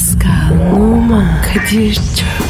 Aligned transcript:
Pascal, 0.00 0.72
Oman, 0.72 1.42
Kadir 1.42 1.94
çok 1.94 2.49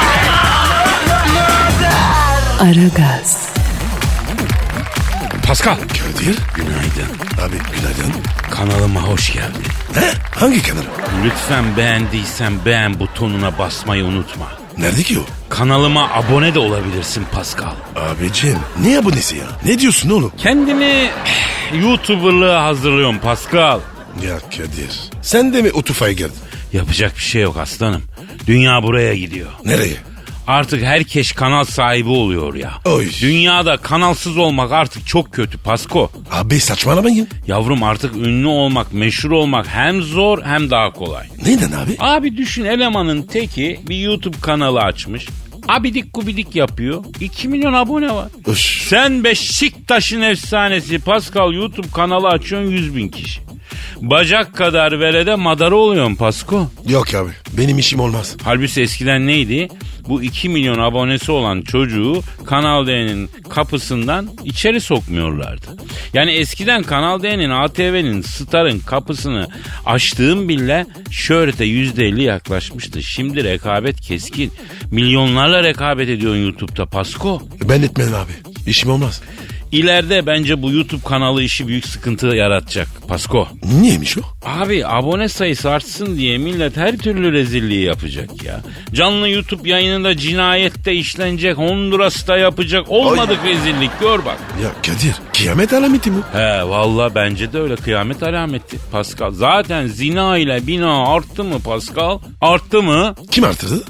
Aragaz, 2.61 3.49
Pascal. 5.47 5.75
Kadir. 5.75 6.37
Günaydın. 6.55 7.11
Abi 7.41 7.55
günaydın. 7.55 8.13
Kanalıma 8.51 9.01
hoş 9.01 9.33
geldin. 9.33 9.63
He? 9.93 10.11
Hangi 10.39 10.63
kanal? 10.63 10.81
Lütfen 11.25 11.77
beğendiysen 11.77 12.53
beğen 12.65 12.99
butonuna 12.99 13.57
basmayı 13.57 14.05
unutma. 14.05 14.47
Nerede 14.77 15.03
ki 15.03 15.19
o? 15.19 15.23
Kanalıma 15.49 16.09
abone 16.13 16.53
de 16.53 16.59
olabilirsin 16.59 17.23
Pascal. 17.31 17.73
Abicim 17.95 18.59
ne 18.83 18.97
abonesi 18.97 19.35
ya? 19.37 19.45
Ne 19.65 19.79
diyorsun 19.79 20.09
oğlum? 20.09 20.31
Kendimi 20.37 21.09
YouTuber'lığa 21.83 22.63
hazırlıyorum 22.63 23.19
Pascal. 23.19 23.79
Ya 24.25 24.39
Kadir. 24.39 24.99
Sen 25.21 25.53
de 25.53 25.61
mi 25.61 25.71
o 25.73 25.81
tufaya 25.81 26.13
girdin? 26.13 26.35
Yapacak 26.73 27.15
bir 27.17 27.23
şey 27.23 27.41
yok 27.41 27.57
aslanım. 27.57 28.03
Dünya 28.47 28.83
buraya 28.83 29.15
gidiyor. 29.15 29.49
Nereye? 29.65 30.10
Artık 30.47 30.83
herkes 30.83 31.31
kanal 31.31 31.63
sahibi 31.63 32.09
oluyor 32.09 32.55
ya. 32.55 32.71
Oy. 32.85 33.09
Dünyada 33.21 33.77
kanalsız 33.77 34.37
olmak 34.37 34.71
artık 34.71 35.07
çok 35.07 35.33
kötü 35.33 35.57
Pasko. 35.57 36.11
Abi 36.31 36.59
saçmalamayın. 36.59 37.27
Yavrum 37.47 37.83
artık 37.83 38.15
ünlü 38.15 38.47
olmak, 38.47 38.93
meşhur 38.93 39.31
olmak 39.31 39.67
hem 39.67 40.01
zor 40.01 40.43
hem 40.43 40.69
daha 40.69 40.91
kolay. 40.91 41.27
Neyden 41.45 41.71
abi? 41.71 41.95
Abi 41.99 42.37
düşün 42.37 42.65
elemanın 42.65 43.21
teki 43.21 43.79
bir 43.89 43.95
YouTube 43.99 44.37
kanalı 44.41 44.79
açmış. 44.81 45.27
Abidik 45.67 46.13
gubidik 46.13 46.55
yapıyor. 46.55 47.03
2 47.19 47.47
milyon 47.47 47.73
abone 47.73 48.13
var. 48.13 48.27
Öş. 48.45 48.83
Sen 48.87 49.23
Beşiktaş'ın 49.23 50.21
efsanesi 50.21 50.99
Pascal 50.99 51.53
YouTube 51.53 51.87
kanalı 51.95 52.27
açıyorsun 52.27 52.71
100 52.71 52.95
bin 52.95 53.09
kişi. 53.09 53.41
Bacak 54.01 54.55
kadar 54.55 54.99
verede 54.99 55.35
madara 55.35 55.75
oluyorsun 55.75 56.15
Pasko. 56.15 56.67
Yok 56.89 57.13
abi 57.15 57.29
benim 57.57 57.77
işim 57.79 57.99
olmaz. 57.99 58.35
Halbuki 58.43 58.81
eskiden 58.81 59.27
neydi? 59.27 59.67
Bu 60.11 60.23
2 60.23 60.49
milyon 60.49 60.79
abonesi 60.79 61.31
olan 61.31 61.61
çocuğu 61.61 62.21
Kanal 62.45 62.87
D'nin 62.87 63.29
kapısından 63.49 64.29
içeri 64.43 64.81
sokmuyorlardı. 64.81 65.67
Yani 66.13 66.31
eskiden 66.31 66.83
Kanal 66.83 67.23
D'nin, 67.23 67.49
ATV'nin, 67.49 68.21
Star'ın 68.21 68.79
kapısını 68.79 69.47
açtığım 69.85 70.49
bile 70.49 70.85
şöhrete 71.11 71.65
%50 71.65 72.21
yaklaşmıştı. 72.21 73.03
Şimdi 73.03 73.43
rekabet 73.43 74.01
keskin. 74.01 74.51
Milyonlarla 74.91 75.63
rekabet 75.63 76.09
ediyorsun 76.09 76.41
YouTube'da 76.41 76.85
Pasko. 76.85 77.41
Ben 77.69 77.81
etmedim 77.81 78.13
abi. 78.13 78.31
İşim 78.67 78.89
olmaz. 78.89 79.21
İleride 79.71 80.25
bence 80.25 80.61
bu 80.61 80.71
YouTube 80.71 81.03
kanalı 81.03 81.43
işi 81.43 81.67
büyük 81.67 81.87
sıkıntı 81.87 82.27
yaratacak 82.27 82.87
Pasko. 83.07 83.47
Niyeymiş 83.81 84.17
o? 84.17 84.21
Abi 84.45 84.85
abone 84.87 85.29
sayısı 85.29 85.69
artsın 85.69 86.17
diye 86.17 86.37
millet 86.37 86.77
her 86.77 86.97
türlü 86.97 87.31
rezilliği 87.31 87.83
yapacak 87.85 88.43
ya. 88.43 88.61
Canlı 88.93 89.29
YouTube 89.29 89.69
yayınında 89.69 90.17
cinayette 90.17 90.93
işlenecek, 90.93 91.57
Honduras'ta 91.57 92.37
yapacak. 92.37 92.85
Olmadık 92.89 93.39
rezillik 93.45 93.99
gör 93.99 94.25
bak. 94.25 94.37
Ya 94.63 94.69
Kadir 94.85 95.15
kıyamet 95.33 95.73
alameti 95.73 96.11
bu. 96.13 96.37
He 96.37 96.63
valla 96.69 97.15
bence 97.15 97.53
de 97.53 97.59
öyle 97.59 97.75
kıyamet 97.75 98.23
alameti 98.23 98.77
Pascal. 98.91 99.31
Zaten 99.31 99.87
zina 99.87 100.37
ile 100.37 100.67
bina 100.67 101.07
arttı 101.15 101.43
mı 101.43 101.59
Pascal? 101.59 102.19
Arttı 102.41 102.81
mı? 102.83 103.15
Kim 103.31 103.43
artırdı? 103.43 103.83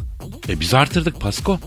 E 0.50 0.60
biz 0.60 0.74
artırdık 0.74 1.22
Pasko. 1.22 1.60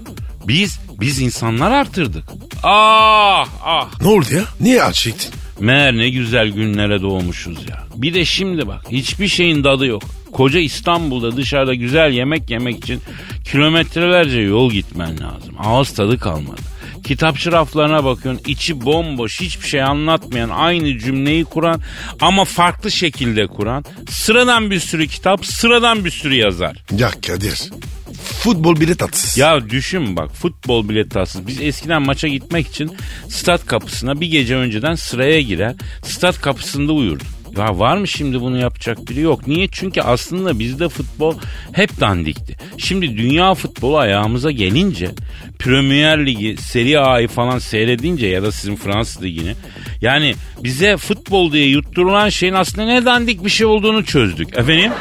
Biz, 0.48 0.80
biz 1.00 1.20
insanlar 1.20 1.70
artırdık. 1.70 2.24
Ah 2.62 3.48
ah. 3.64 4.00
Ne 4.00 4.08
oldu 4.08 4.26
ya? 4.34 4.44
Niye 4.60 4.82
aç 4.82 4.96
çektin? 4.96 5.30
Meğer 5.60 5.96
ne 5.96 6.10
güzel 6.10 6.48
günlere 6.48 7.02
doğmuşuz 7.02 7.68
ya. 7.68 7.84
Bir 7.94 8.14
de 8.14 8.24
şimdi 8.24 8.68
bak 8.68 8.84
hiçbir 8.90 9.28
şeyin 9.28 9.62
tadı 9.62 9.86
yok. 9.86 10.02
Koca 10.32 10.60
İstanbul'da 10.60 11.36
dışarıda 11.36 11.74
güzel 11.74 12.12
yemek 12.12 12.50
yemek 12.50 12.78
için 12.78 13.00
kilometrelerce 13.44 14.40
yol 14.40 14.70
gitmen 14.72 15.10
lazım. 15.10 15.54
Ağız 15.58 15.90
tadı 15.94 16.18
kalmadı. 16.18 16.60
Kitapçı 17.04 17.52
raflarına 17.52 18.04
bakıyorsun 18.04 18.42
içi 18.46 18.84
bomboş 18.84 19.40
hiçbir 19.40 19.66
şey 19.66 19.82
anlatmayan 19.82 20.48
aynı 20.50 20.98
cümleyi 20.98 21.44
kuran 21.44 21.80
ama 22.20 22.44
farklı 22.44 22.90
şekilde 22.90 23.46
kuran 23.46 23.84
sıradan 24.10 24.70
bir 24.70 24.80
sürü 24.80 25.08
kitap 25.08 25.46
sıradan 25.46 26.04
bir 26.04 26.10
sürü 26.10 26.34
yazar. 26.34 26.76
Ya 26.98 27.10
Kadir. 27.26 27.70
Futbol 28.44 28.80
bile 28.80 28.94
tatsız. 28.94 29.38
Ya 29.38 29.70
düşün 29.70 30.16
bak 30.16 30.34
futbol 30.34 30.88
bile 30.88 31.08
tatsız. 31.08 31.46
Biz 31.46 31.60
eskiden 31.60 32.02
maça 32.02 32.28
gitmek 32.28 32.66
için 32.66 32.90
stat 33.28 33.66
kapısına 33.66 34.20
bir 34.20 34.26
gece 34.26 34.56
önceden 34.56 34.94
sıraya 34.94 35.40
girer. 35.40 35.74
Stat 36.02 36.40
kapısında 36.40 36.92
uyurduk. 36.92 37.26
Ya 37.58 37.78
var 37.78 37.96
mı 37.96 38.08
şimdi 38.08 38.40
bunu 38.40 38.58
yapacak 38.58 39.08
biri 39.08 39.20
yok. 39.20 39.46
Niye? 39.46 39.68
Çünkü 39.72 40.00
aslında 40.00 40.58
bizde 40.58 40.88
futbol 40.88 41.34
hep 41.72 42.00
dandikti. 42.00 42.56
Şimdi 42.78 43.16
dünya 43.16 43.54
futbolu 43.54 43.98
ayağımıza 43.98 44.50
gelince 44.50 45.10
Premier 45.58 46.26
Ligi, 46.26 46.56
Serie 46.56 46.98
A'yı 46.98 47.28
falan 47.28 47.58
seyredince 47.58 48.26
ya 48.26 48.42
da 48.42 48.52
sizin 48.52 48.76
Fransız 48.76 49.22
Ligi'ni 49.22 49.54
yani 50.00 50.34
bize 50.64 50.96
futbol 50.96 51.52
diye 51.52 51.68
yutturulan 51.68 52.28
şeyin 52.28 52.54
aslında 52.54 52.86
ne 52.86 53.04
dandik 53.04 53.44
bir 53.44 53.50
şey 53.50 53.66
olduğunu 53.66 54.04
çözdük. 54.04 54.58
Efendim? 54.58 54.92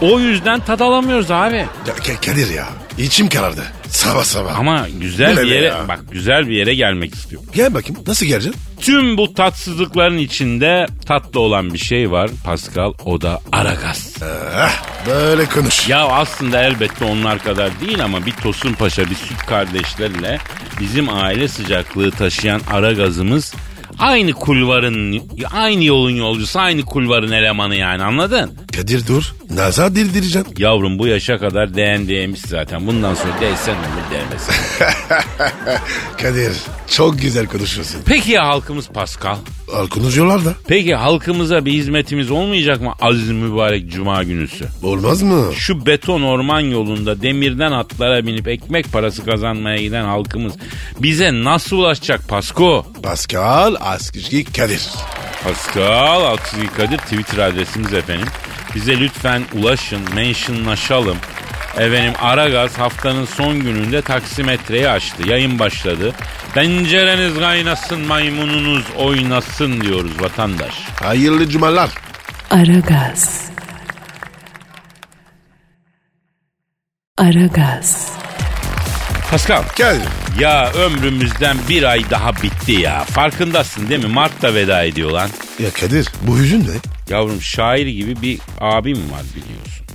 O 0.00 0.20
yüzden 0.20 0.60
tad 0.60 0.80
alamıyoruz 0.80 1.30
abi. 1.30 1.56
Ya 1.56 1.66
Ka- 2.06 2.26
Kadir 2.26 2.50
ya. 2.50 2.66
İçim 2.98 3.28
karardı. 3.28 3.62
Sabah 3.88 4.24
sabah. 4.24 4.58
Ama 4.58 4.86
güzel 5.00 5.36
Bu 5.36 5.40
ne 5.40 5.44
bir 5.44 5.50
be 5.50 5.54
yere 5.54 5.66
ya? 5.66 5.88
bak 5.88 6.00
güzel 6.12 6.48
bir 6.48 6.52
yere 6.56 6.74
gelmek 6.74 7.14
istiyorum. 7.14 7.48
Gel 7.54 7.74
bakayım 7.74 8.02
nasıl 8.06 8.26
geleceksin? 8.26 8.60
Tüm 8.80 9.16
bu 9.16 9.34
tatsızlıkların 9.34 10.18
içinde 10.18 10.86
tatlı 11.06 11.40
olan 11.40 11.74
bir 11.74 11.78
şey 11.78 12.10
var 12.10 12.30
Pascal 12.44 12.92
o 13.04 13.20
da 13.20 13.40
Aragaz. 13.52 14.14
Ah, 14.56 14.82
böyle 15.06 15.46
konuş. 15.46 15.88
Ya 15.88 16.06
aslında 16.06 16.62
elbette 16.62 17.04
onlar 17.04 17.38
kadar 17.38 17.70
değil 17.80 18.04
ama 18.04 18.26
bir 18.26 18.32
Tosun 18.32 18.72
Paşa 18.72 19.10
bir 19.10 19.14
süt 19.14 19.38
kardeşlerle 19.46 20.38
bizim 20.80 21.08
aile 21.08 21.48
sıcaklığı 21.48 22.10
taşıyan 22.10 22.60
Aragaz'ımız 22.72 23.54
aynı 23.98 24.32
kulvarın 24.32 25.22
aynı 25.52 25.84
yolun 25.84 26.10
yolcusu 26.10 26.58
aynı 26.58 26.82
kulvarın 26.84 27.32
elemanı 27.32 27.74
yani 27.74 28.02
anladın? 28.02 28.50
Kadir 28.76 29.06
dur. 29.06 29.34
Nazar 29.50 29.94
dirdireceksin. 29.94 30.54
Yavrum 30.58 30.98
bu 30.98 31.06
yaşa 31.06 31.38
kadar 31.38 31.74
değen 31.74 32.08
değmiş 32.08 32.40
zaten. 32.40 32.86
Bundan 32.86 33.14
sonra 33.14 33.32
değsen 33.40 33.74
olur 33.74 34.10
değmesin. 34.12 34.54
Kadir 36.22 36.52
çok 36.90 37.20
güzel 37.20 37.46
konuşuyorsun. 37.46 38.00
Peki 38.06 38.30
ya 38.30 38.46
halkımız 38.46 38.88
Pascal? 38.88 39.36
Al 39.74 39.88
konuşuyorlar 39.88 40.44
da. 40.44 40.54
Peki 40.68 40.94
halkımıza 40.94 41.64
bir 41.64 41.72
hizmetimiz 41.72 42.30
olmayacak 42.30 42.80
mı 42.80 42.92
aziz 43.00 43.30
mübarek 43.30 43.90
cuma 43.90 44.22
günüsü? 44.24 44.64
Olmaz 44.82 45.22
mı? 45.22 45.44
Şu 45.56 45.86
beton 45.86 46.22
orman 46.22 46.60
yolunda 46.60 47.22
demirden 47.22 47.72
atlara 47.72 48.26
binip 48.26 48.48
ekmek 48.48 48.92
parası 48.92 49.24
kazanmaya 49.24 49.76
giden 49.76 50.04
halkımız 50.04 50.52
bize 50.98 51.44
nasıl 51.44 51.76
ulaşacak 51.76 52.28
Pasko? 52.28 52.86
Pascal 53.08 53.74
Askışki 53.80 54.44
Kadir. 54.44 54.88
Pascal 55.44 56.24
Aksızı 56.32 56.66
Kadir 56.66 56.98
Twitter 56.98 57.38
adresimiz 57.38 57.94
efendim. 57.94 58.26
Bize 58.74 59.00
lütfen 59.00 59.42
ulaşın, 59.54 60.14
mentionlaşalım. 60.14 61.16
Efendim 61.78 62.12
Aragaz 62.20 62.78
haftanın 62.78 63.24
son 63.24 63.60
gününde 63.60 64.02
taksimetreyi 64.02 64.88
açtı. 64.88 65.28
Yayın 65.28 65.58
başladı. 65.58 66.14
Tencereniz 66.54 67.38
kaynasın, 67.38 68.00
maymununuz 68.00 68.84
oynasın 68.96 69.80
diyoruz 69.80 70.22
vatandaş. 70.22 70.74
Hayırlı 71.02 71.48
cumalar. 71.48 71.90
Aragaz. 72.50 73.50
Aragaz. 77.18 78.17
Pascal. 79.30 79.62
Gel. 79.76 80.00
Ya 80.40 80.72
ömrümüzden 80.72 81.56
bir 81.68 81.82
ay 81.82 82.10
daha 82.10 82.32
bitti 82.42 82.72
ya. 82.72 83.04
Farkındasın 83.04 83.88
değil 83.88 84.04
mi? 84.04 84.12
Mart'ta 84.12 84.54
veda 84.54 84.84
ediyor 84.84 85.10
lan. 85.10 85.30
Ya 85.62 85.70
Kadir 85.70 86.08
bu 86.22 86.38
hüzün 86.38 86.60
ne? 86.60 87.14
Yavrum 87.14 87.42
şair 87.42 87.86
gibi 87.86 88.22
bir 88.22 88.38
abim 88.60 88.96
var 88.96 89.22
biliyorsun. 89.36 89.86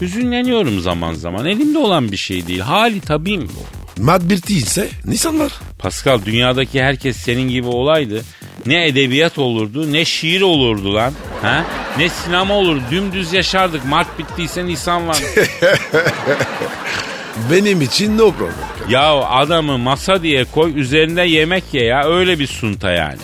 Hüzünleniyorum 0.00 0.80
zaman 0.80 1.14
zaman. 1.14 1.46
Elimde 1.46 1.78
olan 1.78 2.12
bir 2.12 2.16
şey 2.16 2.46
değil. 2.46 2.60
Hali 2.60 3.00
tabiim 3.00 3.48
bu. 3.48 3.80
Madbir 4.02 4.42
değilse 4.42 4.88
Nisan 5.04 5.38
var. 5.38 5.52
Pascal 5.78 6.24
dünyadaki 6.24 6.82
herkes 6.82 7.16
senin 7.16 7.48
gibi 7.48 7.66
olaydı. 7.66 8.24
Ne 8.66 8.86
edebiyat 8.86 9.38
olurdu 9.38 9.92
ne 9.92 10.04
şiir 10.04 10.40
olurdu 10.40 10.94
lan. 10.94 11.12
Ha? 11.42 11.64
Ne 11.98 12.08
sinema 12.08 12.54
olur 12.54 12.80
dümdüz 12.90 13.32
yaşardık. 13.32 13.84
Mart 13.84 14.18
bittiyse 14.18 14.66
Nisan 14.66 15.08
var. 15.08 15.18
Benim 17.50 17.82
için 17.82 18.18
no 18.18 18.32
problem. 18.32 18.54
Ya 18.88 19.12
adamı 19.14 19.78
masa 19.78 20.22
diye 20.22 20.44
koy 20.44 20.80
üzerinde 20.80 21.22
yemek 21.22 21.64
ye 21.72 21.84
ya 21.84 22.04
öyle 22.04 22.38
bir 22.38 22.46
sunta 22.46 22.90
yani. 22.90 23.18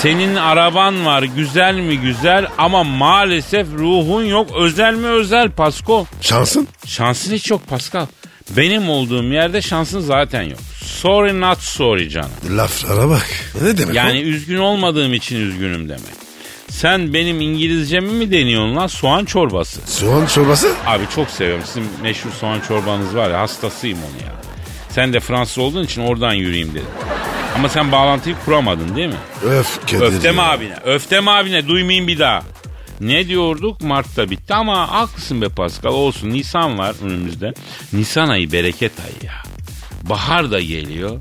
Senin 0.00 0.34
araban 0.36 1.06
var 1.06 1.22
güzel 1.22 1.74
mi 1.74 1.98
güzel 1.98 2.46
ama 2.58 2.84
maalesef 2.84 3.66
ruhun 3.72 4.24
yok 4.24 4.50
özel 4.56 4.94
mi 4.94 5.06
özel 5.06 5.50
Pasko. 5.50 6.06
Şansın? 6.20 6.68
Şansın 6.86 7.32
hiç 7.34 7.50
yok 7.50 7.66
Pascal. 7.68 8.06
Benim 8.56 8.90
olduğum 8.90 9.24
yerde 9.24 9.62
şansın 9.62 10.00
zaten 10.00 10.42
yok. 10.42 10.58
Sorry 10.84 11.40
not 11.40 11.58
sorry 11.58 12.08
canım. 12.10 12.30
Laflara 12.50 13.08
bak. 13.08 13.26
Ne 13.62 13.78
demek 13.78 13.94
Yani 13.94 14.20
üzgün 14.20 14.58
olmadığım 14.58 15.14
için 15.14 15.36
üzgünüm 15.36 15.88
demek. 15.88 16.31
Sen 16.72 17.14
benim 17.14 17.40
İngilizcemi 17.40 18.12
mi 18.12 18.30
deniyorsun 18.32 18.76
lan? 18.76 18.86
Soğan 18.86 19.24
çorbası. 19.24 19.80
Soğan 19.86 20.26
çorbası? 20.26 20.74
Abi 20.86 21.04
çok 21.14 21.30
seviyorum. 21.30 21.62
Sizin 21.66 21.84
meşhur 22.02 22.30
soğan 22.30 22.60
çorbanız 22.60 23.16
var 23.16 23.30
ya 23.30 23.40
hastasıyım 23.40 23.98
onu 23.98 24.26
ya. 24.26 24.32
Sen 24.90 25.12
de 25.12 25.20
Fransız 25.20 25.58
olduğun 25.58 25.84
için 25.84 26.02
oradan 26.02 26.32
yürüyeyim 26.32 26.70
dedim. 26.70 26.86
Ama 27.56 27.68
sen 27.68 27.92
bağlantıyı 27.92 28.34
kuramadın 28.44 28.96
değil 28.96 29.08
mi? 29.08 29.14
Öf 29.44 29.80
Kadir. 29.90 30.00
Öftem 30.02 30.36
ya. 30.36 30.42
abine. 30.50 30.76
Öftem 30.84 31.28
abine 31.28 31.68
duymayayım 31.68 32.08
bir 32.08 32.18
daha. 32.18 32.42
Ne 33.00 33.28
diyorduk? 33.28 33.80
Mart'ta 33.80 34.30
bitti 34.30 34.54
ama 34.54 34.92
haklısın 34.92 35.42
be 35.42 35.48
Pascal 35.48 35.92
olsun. 35.92 36.30
Nisan 36.30 36.78
var 36.78 36.94
önümüzde. 37.04 37.54
Nisan 37.92 38.28
ayı 38.28 38.52
bereket 38.52 38.92
ayı 39.00 39.30
ya. 39.30 39.42
Bahar 40.02 40.50
da 40.50 40.60
geliyor. 40.60 41.20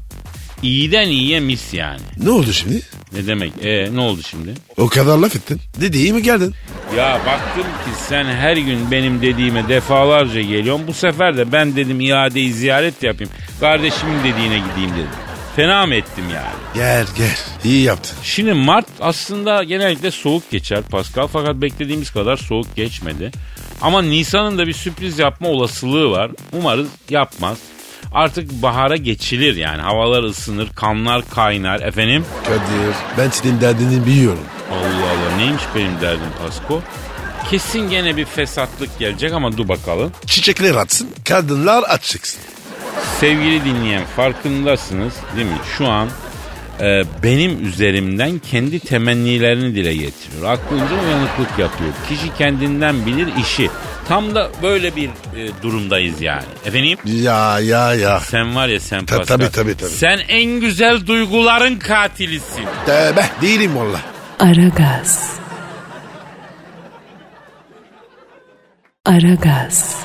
İyiden 0.64 1.08
iyiye 1.08 1.40
mis 1.40 1.74
yani. 1.74 2.02
Ne 2.24 2.30
oldu 2.30 2.54
şimdi? 2.54 2.82
Ne 3.14 3.28
demek? 3.28 3.52
E 3.62 3.90
ne 3.96 4.00
oldu 4.00 4.22
şimdi? 4.30 4.54
O 4.78 4.88
kadar 4.88 5.18
laf 5.18 5.36
ettin. 5.36 5.62
Dediği 5.82 6.14
mi 6.14 6.24
geldin? 6.24 6.54
Ya 6.98 7.20
baktım 7.26 7.64
ki 7.64 8.00
sen 8.10 8.26
her 8.26 8.58
gün 8.58 8.92
benim 8.92 9.22
dediğime 9.22 9.68
defalarca 9.68 10.42
geliyorsun. 10.42 10.88
Bu 10.88 10.94
sefer 10.94 11.38
de 11.38 11.52
ben 11.52 11.76
dedim 11.76 12.02
iadeyi 12.02 12.54
ziyaret 12.54 13.04
yapayım. 13.04 13.32
Kardeşimin 13.60 14.20
dediğine 14.20 14.60
gideyim 14.70 14.92
dedim. 14.94 15.10
Fena 15.56 15.86
mı 15.86 15.96
ettim 15.96 16.24
yani? 16.34 16.56
Gel 16.74 17.06
gel. 17.18 17.38
İyi 17.64 17.84
yaptın. 17.84 18.18
Şimdi 18.24 18.54
Mart 18.54 18.88
aslında 19.00 19.64
genellikle 19.64 20.12
soğuk 20.12 20.52
geçer 20.52 20.82
Pascal 20.92 21.28
fakat 21.28 21.56
beklediğimiz 21.56 22.12
kadar 22.12 22.38
soğuk 22.38 22.76
geçmedi. 22.76 23.32
Ama 23.82 24.02
Nisan'ın 24.02 24.58
da 24.58 24.68
bir 24.68 24.74
sürpriz 24.74 25.20
yapma 25.20 25.48
olasılığı 25.48 26.12
var. 26.12 26.32
Umarız 26.54 26.88
yapmaz. 27.10 27.58
Artık 28.12 28.52
bahara 28.52 28.96
geçilir 28.96 29.56
yani 29.56 29.82
havalar 29.82 30.24
ısınır, 30.24 30.70
kanlar 30.76 31.30
kaynar 31.30 31.80
efendim. 31.80 32.26
Kadir 32.44 32.96
ben 33.18 33.30
senin 33.30 33.62
derdini 33.62 34.06
biliyorum. 34.06 34.44
Allah 34.72 35.10
Allah 35.12 35.38
neymiş 35.38 35.64
benim 35.76 36.02
derdim 36.02 36.30
Pasko? 36.44 36.82
Kesin 37.50 37.90
gene 37.90 38.18
bir 38.18 38.26
fesatlık 38.26 39.00
gelecek 39.00 39.34
ama 39.34 39.58
dur 39.58 39.68
bakalım. 39.68 40.12
Çiçekler 40.26 40.76
atsın, 40.76 41.10
kadınlar 41.30 41.84
aç 41.88 42.04
çıksın. 42.04 42.42
Sevgili 43.20 43.66
dinleyen 43.66 44.06
farkındasınız 44.06 45.14
değil 45.36 45.48
mi? 45.48 45.58
Şu 45.78 45.88
an 45.88 46.10
e, 46.82 47.04
benim 47.24 47.66
üzerimden 47.66 48.40
kendi 48.40 48.80
temennilerini 48.80 49.76
dile 49.76 49.94
getiriyor. 49.94 50.52
Aklınca 50.54 51.04
uyanıklık 51.06 51.50
yapıyor. 51.60 51.90
Kişi 52.10 52.34
kendinden 52.38 53.06
bilir 53.06 53.30
işi. 53.42 53.70
Tam 54.08 54.36
da 54.36 54.50
böyle 54.64 54.96
bir 54.96 55.08
e, 55.10 55.62
durumdayız 55.62 56.22
yani. 56.22 56.44
Efendim? 56.66 56.98
Ya 57.06 57.60
ya 57.60 57.94
ya. 57.94 58.20
Sen 58.20 58.56
var 58.56 58.68
ya 58.68 58.80
sen 58.80 59.06
Ta- 59.06 59.18
Pascal. 59.18 59.38
tabii, 59.38 59.52
tabii, 59.52 59.78
tabii. 59.78 59.90
Sen 59.90 60.20
en 60.28 60.60
güzel 60.60 61.08
duyguların 61.08 61.76
katilisin. 61.80 62.66
Tövbe 62.86 63.26
değilim 63.42 63.76
valla. 63.76 64.00
Aragaz. 64.40 65.32
Aragaz. 69.06 69.96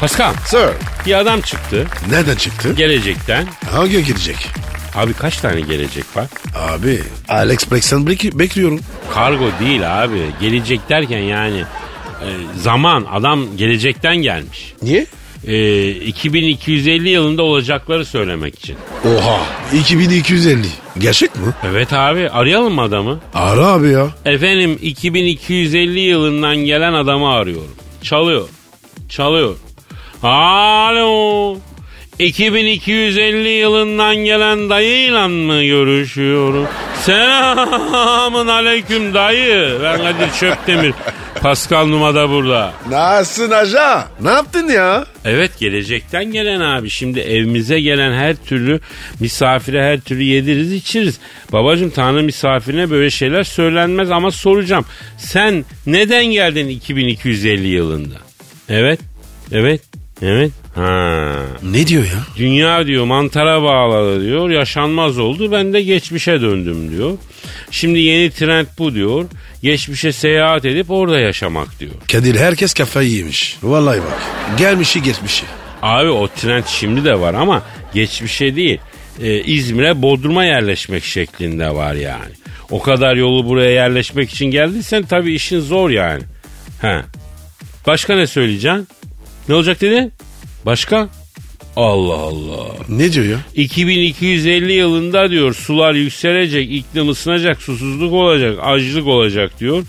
Pascal 0.00 0.34
Sir. 0.46 0.68
bir 1.06 1.14
adam 1.14 1.40
çıktı 1.40 1.86
Nereden 2.10 2.34
çıktı? 2.36 2.72
gelecekten. 2.74 3.46
Hangi 3.70 4.04
gelecek? 4.04 4.36
Abi 4.94 5.12
kaç 5.12 5.36
tane 5.36 5.60
gelecek 5.60 6.04
var? 6.16 6.26
Abi 6.56 7.00
Alex 7.28 7.70
Brex'ten 7.72 8.00
bek- 8.00 8.38
bekliyorum. 8.38 8.80
Kargo 9.14 9.44
değil 9.60 10.04
abi. 10.04 10.20
Gelecek 10.40 10.88
derken 10.88 11.18
yani 11.18 11.58
e, 12.22 12.28
zaman 12.60 13.06
adam 13.12 13.56
gelecekten 13.56 14.16
gelmiş. 14.16 14.74
Niye? 14.82 15.06
E, 15.46 15.88
2250 15.90 17.08
yılında 17.08 17.42
olacakları 17.42 18.04
söylemek 18.04 18.58
için. 18.58 18.76
Oha 19.04 19.40
2250. 19.74 20.66
Gerçek 20.98 21.36
mi? 21.36 21.42
Evet 21.66 21.92
abi 21.92 22.30
arayalım 22.30 22.74
mı 22.74 22.82
adamı? 22.82 23.20
Ara 23.34 23.66
abi 23.66 23.88
ya. 23.90 24.08
Efendim 24.24 24.78
2250 24.82 26.00
yılından 26.00 26.56
gelen 26.56 26.92
adamı 26.92 27.28
arıyorum. 27.28 27.74
Çalıyor. 28.02 28.48
Çalıyor. 29.08 29.56
Alo. 30.22 31.56
2250 32.18 33.48
yılından 33.48 34.16
gelen 34.16 34.70
dayıyla 34.70 35.28
mı 35.28 35.64
görüşüyorum? 35.64 36.66
Selamın 37.02 38.46
aleyküm 38.46 39.14
dayı. 39.14 39.78
Ben 39.82 39.96
Kadir 39.98 40.32
Çöptemir. 40.40 40.94
Pascal 41.40 41.86
Numa 41.86 42.14
da 42.14 42.30
burada. 42.30 42.72
Nasılsın 42.90 43.50
aja? 43.50 44.08
Ne 44.20 44.30
yaptın 44.30 44.68
ya? 44.68 45.06
Evet 45.24 45.58
gelecekten 45.58 46.24
gelen 46.24 46.60
abi. 46.60 46.90
Şimdi 46.90 47.20
evimize 47.20 47.80
gelen 47.80 48.12
her 48.12 48.36
türlü 48.36 48.80
misafire 49.20 49.84
her 49.84 50.00
türlü 50.00 50.22
yediriz 50.22 50.72
içiriz. 50.72 51.18
Babacım 51.52 51.90
Tanrı 51.90 52.22
misafirine 52.22 52.90
böyle 52.90 53.10
şeyler 53.10 53.44
söylenmez 53.44 54.10
ama 54.10 54.30
soracağım. 54.30 54.84
Sen 55.18 55.64
neden 55.86 56.24
geldin 56.24 56.68
2250 56.68 57.68
yılında? 57.68 58.14
Evet. 58.68 59.00
Evet. 59.52 59.87
Evet. 60.22 60.50
Ha. 60.74 61.34
Ne 61.62 61.86
diyor 61.86 62.04
ya? 62.04 62.26
Dünya 62.36 62.86
diyor 62.86 63.04
mantara 63.04 63.62
bağladı 63.62 64.24
diyor. 64.24 64.50
Yaşanmaz 64.50 65.18
oldu. 65.18 65.52
Ben 65.52 65.72
de 65.72 65.82
geçmişe 65.82 66.40
döndüm 66.40 66.90
diyor. 66.90 67.18
Şimdi 67.70 67.98
yeni 67.98 68.30
trend 68.30 68.66
bu 68.78 68.94
diyor. 68.94 69.24
Geçmişe 69.62 70.12
seyahat 70.12 70.64
edip 70.64 70.90
orada 70.90 71.18
yaşamak 71.20 71.80
diyor. 71.80 71.92
Kadir 72.12 72.36
herkes 72.36 72.74
kafayı 72.74 73.10
yemiş. 73.10 73.58
Vallahi 73.62 73.98
bak. 73.98 74.22
Gelmişi 74.58 75.02
geçmişi. 75.02 75.44
Abi 75.82 76.10
o 76.10 76.28
trend 76.28 76.64
şimdi 76.66 77.04
de 77.04 77.20
var 77.20 77.34
ama 77.34 77.62
geçmişe 77.94 78.56
değil. 78.56 78.78
Ee, 79.22 79.40
İzmir'e 79.40 80.02
Bodrum'a 80.02 80.44
yerleşmek 80.44 81.04
şeklinde 81.04 81.74
var 81.74 81.94
yani. 81.94 82.32
O 82.70 82.82
kadar 82.82 83.16
yolu 83.16 83.46
buraya 83.46 83.70
yerleşmek 83.70 84.30
için 84.30 84.46
geldiysen 84.46 85.02
tabii 85.02 85.34
işin 85.34 85.60
zor 85.60 85.90
yani. 85.90 86.22
He. 86.80 87.02
Başka 87.86 88.16
ne 88.16 88.26
söyleyeceksin? 88.26 88.88
Ne 89.48 89.54
olacak 89.54 89.80
dedi? 89.80 90.10
Başka? 90.66 91.08
Allah 91.76 92.14
Allah. 92.14 92.66
Ne 92.88 93.12
diyor 93.12 93.26
ya? 93.26 93.38
2250 93.54 94.72
yılında 94.72 95.30
diyor 95.30 95.54
sular 95.54 95.94
yükselecek, 95.94 96.72
iklim 96.72 97.08
ısınacak, 97.08 97.62
susuzluk 97.62 98.12
olacak, 98.12 98.58
açlık 98.62 99.06
olacak 99.06 99.60
diyor. 99.60 99.84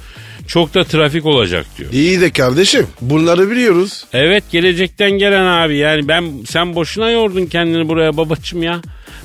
Çok 0.47 0.73
da 0.73 0.83
trafik 0.83 1.25
olacak 1.25 1.65
diyor. 1.77 1.91
İyi 1.93 2.21
de 2.21 2.31
kardeşim 2.31 2.87
bunları 3.01 3.51
biliyoruz. 3.51 4.05
Evet 4.13 4.43
gelecekten 4.51 5.11
gelen 5.11 5.45
abi 5.45 5.77
yani 5.77 6.07
ben 6.07 6.31
sen 6.47 6.75
boşuna 6.75 7.09
yordun 7.09 7.45
kendini 7.45 7.87
buraya 7.87 8.17
babacım 8.17 8.63
ya. 8.63 8.81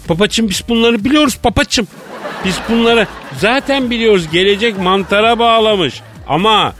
Babacım 0.09 0.49
biz 0.49 0.62
bunları 0.68 1.04
biliyoruz 1.04 1.38
babacım. 1.44 1.87
Biz 2.44 2.59
bunları 2.68 3.06
zaten 3.38 3.90
biliyoruz 3.90 4.25
gelecek 4.32 4.78
mantara 4.78 5.38
bağlamış. 5.38 5.94
Ama 6.28 6.75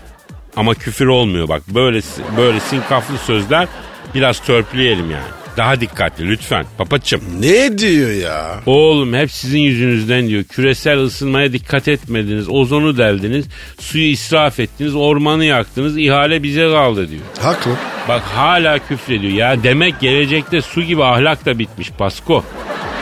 ama 0.57 0.75
küfür 0.75 1.07
olmuyor 1.07 1.49
bak 1.49 1.63
böyle 1.69 2.01
böyle 2.37 2.61
sinkaflı 2.61 3.19
sözler 3.19 3.69
biraz 4.15 4.39
törpüleyelim 4.41 5.11
yani. 5.11 5.25
Daha 5.57 5.81
dikkatli 5.81 6.29
lütfen 6.29 6.67
babacım. 6.79 7.21
Ne 7.41 7.79
diyor 7.79 8.11
ya? 8.11 8.61
Oğlum 8.67 9.15
hep 9.15 9.31
sizin 9.33 9.59
yüzünüzden 9.61 10.29
diyor. 10.29 10.45
Küresel 10.45 10.99
ısınmaya 10.99 11.53
dikkat 11.53 11.89
etmediniz. 11.89 12.49
Ozonu 12.49 12.97
deldiniz. 12.99 13.47
Suyu 13.81 14.05
israf 14.05 14.61
ettiniz. 14.61 14.95
Ormanı 14.97 15.45
yaktınız. 15.45 15.99
ihale 15.99 16.43
bize 16.43 16.69
kaldı 16.71 17.09
diyor. 17.11 17.23
Haklı. 17.41 17.71
Bak 18.09 18.23
hala 18.23 18.79
küfrediyor. 18.79 19.33
Ya 19.33 19.63
demek 19.63 20.01
gelecekte 20.01 20.63
su 20.63 20.83
gibi 20.83 21.05
ahlak 21.05 21.47
da 21.47 21.59
bitmiş 21.59 21.91
Pasko. 21.91 22.45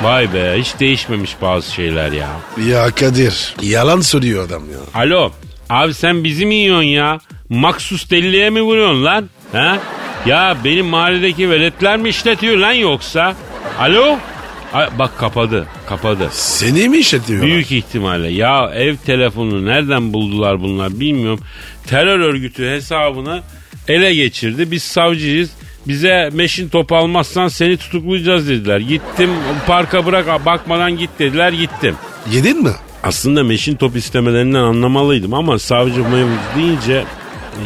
Vay 0.03 0.35
be 0.35 0.55
hiç 0.59 0.81
değişmemiş 0.81 1.37
bazı 1.43 1.73
şeyler 1.73 2.13
ya. 2.13 2.29
Ya 2.69 2.91
Kadir 2.91 3.55
yalan 3.63 4.01
söylüyor 4.01 4.47
adam 4.47 4.63
ya. 4.63 5.01
Alo 5.03 5.33
abi 5.71 5.95
sen 5.95 6.25
bizi 6.25 6.47
mi 6.47 6.55
yiyorsun 6.55 6.83
ya? 6.83 7.19
Maksus 7.53 8.11
deliliğe 8.11 8.51
mi 8.51 8.63
vuruyorsun 8.63 9.05
lan? 9.05 9.29
Ha? 9.53 9.79
Ya 10.27 10.57
benim 10.65 10.87
mahalledeki 10.87 11.51
veletler 11.51 11.97
mi 11.97 12.09
işletiyor 12.09 12.57
lan 12.57 12.73
yoksa? 12.73 13.35
Alo? 13.81 14.19
Ay, 14.73 14.89
bak 14.99 15.19
kapadı 15.19 15.67
kapadı. 15.89 16.29
Seni 16.31 16.89
mi 16.89 16.99
işletiyor? 16.99 17.43
Büyük 17.43 17.73
ihtimalle. 17.73 18.29
Ya 18.29 18.71
ev 18.75 18.97
telefonu 18.97 19.67
nereden 19.67 20.13
buldular 20.13 20.61
bunlar 20.61 21.01
bilmiyorum. 21.01 21.41
Terör 21.87 22.21
örgütü 22.21 22.71
hesabını 22.71 23.43
ele 23.89 24.15
geçirdi. 24.15 24.71
Biz 24.71 24.83
savcıyız. 24.83 25.51
Bize 25.89 26.31
meşin 26.33 26.69
top 26.69 26.93
almazsan 26.93 27.49
seni 27.49 27.77
tutuklayacağız 27.77 28.49
dediler. 28.49 28.81
Gittim 28.81 29.31
parka 29.67 30.07
bırak 30.07 30.47
bakmadan 30.47 30.99
git 30.99 31.11
dediler 31.19 31.53
gittim. 31.53 31.97
Yedin 32.33 32.63
mi? 32.63 32.73
Aslında 33.03 33.45
meşin 33.45 33.77
top 33.77 33.97
istemelerinden 33.97 34.63
anlamalıydım 34.63 35.35
ama 35.35 35.59
savcı 35.59 36.01
mevzu 36.03 36.37
deyince 36.57 37.05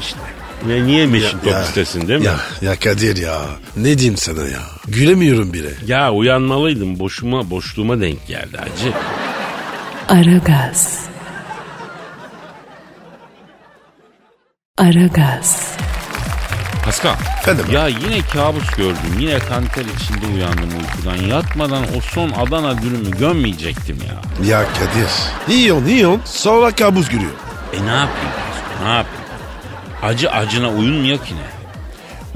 işte 0.01 0.19
Ne 0.67 0.85
niye 0.87 1.07
meşin 1.07 1.39
top 1.39 1.53
istesin 1.65 2.09
değil 2.09 2.21
mi? 2.21 2.27
Ya, 2.27 2.37
ya 2.63 2.77
Kadir 2.81 3.17
ya. 3.17 3.41
Ne 3.77 3.99
diyeyim 3.99 4.17
sana 4.17 4.43
ya? 4.43 4.61
Gülemiyorum 4.89 5.53
bile. 5.53 5.71
Ya 5.87 6.13
uyanmalıydım. 6.13 6.99
Boşuma, 6.99 7.51
boşluğuma 7.51 8.01
denk 8.01 8.27
geldi 8.27 8.57
hacı. 8.59 8.93
Aragaz. 10.09 11.01
Aragaz. 14.79 15.77
Pascal. 16.85 17.15
Efendim? 17.41 17.65
Ya 17.73 17.89
yine 17.89 18.21
kabus 18.33 18.71
gördüm. 18.71 18.97
Yine 19.19 19.39
kanter 19.39 19.85
içinde 19.97 20.27
uyandım 20.37 20.69
uykudan. 20.79 21.27
Yatmadan 21.27 21.83
o 21.99 22.01
son 22.01 22.31
Adana 22.31 22.83
dürümü 22.83 23.11
gömmeyecektim 23.11 23.99
ya. 24.09 24.47
Ya 24.49 24.65
Kadir. 24.65 25.55
Yiyorsun 25.57 25.87
yiyorsun 25.87 26.21
sonra 26.25 26.71
kabus 26.75 27.09
görüyor. 27.09 27.31
E 27.73 27.77
ne 27.87 27.91
yapayım? 27.91 28.31
Pascal, 28.53 28.85
Ne 28.89 28.89
yapayım? 28.97 29.26
Acı 30.03 30.31
acına 30.31 30.71
uyunmuyor 30.71 31.19
ki 31.19 31.35
ne? 31.35 31.57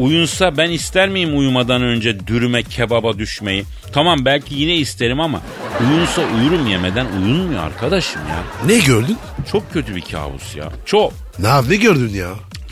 Uyunsa 0.04 0.56
ben 0.56 0.70
ister 0.70 1.08
miyim 1.08 1.38
uyumadan 1.38 1.82
önce 1.82 2.26
dürüme 2.26 2.62
kebaba 2.62 3.18
düşmeyi? 3.18 3.64
Tamam 3.92 4.24
belki 4.24 4.54
yine 4.54 4.74
isterim 4.76 5.20
ama 5.20 5.40
uyunsa 5.80 6.22
uyurum 6.22 6.66
yemeden 6.66 7.06
uyunmuyor 7.22 7.62
arkadaşım 7.62 8.20
ya. 8.28 8.66
Ne 8.66 8.78
gördün? 8.78 9.18
Çok 9.52 9.72
kötü 9.72 9.96
bir 9.96 10.00
kabus 10.00 10.56
ya. 10.56 10.68
Çok. 10.86 11.12
Ne, 11.38 11.68
ne 11.70 11.76
gördün 11.76 12.08
ya? 12.14 12.30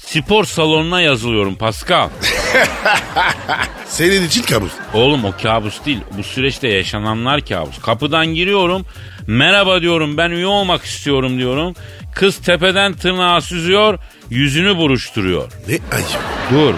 Spor 0.09 0.45
salonuna 0.45 1.01
yazılıyorum 1.01 1.55
Pascal. 1.57 2.09
Senin 3.87 4.27
için 4.27 4.43
kabus. 4.43 4.73
Oğlum 4.95 5.25
o 5.25 5.33
kabus 5.43 5.85
değil. 5.85 6.01
Bu 6.19 6.23
süreçte 6.23 6.69
yaşananlar 6.69 7.41
kabus. 7.47 7.79
Kapıdan 7.79 8.27
giriyorum. 8.27 8.87
Merhaba 9.27 9.81
diyorum 9.81 10.17
ben 10.17 10.31
üye 10.31 10.47
olmak 10.47 10.85
istiyorum 10.85 11.39
diyorum. 11.39 11.75
Kız 12.15 12.39
tepeden 12.39 12.93
tırnağa 12.93 13.41
süzüyor. 13.41 13.99
Yüzünü 14.31 14.77
buruşturuyor. 14.77 15.53
Ne 15.69 15.79
ayıp. 15.93 16.21
Dur. 16.53 16.75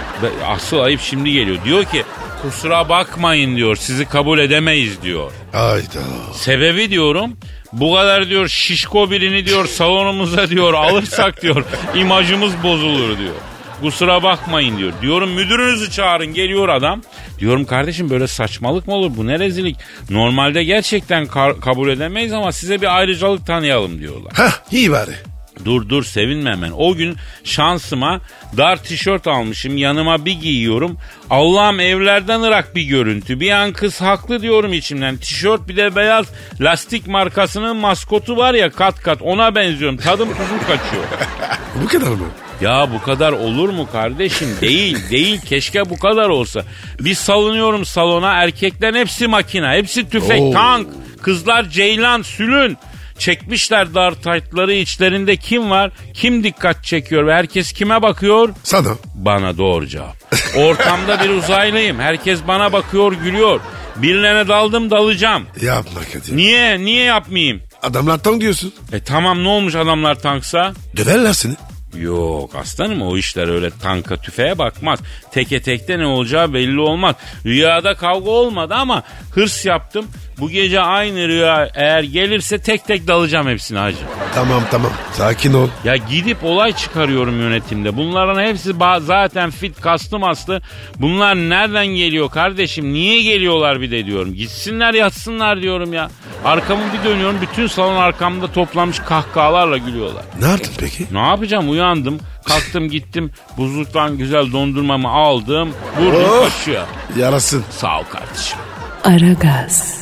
Asıl 0.46 0.78
ayıp 0.78 1.00
şimdi 1.00 1.32
geliyor. 1.32 1.64
Diyor 1.64 1.84
ki 1.84 2.04
kusura 2.42 2.88
bakmayın 2.88 3.56
diyor. 3.56 3.76
Sizi 3.76 4.04
kabul 4.04 4.38
edemeyiz 4.38 5.02
diyor. 5.02 5.32
Hayda. 5.52 6.02
Sebebi 6.34 6.90
diyorum 6.90 7.36
bu 7.72 7.94
kadar 7.94 8.28
diyor 8.28 8.48
şişko 8.48 9.10
birini 9.10 9.46
diyor 9.46 9.66
salonumuza 9.66 10.48
diyor 10.48 10.74
alırsak 10.74 11.42
diyor 11.42 11.64
imajımız 11.94 12.52
bozulur 12.62 13.18
diyor. 13.18 13.34
Kusura 13.80 14.22
bakmayın 14.22 14.78
diyor. 14.78 14.92
Diyorum 15.02 15.30
müdürünüzü 15.30 15.90
çağırın 15.90 16.34
geliyor 16.34 16.68
adam. 16.68 17.02
Diyorum 17.38 17.64
kardeşim 17.64 18.10
böyle 18.10 18.26
saçmalık 18.26 18.86
mı 18.86 18.94
olur 18.94 19.10
bu 19.16 19.26
ne 19.26 19.38
rezillik. 19.38 19.76
Normalde 20.10 20.64
gerçekten 20.64 21.26
kabul 21.60 21.88
edemeyiz 21.88 22.32
ama 22.32 22.52
size 22.52 22.80
bir 22.80 22.96
ayrıcalık 22.96 23.46
tanıyalım 23.46 24.00
diyorlar. 24.00 24.32
Hah 24.36 24.72
iyi 24.72 24.90
bari. 24.90 25.29
Dur 25.64 25.88
dur 25.88 26.04
sevinme 26.04 26.50
hemen. 26.50 26.72
O 26.76 26.94
gün 26.94 27.16
şansıma 27.44 28.20
dar 28.56 28.82
tişört 28.82 29.26
almışım 29.26 29.76
yanıma 29.76 30.24
bir 30.24 30.40
giyiyorum. 30.40 30.98
Allah'ım 31.30 31.80
evlerden 31.80 32.40
ırak 32.40 32.74
bir 32.76 32.82
görüntü. 32.82 33.40
Bir 33.40 33.50
an 33.50 33.72
kız 33.72 34.00
haklı 34.00 34.42
diyorum 34.42 34.72
içimden. 34.72 35.16
Tişört 35.16 35.68
bir 35.68 35.76
de 35.76 35.96
beyaz 35.96 36.26
lastik 36.60 37.06
markasının 37.06 37.76
maskotu 37.76 38.36
var 38.36 38.54
ya 38.54 38.70
kat 38.70 39.02
kat 39.02 39.22
ona 39.22 39.54
benziyorum. 39.54 39.96
Tadım 39.96 40.28
tuzum 40.28 40.58
kaçıyor. 40.58 41.04
Bu 41.82 41.88
kadar 41.88 42.06
mı? 42.08 42.26
Ya 42.60 42.88
bu 42.92 43.02
kadar 43.02 43.32
olur 43.32 43.68
mu 43.68 43.88
kardeşim? 43.92 44.48
Değil, 44.60 45.10
değil. 45.10 45.40
Keşke 45.40 45.90
bu 45.90 45.98
kadar 45.98 46.28
olsa. 46.28 46.64
Bir 47.00 47.14
salınıyorum 47.14 47.84
salona. 47.84 48.32
Erkeklerin 48.32 48.98
hepsi 48.98 49.26
makina, 49.26 49.72
hepsi 49.74 50.10
tüfek, 50.10 50.40
Oo. 50.40 50.52
tank. 50.52 50.88
Kızlar 51.22 51.68
ceylan, 51.68 52.22
sülün. 52.22 52.78
Çekmişler 53.20 53.94
dar 53.94 54.12
taytları 54.22 54.72
içlerinde 54.72 55.36
kim 55.36 55.70
var? 55.70 55.90
Kim 56.14 56.44
dikkat 56.44 56.84
çekiyor 56.84 57.26
ve 57.26 57.34
herkes 57.34 57.72
kime 57.72 58.02
bakıyor? 58.02 58.48
Sana. 58.62 58.88
Bana 59.14 59.58
doğru 59.58 59.86
cevap. 59.86 60.16
Ortamda 60.56 61.24
bir 61.24 61.30
uzaylıyım. 61.30 61.98
Herkes 61.98 62.40
bana 62.48 62.72
bakıyor, 62.72 63.12
gülüyor. 63.12 63.60
Birilerine 63.96 64.48
daldım 64.48 64.90
dalacağım. 64.90 65.46
Yapma 65.62 66.00
Kadir. 66.12 66.36
Niye? 66.36 66.78
Niye 66.78 67.04
yapmayayım? 67.04 67.62
Adamlar 67.82 68.18
tam 68.18 68.40
diyorsun. 68.40 68.74
E 68.92 69.00
tamam 69.00 69.44
ne 69.44 69.48
olmuş 69.48 69.74
adamlar 69.74 70.14
tanksa? 70.14 70.72
Döverler 70.96 71.32
seni. 71.32 71.54
Yok 71.98 72.54
aslanım 72.54 73.02
o 73.02 73.16
işler 73.16 73.48
öyle 73.48 73.70
tanka 73.82 74.16
tüfeğe 74.16 74.58
bakmaz. 74.58 74.98
Teke 75.32 75.62
tekte 75.62 75.98
ne 75.98 76.06
olacağı 76.06 76.54
belli 76.54 76.80
olmaz. 76.80 77.16
Rüyada 77.46 77.94
kavga 77.94 78.30
olmadı 78.30 78.74
ama 78.74 79.02
hırs 79.34 79.66
yaptım. 79.66 80.06
Bu 80.40 80.50
gece 80.50 80.80
aynı 80.80 81.28
rüya 81.28 81.68
eğer 81.74 82.02
gelirse 82.02 82.58
tek 82.58 82.86
tek 82.86 83.06
dalacağım 83.06 83.48
hepsine 83.48 83.78
hacı. 83.78 83.96
Tamam 84.34 84.62
tamam. 84.70 84.90
Sakin 85.12 85.54
ol. 85.54 85.68
Ya 85.84 85.96
gidip 85.96 86.44
olay 86.44 86.72
çıkarıyorum 86.72 87.40
yönetimde. 87.40 87.96
Bunların 87.96 88.42
hepsi 88.42 88.70
ba- 88.70 89.00
zaten 89.02 89.50
fit 89.50 89.80
kastım 89.80 90.24
aslı. 90.24 90.62
Bunlar 90.96 91.34
nereden 91.36 91.86
geliyor 91.86 92.30
kardeşim? 92.30 92.92
Niye 92.92 93.22
geliyorlar 93.22 93.80
bir 93.80 93.90
de 93.90 94.06
diyorum. 94.06 94.34
Gitsinler 94.34 94.94
yatsınlar 94.94 95.62
diyorum 95.62 95.92
ya. 95.92 96.10
Arkamı 96.44 96.82
bir 96.98 97.08
dönüyorum 97.10 97.36
bütün 97.42 97.66
salon 97.66 97.96
arkamda 97.96 98.52
toplanmış 98.52 98.98
kahkahalarla 98.98 99.76
gülüyorlar. 99.78 100.24
Ne 100.40 100.48
yaptın 100.48 100.72
peki? 100.78 101.06
Ne 101.12 101.18
yapacağım 101.26 101.70
uyandım 101.70 102.18
kalktım 102.48 102.88
gittim 102.90 103.30
buzluktan 103.56 104.18
güzel 104.18 104.52
dondurmamı 104.52 105.08
aldım 105.08 105.72
vurdum 106.00 106.22
Oh. 106.30 106.44
kaşığa. 106.44 106.86
Yarasın. 107.18 107.64
Sağ 107.70 108.00
ol 108.00 108.04
kardeşim. 108.04 108.58
Aragaz. 109.04 110.00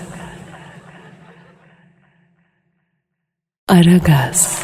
Aragaz. 3.69 4.59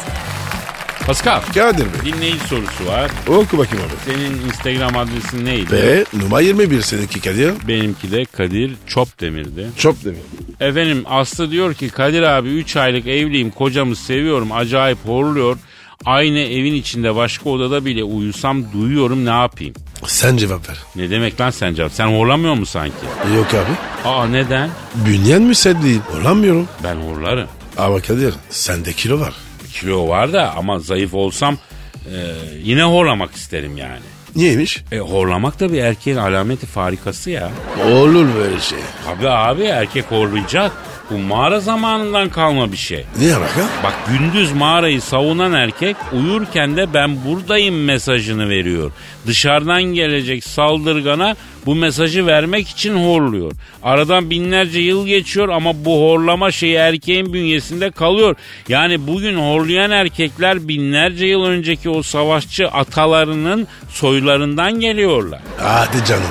Pascal 1.07 1.41
Kadir 1.53 1.85
Bey. 1.85 2.13
dinleyici 2.13 2.39
sorusu 2.47 2.85
var. 2.85 3.11
Oku 3.27 3.57
bakayım 3.57 3.85
abi. 3.85 4.13
Senin 4.13 4.41
Instagram 4.47 4.97
adresin 4.97 5.45
neydi? 5.45 5.71
Ve 5.71 6.05
numara 6.13 6.41
21 6.41 6.81
seninki 6.81 7.21
Kadir. 7.21 7.53
Benimki 7.67 8.11
de 8.11 8.25
Kadir 8.25 8.71
Çopdemir'di. 8.87 9.67
Çok 9.77 10.03
demiyor. 10.05 10.23
Efendim 10.59 11.03
Aslı 11.09 11.51
diyor 11.51 11.73
ki 11.73 11.89
Kadir 11.89 12.21
abi 12.23 12.49
3 12.49 12.75
aylık 12.75 13.07
evliyim 13.07 13.51
kocamı 13.51 13.95
seviyorum 13.95 14.51
acayip 14.51 14.97
horluyor. 15.05 15.57
Aynı 16.05 16.39
evin 16.39 16.73
içinde 16.73 17.15
başka 17.15 17.49
odada 17.49 17.85
bile 17.85 18.03
uyusam 18.03 18.73
duyuyorum 18.73 19.25
ne 19.25 19.29
yapayım? 19.29 19.73
Sen 20.07 20.37
cevap 20.37 20.69
ver. 20.69 20.77
Ne 20.95 21.09
demek 21.09 21.41
lan 21.41 21.49
sen 21.49 21.73
cevap? 21.73 21.91
Sen 21.91 22.07
horlamıyor 22.07 22.53
musun 22.53 22.71
sanki? 22.79 23.35
Yok 23.35 23.47
abi. 23.53 24.09
Aa 24.09 24.27
neden? 24.27 24.69
Bünyen 24.95 25.41
müsait 25.41 25.83
değil. 25.83 25.99
Olamıyorum. 26.21 26.67
Ben 26.83 26.95
horlarım. 26.95 27.47
Ama 27.77 27.99
Kadir 28.01 28.33
sende 28.49 28.93
kilo 28.93 29.19
var. 29.19 29.33
Kilo 29.73 30.07
var 30.07 30.33
da 30.33 30.53
ama 30.57 30.79
zayıf 30.79 31.13
olsam 31.13 31.57
e, 32.05 32.15
yine 32.63 32.83
horlamak 32.83 33.35
isterim 33.35 33.77
yani. 33.77 33.99
Niyeymiş? 34.35 34.83
E, 34.91 34.97
horlamak 34.99 35.59
da 35.59 35.73
bir 35.73 35.77
erkeğin 35.77 36.17
alameti 36.17 36.65
farikası 36.65 37.29
ya. 37.29 37.51
Olur 37.91 38.27
böyle 38.35 38.59
şey. 38.59 38.79
Tabii 39.05 39.29
abi 39.29 39.63
erkek 39.63 40.05
horlayacak. 40.11 40.71
Bu 41.11 41.17
mağara 41.17 41.59
zamanından 41.59 42.29
kalma 42.29 42.71
bir 42.71 42.77
şey. 42.77 43.05
Ne 43.19 43.35
alaka? 43.35 43.61
Bak 43.83 43.93
gündüz 44.09 44.51
mağarayı 44.51 45.01
savunan 45.01 45.53
erkek 45.53 45.95
uyurken 46.13 46.77
de 46.77 46.93
ben 46.93 47.25
buradayım 47.25 47.83
mesajını 47.83 48.49
veriyor. 48.49 48.91
Dışarıdan 49.27 49.83
gelecek 49.83 50.43
saldırgana 50.43 51.35
bu 51.65 51.75
mesajı 51.75 52.25
vermek 52.25 52.67
için 52.69 52.95
horluyor. 52.95 53.51
Aradan 53.83 54.29
binlerce 54.29 54.79
yıl 54.79 55.07
geçiyor 55.07 55.49
ama 55.49 55.85
bu 55.85 56.01
horlama 56.01 56.51
şeyi 56.51 56.75
erkeğin 56.75 57.33
bünyesinde 57.33 57.91
kalıyor. 57.91 58.35
Yani 58.69 59.07
bugün 59.07 59.37
horlayan 59.37 59.91
erkekler 59.91 60.67
binlerce 60.67 61.25
yıl 61.25 61.43
önceki 61.45 61.89
o 61.89 62.03
savaşçı 62.03 62.67
atalarının 62.67 63.67
soylarından 63.89 64.79
geliyorlar. 64.79 65.41
Hadi 65.59 66.05
canım. 66.05 66.23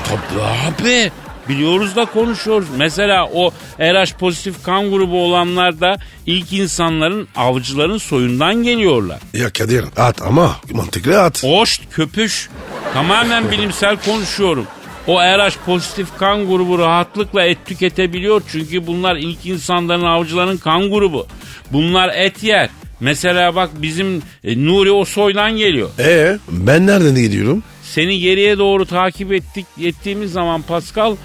Abi 0.69 1.11
biliyoruz 1.49 1.97
da 1.97 2.05
konuşuyoruz. 2.05 2.69
Mesela 2.77 3.29
o 3.35 3.51
RH 3.81 4.19
pozitif 4.19 4.63
kan 4.63 4.91
grubu 4.91 5.25
olanlar 5.25 5.81
da 5.81 5.97
ilk 6.27 6.53
insanların 6.53 7.29
avcıların 7.37 7.99
soyundan 7.99 8.55
geliyorlar. 8.63 9.19
Ya 9.33 9.51
Kadir 9.51 9.85
at 9.97 10.23
ama 10.23 10.57
mantıklı 10.73 11.23
at. 11.23 11.43
Hoş 11.45 11.81
köpüş. 11.91 12.49
Tamamen 12.95 13.51
bilimsel 13.51 13.97
konuşuyorum. 13.97 14.67
O 15.07 15.21
RH 15.21 15.55
pozitif 15.67 16.17
kan 16.19 16.47
grubu 16.49 16.79
rahatlıkla 16.79 17.43
et 17.43 17.59
tüketebiliyor. 17.67 18.43
Çünkü 18.53 18.87
bunlar 18.87 19.17
ilk 19.17 19.47
insanların 19.47 20.05
avcıların 20.05 20.57
kan 20.57 20.91
grubu. 20.91 21.27
Bunlar 21.73 22.15
et 22.15 22.43
yer. 22.43 22.71
Mesela 23.01 23.55
bak 23.55 23.71
bizim 23.83 24.23
e, 24.45 24.65
Nuri 24.65 24.91
o 24.91 25.05
soydan 25.05 25.57
geliyor. 25.57 25.91
Ee 25.99 26.39
ben 26.49 26.87
nereden 26.87 27.15
gidiyorum? 27.15 27.63
Seni 27.83 28.19
geriye 28.19 28.59
doğru 28.59 28.87
takip 28.87 29.33
ettik 29.33 29.67
ettiğimiz 29.83 30.33
zaman 30.33 30.63
Pascal 30.63 31.17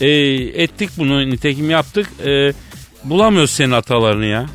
e, 0.00 0.08
ettik 0.62 0.90
bunu 0.98 1.30
nitekim 1.30 1.70
yaptık. 1.70 2.08
E, 2.26 2.52
bulamıyoruz 3.04 3.50
senin 3.50 3.72
atalarını 3.72 4.26
ya. 4.26 4.46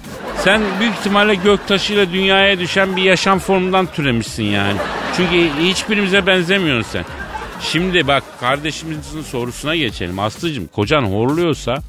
Sen 0.44 0.62
büyük 0.80 0.94
ihtimalle 0.94 1.36
göktaşıyla 1.36 2.12
dünyaya 2.12 2.60
düşen 2.60 2.96
bir 2.96 3.04
yaşam 3.04 3.40
formundan 3.40 3.86
türemişsin 3.86 4.44
yani. 4.44 4.78
Çünkü 5.18 5.50
hiçbirimize 5.62 6.28
benzemiyorsun 6.28 6.92
sen. 6.92 7.06
Şimdi 7.62 8.08
bak 8.08 8.24
kardeşimizin 8.40 9.22
sorusuna 9.22 9.76
geçelim. 9.76 10.20
Aslıcığım 10.20 10.68
kocan 10.68 11.02
horluyorsa 11.04 11.84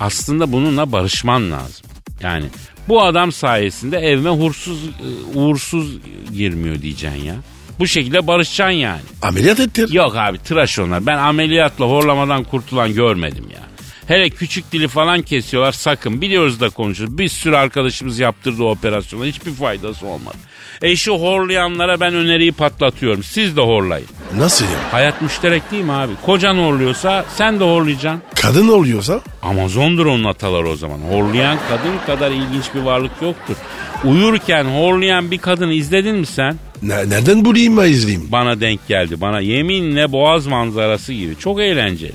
aslında 0.00 0.52
bununla 0.52 0.92
barışman 0.92 1.50
lazım. 1.50 1.86
Yani 2.22 2.44
bu 2.88 3.02
adam 3.02 3.32
sayesinde 3.32 3.98
evime 3.98 4.30
hursuz, 4.30 4.78
e, 4.84 5.38
uğursuz 5.38 5.98
girmiyor 6.34 6.82
diyeceksin 6.82 7.24
ya. 7.24 7.34
Bu 7.78 7.86
şekilde 7.86 8.26
barışacaksın 8.26 8.76
yani. 8.76 9.00
Ameliyat 9.22 9.60
ettir. 9.60 9.92
Yok 9.92 10.16
abi 10.16 10.38
tıraş 10.38 10.78
onlar. 10.78 11.06
Ben 11.06 11.18
ameliyatla 11.18 11.84
horlamadan 11.84 12.44
kurtulan 12.44 12.94
görmedim 12.94 13.44
ya. 13.54 13.60
Hele 14.08 14.30
küçük 14.30 14.72
dili 14.72 14.88
falan 14.88 15.22
kesiyorlar 15.22 15.72
sakın. 15.72 16.20
Biliyoruz 16.20 16.60
da 16.60 16.68
konuşuruz. 16.70 17.18
Bir 17.18 17.28
sürü 17.28 17.56
arkadaşımız 17.56 18.18
yaptırdı 18.18 18.62
o 18.64 18.70
operasyonu. 18.70 19.24
Hiçbir 19.24 19.52
faydası 19.52 20.06
olmadı. 20.06 20.36
Eşi 20.82 21.10
horlayanlara 21.10 22.00
ben 22.00 22.14
öneriyi 22.14 22.52
patlatıyorum. 22.52 23.22
Siz 23.22 23.56
de 23.56 23.60
horlayın. 23.60 24.06
Nasıl 24.36 24.64
ya? 24.64 24.92
Hayat 24.92 25.22
müşterek 25.22 25.70
değil 25.70 25.84
mi 25.84 25.92
abi? 25.92 26.12
Kocan 26.26 26.56
horluyorsa 26.56 27.24
sen 27.36 27.60
de 27.60 27.64
horlayacaksın. 27.64 28.22
Kadın 28.42 28.68
oluyorsa? 28.68 29.20
Amazondur 29.42 30.06
onun 30.06 30.24
ataları 30.24 30.68
o 30.68 30.76
zaman. 30.76 30.98
Horlayan 30.98 31.58
kadın 31.68 32.06
kadar 32.06 32.30
ilginç 32.30 32.64
bir 32.74 32.80
varlık 32.80 33.12
yoktur. 33.22 33.54
Uyurken 34.04 34.64
horlayan 34.64 35.30
bir 35.30 35.38
kadını 35.38 35.72
izledin 35.72 36.16
mi 36.16 36.26
sen? 36.26 36.56
Ne- 36.82 37.10
nereden 37.10 37.44
bulayım 37.44 37.76
ben 37.76 37.84
izleyeyim? 37.88 38.28
Bana 38.32 38.60
denk 38.60 38.88
geldi. 38.88 39.20
Bana 39.20 39.40
yeminle 39.40 40.12
boğaz 40.12 40.46
manzarası 40.46 41.12
gibi. 41.12 41.36
Çok 41.38 41.60
eğlenceli. 41.60 42.12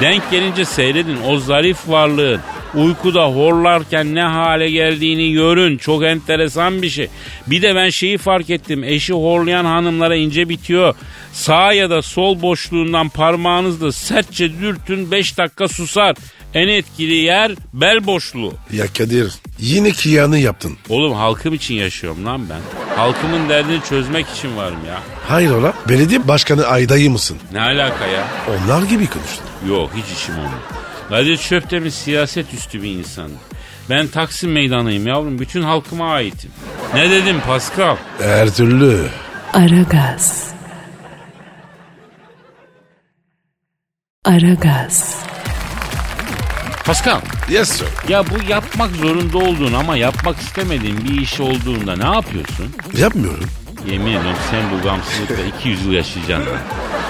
Denk 0.00 0.30
gelince 0.30 0.64
seyredin 0.64 1.18
o 1.28 1.38
zarif 1.38 1.88
varlığın 1.88 2.40
uykuda 2.74 3.26
horlarken 3.26 4.14
ne 4.14 4.22
hale 4.22 4.70
geldiğini 4.70 5.32
görün. 5.32 5.78
Çok 5.78 6.04
enteresan 6.04 6.82
bir 6.82 6.90
şey. 6.90 7.08
Bir 7.46 7.62
de 7.62 7.74
ben 7.74 7.90
şeyi 7.90 8.18
fark 8.18 8.50
ettim. 8.50 8.84
Eşi 8.84 9.12
horlayan 9.12 9.64
hanımlara 9.64 10.16
ince 10.16 10.48
bitiyor. 10.48 10.94
Sağ 11.32 11.72
ya 11.72 11.90
da 11.90 12.02
sol 12.02 12.42
boşluğundan 12.42 13.08
parmağınızla 13.08 13.92
sertçe 13.92 14.52
dürtün 14.60 15.10
5 15.10 15.38
dakika 15.38 15.68
susar. 15.68 16.16
En 16.54 16.68
etkili 16.68 17.14
yer 17.14 17.52
bel 17.72 18.06
boşluğu. 18.06 18.54
Ya 18.72 18.86
Kadir 18.98 19.32
yine 19.58 19.90
kiyanı 19.90 20.38
yaptın. 20.38 20.76
Oğlum 20.88 21.12
halkım 21.12 21.54
için 21.54 21.74
yaşıyorum 21.74 22.26
lan 22.26 22.42
ben. 22.50 22.60
Halkımın 22.96 23.48
derdini 23.48 23.80
çözmek 23.88 24.28
için 24.28 24.56
varım 24.56 24.84
ya. 24.88 25.00
Hayrola? 25.28 25.72
Belediye 25.88 26.28
başkanı 26.28 26.66
aydayı 26.66 27.10
mısın? 27.10 27.36
Ne 27.52 27.60
alaka 27.60 28.06
ya? 28.06 28.24
Onlar 28.48 28.82
gibi 28.82 29.06
konuştun. 29.06 29.44
Yok 29.68 29.90
hiç 29.96 30.18
işim 30.18 30.34
olmadı. 30.38 30.54
Kadir 31.08 31.36
Çöptemir 31.36 31.90
siyaset 31.90 32.54
üstü 32.54 32.82
bir 32.82 32.90
insan. 32.90 33.30
Ben 33.90 34.06
Taksim 34.06 34.52
meydanıyım 34.52 35.06
yavrum. 35.06 35.38
Bütün 35.38 35.62
halkıma 35.62 36.12
aitim. 36.12 36.50
Ne 36.94 37.10
dedim 37.10 37.40
Pascal? 37.46 37.96
Her 38.20 38.54
türlü. 38.54 39.06
Aragaz. 39.52 40.50
Aragaz. 44.24 45.16
Pascal. 46.86 47.20
Yes 47.50 47.68
sir. 47.68 47.86
Ya 48.08 48.24
bu 48.26 48.50
yapmak 48.50 48.90
zorunda 48.90 49.38
olduğun 49.38 49.72
ama 49.72 49.96
yapmak 49.96 50.36
istemediğin 50.40 51.04
bir 51.04 51.20
iş 51.20 51.40
olduğunda 51.40 51.96
ne 51.96 52.14
yapıyorsun? 52.16 52.66
Yapmıyorum. 52.98 53.44
Yemin 53.90 54.06
ediyorum 54.06 54.36
sen 54.50 54.62
bu 54.72 54.82
gamsızlıkla 54.82 55.44
200 55.58 55.84
yıl 55.86 55.92
yaşayacaksın 55.92 56.50
lan. 56.50 56.58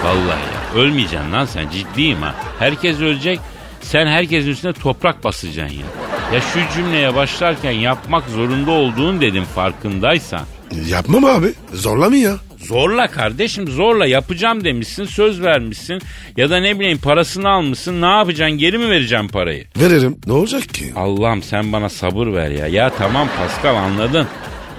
Vallahi 0.05 0.41
ya. 0.41 0.83
Ölmeyeceksin 0.83 1.33
lan 1.33 1.47
sen 1.47 1.69
ciddiyim 1.71 2.23
ha. 2.23 2.35
Herkes 2.59 3.01
ölecek. 3.01 3.41
Sen 3.83 4.07
herkesin 4.07 4.49
üstüne 4.51 4.73
toprak 4.73 5.25
basacaksın 5.25 5.77
ya. 5.77 5.87
Ya 6.35 6.41
şu 6.41 6.75
cümleye 6.75 7.15
başlarken 7.15 7.71
yapmak 7.71 8.25
zorunda 8.29 8.71
olduğun 8.71 9.21
dedim 9.21 9.45
farkındaysan. 9.55 10.41
Yapmam 10.89 11.25
abi. 11.25 11.53
Zorla 11.73 12.09
mı 12.11 12.17
ya? 12.17 12.37
Zorla 12.69 13.07
kardeşim 13.11 13.69
zorla 13.69 14.07
yapacağım 14.07 14.65
demişsin 14.65 15.05
söz 15.05 15.43
vermişsin 15.43 16.03
ya 16.37 16.51
da 16.51 16.57
ne 16.61 16.79
bileyim 16.81 16.99
parasını 16.99 17.49
almışsın 17.49 18.03
ne 18.03 18.07
yapacaksın 18.07 18.59
geri 18.59 18.79
mi 18.79 18.91
vereceksin 18.91 19.29
parayı? 19.29 19.65
Veririm. 19.81 20.17
Ne 20.27 20.33
olacak 20.33 20.69
ki? 20.75 20.93
Allah'ım 20.97 21.43
sen 21.43 21.73
bana 21.73 21.89
sabır 21.89 22.27
ver 22.27 22.51
ya. 22.51 22.67
Ya 22.67 22.91
tamam 22.99 23.29
Pascal 23.39 23.77
anladın. 23.77 24.27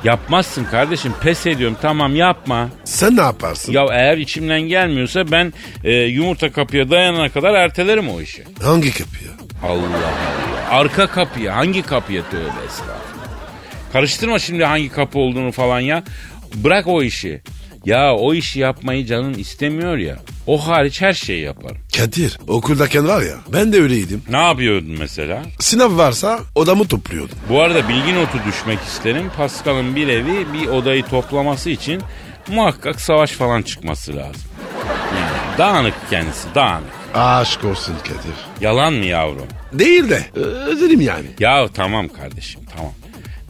Yapmazsın 0.03 0.63
kardeşim 0.65 1.13
pes 1.21 1.45
ediyorum 1.47 1.77
tamam 1.81 2.15
yapma. 2.15 2.69
Sen 2.83 3.17
ne 3.17 3.21
yaparsın? 3.21 3.71
Ya 3.73 3.85
eğer 3.91 4.17
içimden 4.17 4.61
gelmiyorsa 4.61 5.31
ben 5.31 5.53
e, 5.83 5.91
yumurta 5.93 6.51
kapıya 6.51 6.89
dayanana 6.89 7.29
kadar 7.29 7.53
ertelerim 7.53 8.09
o 8.09 8.21
işi. 8.21 8.43
Hangi 8.63 8.91
kapıya? 8.91 9.31
Allah 9.63 9.71
Allah. 9.71 10.77
Arka 10.79 11.07
kapıya 11.07 11.55
hangi 11.55 11.81
kapıya 11.81 12.21
tövbe 12.29 12.65
estağfurullah. 12.67 13.25
Karıştırma 13.93 14.39
şimdi 14.39 14.65
hangi 14.65 14.89
kapı 14.89 15.19
olduğunu 15.19 15.51
falan 15.51 15.79
ya. 15.79 16.03
Bırak 16.55 16.87
o 16.87 17.03
işi. 17.03 17.41
Ya 17.85 18.15
o 18.15 18.33
işi 18.33 18.59
yapmayı 18.59 19.05
canın 19.05 19.33
istemiyor 19.33 19.97
ya. 19.97 20.17
O 20.47 20.67
hariç 20.67 21.01
her 21.01 21.13
şeyi 21.13 21.41
yaparım. 21.43 21.77
Kadir 21.97 22.39
okuldayken 22.47 23.07
var 23.07 23.21
ya 23.21 23.35
ben 23.53 23.73
de 23.73 23.81
öyleydim. 23.81 24.21
Ne 24.29 24.37
yapıyordun 24.37 24.95
mesela? 24.99 25.41
Sınav 25.59 25.97
varsa 25.97 26.39
odamı 26.55 26.87
topluyordum. 26.87 27.37
Bu 27.49 27.61
arada 27.61 27.89
bilgi 27.89 28.15
notu 28.15 28.37
düşmek 28.47 28.79
isterim. 28.81 29.31
Pascal'ın 29.37 29.95
bir 29.95 30.07
evi 30.07 30.53
bir 30.53 30.67
odayı 30.67 31.03
toplaması 31.03 31.69
için 31.69 32.01
muhakkak 32.47 33.01
savaş 33.01 33.31
falan 33.31 33.61
çıkması 33.61 34.15
lazım. 34.15 34.41
Yani 35.15 35.57
dağınık 35.57 35.93
kendisi 36.09 36.47
dağınık. 36.55 36.87
Aşk 37.13 37.63
olsun 37.65 37.95
Kadir. 38.03 38.35
Yalan 38.61 38.93
mı 38.93 39.05
yavrum? 39.05 39.47
Değil 39.73 40.09
de 40.09 40.25
ö- 40.35 40.41
özledim 40.41 41.01
yani. 41.01 41.25
Ya 41.39 41.67
tamam 41.73 42.07
kardeşim 42.07 42.61
tamam. 42.75 42.91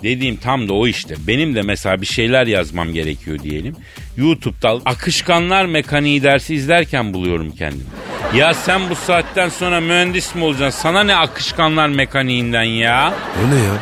Dediğim 0.03 0.35
tam 0.35 0.69
da 0.69 0.73
o 0.73 0.87
işte. 0.87 1.15
Benim 1.27 1.55
de 1.55 1.61
mesela 1.61 2.01
bir 2.01 2.05
şeyler 2.05 2.47
yazmam 2.47 2.93
gerekiyor 2.93 3.39
diyelim. 3.39 3.75
YouTube'da 4.17 4.79
akışkanlar 4.85 5.65
mekaniği 5.65 6.23
dersi 6.23 6.55
izlerken 6.55 7.13
buluyorum 7.13 7.51
kendimi. 7.51 7.83
Ya 8.35 8.53
sen 8.53 8.89
bu 8.89 8.95
saatten 8.95 9.49
sonra 9.49 9.79
mühendis 9.79 10.35
mi 10.35 10.43
olacaksın? 10.43 10.81
Sana 10.81 11.03
ne 11.03 11.15
akışkanlar 11.15 11.87
mekaniğinden 11.89 12.63
ya? 12.63 13.13
O 13.45 13.55
ne 13.55 13.59
ya? 13.63 13.73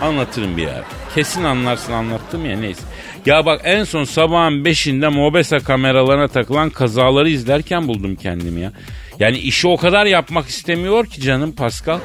Anlatırım 0.00 0.56
bir 0.56 0.62
yer. 0.62 0.82
Kesin 1.14 1.44
anlarsın 1.44 1.92
anlattım 1.92 2.46
ya 2.50 2.58
neyse. 2.58 2.82
Ya 3.26 3.46
bak 3.46 3.60
en 3.64 3.84
son 3.84 4.04
sabahın 4.04 4.64
beşinde 4.64 5.08
Mobesa 5.08 5.58
kameralarına 5.58 6.28
takılan 6.28 6.70
kazaları 6.70 7.28
izlerken 7.30 7.88
buldum 7.88 8.16
kendimi 8.16 8.60
ya. 8.60 8.72
Yani 9.18 9.38
işi 9.38 9.68
o 9.68 9.76
kadar 9.76 10.06
yapmak 10.06 10.48
istemiyor 10.48 11.06
ki 11.06 11.20
canım 11.20 11.52
Pascal. 11.52 11.98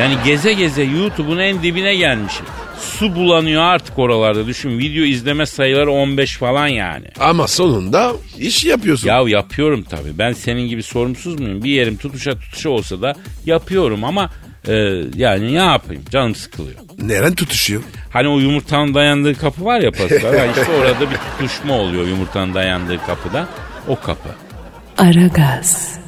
Yani 0.00 0.14
geze 0.24 0.52
geze 0.52 0.82
YouTube'un 0.82 1.38
en 1.38 1.62
dibine 1.62 1.94
gelmişim. 1.94 2.46
Su 2.78 3.14
bulanıyor 3.16 3.62
artık 3.62 3.98
oralarda 3.98 4.46
düşün. 4.46 4.78
Video 4.78 5.04
izleme 5.04 5.46
sayıları 5.46 5.92
15 5.92 6.36
falan 6.36 6.66
yani. 6.66 7.06
Ama 7.20 7.48
sonunda 7.48 8.12
iş 8.38 8.64
yapıyorsun. 8.64 9.08
Ya 9.08 9.24
yapıyorum 9.28 9.84
tabii. 9.90 10.18
Ben 10.18 10.32
senin 10.32 10.68
gibi 10.68 10.82
sorumsuz 10.82 11.40
muyum? 11.40 11.64
Bir 11.64 11.70
yerim 11.70 11.96
tutuşa 11.96 12.38
tutuşa 12.38 12.70
olsa 12.70 13.02
da 13.02 13.14
yapıyorum 13.46 14.04
ama 14.04 14.30
e, 14.68 14.72
yani 15.14 15.54
ne 15.54 15.58
yapayım? 15.64 16.02
Canım 16.10 16.34
sıkılıyor. 16.34 16.78
Neren 16.98 17.34
tutuşuyor? 17.34 17.82
Hani 18.10 18.28
o 18.28 18.38
yumurtanın 18.38 18.94
dayandığı 18.94 19.34
kapı 19.38 19.64
var 19.64 19.80
ya 19.80 19.90
Pascal. 19.90 20.34
Yani 20.34 20.50
işte 20.60 20.72
orada 20.80 21.10
bir 21.10 21.16
tutuşma 21.16 21.74
oluyor 21.74 22.06
yumurtanın 22.06 22.54
dayandığı 22.54 23.06
kapıda. 23.06 23.48
O 23.88 24.00
kapı. 24.00 24.28
Aragaz. 24.98 25.98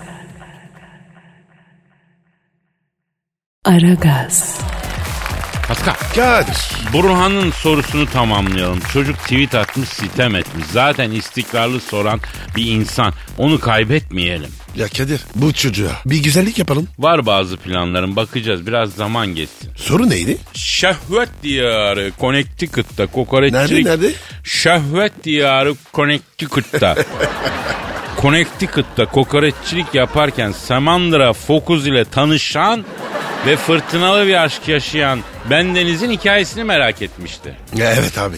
Aragaz. 3.64 4.60
Pascal. 5.68 5.94
Kadir. 6.14 6.56
Burhan'ın 6.92 7.50
sorusunu 7.50 8.06
tamamlayalım. 8.06 8.80
Çocuk 8.92 9.18
tweet 9.18 9.54
atmış 9.54 9.88
sitem 9.88 10.34
etmiş. 10.34 10.66
Zaten 10.72 11.10
istikrarlı 11.10 11.80
soran 11.80 12.20
bir 12.56 12.66
insan. 12.66 13.12
Onu 13.38 13.60
kaybetmeyelim. 13.60 14.50
Ya 14.76 14.88
Kadir 14.88 15.20
bu 15.34 15.52
çocuğa 15.52 15.90
bir 16.06 16.22
güzellik 16.22 16.58
yapalım. 16.58 16.88
Var 16.98 17.26
bazı 17.26 17.56
planların 17.56 18.16
bakacağız 18.16 18.66
biraz 18.66 18.92
zaman 18.92 19.26
geçsin. 19.26 19.70
Soru 19.76 20.10
neydi? 20.10 20.38
Şehvet 20.54 21.28
diyarı 21.42 22.12
Connecticut'ta 22.20 23.06
kokoreççilik. 23.06 23.86
Nerede, 23.86 24.04
nerede? 24.04 24.14
Şehvet 24.44 25.24
diyarı 25.24 25.74
Connecticut'ta. 25.94 26.94
Connecticut'ta 28.22 29.06
kokoreççilik 29.06 29.94
yaparken 29.94 30.52
Samandra 30.52 31.32
Focus 31.32 31.86
ile 31.86 32.04
tanışan 32.04 32.84
ve 33.46 33.56
fırtınalı 33.56 34.26
bir 34.26 34.44
aşk 34.44 34.68
yaşayan 34.68 35.20
Bendeniz'in 35.50 36.10
hikayesini 36.10 36.64
merak 36.64 37.02
etmişti. 37.02 37.56
Evet 37.78 38.18
abi. 38.18 38.36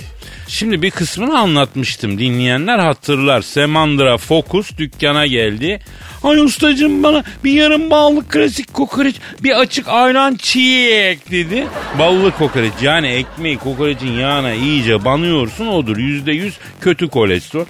Şimdi 0.48 0.82
bir 0.82 0.90
kısmını 0.90 1.38
anlatmıştım. 1.38 2.18
Dinleyenler 2.18 2.78
hatırlar. 2.78 3.42
Semandra 3.42 4.18
Focus 4.18 4.76
dükkana 4.78 5.26
geldi. 5.26 5.80
Ay 6.22 6.38
ustacığım 6.38 7.02
bana 7.02 7.24
bir 7.44 7.52
yarım 7.52 7.90
ballı 7.90 8.28
klasik 8.28 8.74
kokoreç 8.74 9.16
bir 9.42 9.60
açık 9.60 9.88
ayran 9.88 10.34
çiğ 10.34 11.18
dedi. 11.30 11.66
Ballı 11.98 12.30
kokoreç 12.30 12.72
yani 12.82 13.08
ekmeği 13.08 13.58
kokorecin 13.58 14.12
yağına 14.12 14.52
iyice 14.52 15.04
banıyorsun 15.04 15.66
odur. 15.66 15.96
Yüzde 15.96 16.32
yüz 16.32 16.54
kötü 16.80 17.08
kolesterol. 17.08 17.64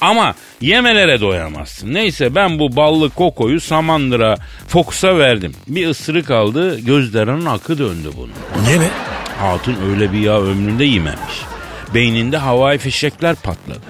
Ama 0.00 0.34
yemelere 0.62 1.20
doyamazsın. 1.20 1.94
Neyse 1.94 2.34
ben 2.34 2.58
bu 2.58 2.76
ballı 2.76 3.10
kokoyu 3.10 3.60
Samandıra 3.60 4.36
Focus'a 4.68 5.18
verdim. 5.18 5.54
Bir 5.68 5.88
ısırık 5.88 6.30
aldı 6.30 6.78
gözlerinin 6.78 7.46
akı 7.46 7.78
döndü 7.78 8.10
bunun. 8.16 8.64
Niye 8.66 8.80
ne? 8.80 8.88
Hatun 9.40 9.76
öyle 9.90 10.12
bir 10.12 10.18
yağ 10.18 10.40
ömründe 10.40 10.84
yememiş. 10.84 11.42
Beyninde 11.94 12.36
havai 12.36 12.78
fişekler 12.78 13.36
patladı. 13.36 13.80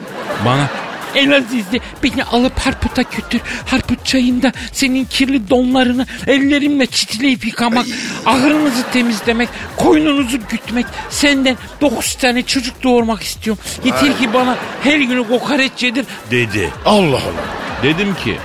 Bana 0.46 0.70
Elaziz'de 1.14 1.81
beni 2.03 2.25
alıp 2.25 2.59
Harput'a 2.59 3.03
götür. 3.03 3.40
Harput 3.66 4.07
çayında 4.07 4.53
senin 4.72 5.05
kirli 5.05 5.51
donlarını 5.51 6.07
ellerimle 6.27 6.87
çitleyip 6.87 7.46
yıkamak, 7.46 7.87
ahırınızı 8.27 8.83
temizlemek, 8.92 9.48
koynunuzu 9.77 10.38
gütmek, 10.51 10.87
senden 11.11 11.57
dokuz 11.81 12.14
tane 12.14 12.42
çocuk 12.42 12.83
doğurmak 12.83 13.22
istiyorum. 13.22 13.62
Yeter 13.85 14.18
ki 14.18 14.35
bana 14.35 14.57
her 14.83 15.01
günü 15.01 15.29
kokoreç 15.29 15.83
yedir 15.83 16.07
dedi. 16.31 16.70
Allah 16.85 17.16
Allah. 17.16 17.83
Dedim 17.83 18.14
ki 18.25 18.37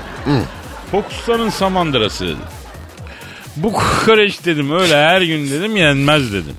Fokusların 0.92 1.50
samandırası 1.50 2.26
dedim. 2.26 2.38
Bu 3.56 3.74
kokoreç 3.74 4.46
dedim 4.46 4.72
öyle 4.72 4.96
her 4.96 5.22
gün 5.22 5.52
dedim 5.52 5.78
yenmez 5.78 6.34
dedim. 6.34 6.56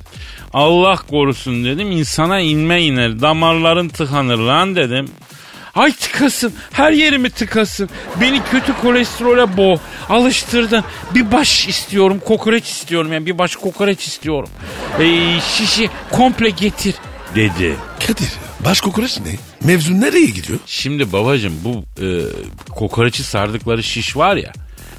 Allah 0.52 0.96
korusun 0.96 1.64
dedim 1.64 1.90
insana 1.92 2.40
inme 2.40 2.82
iner 2.82 3.20
damarların 3.20 3.88
tıkanır 3.88 4.38
lan 4.38 4.76
dedim. 4.76 5.08
Ay 5.74 5.92
tıkasın 5.92 6.52
her 6.72 6.92
yerimi 6.92 7.30
tıkasın. 7.30 7.90
Beni 8.20 8.42
kötü 8.50 8.76
kolesterole 8.82 9.56
boğ. 9.56 9.78
Alıştırdın. 10.08 10.84
Bir 11.14 11.32
baş 11.32 11.68
istiyorum 11.68 12.20
kokoreç 12.24 12.68
istiyorum 12.70 13.12
yani 13.12 13.26
bir 13.26 13.38
baş 13.38 13.56
kokoreç 13.56 14.06
istiyorum. 14.06 14.48
Ee, 15.00 15.40
şişi 15.56 15.90
komple 16.12 16.50
getir 16.50 16.94
dedi. 17.34 17.76
Kadir 18.06 18.28
baş 18.60 18.80
kokoreç 18.80 19.18
ne? 19.20 19.34
Mevzu 19.68 20.00
nereye 20.00 20.26
gidiyor? 20.26 20.58
Şimdi 20.66 21.12
babacım 21.12 21.54
bu 21.64 21.84
e, 22.04 22.06
kokoreçi 22.70 23.22
sardıkları 23.24 23.82
şiş 23.82 24.16
var 24.16 24.36
ya. 24.36 24.52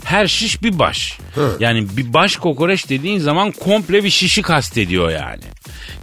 Her 0.10 0.28
şiş 0.28 0.64
bir 0.64 0.80
baş. 0.80 1.18
Yani 1.60 1.88
bir 1.98 2.14
baş 2.14 2.36
kokoreç 2.36 2.90
dediğin 2.90 3.20
zaman 3.20 3.52
komple 3.52 4.04
bir 4.04 4.10
şişi 4.10 4.42
kastediyor 4.42 5.10
yani. 5.10 5.44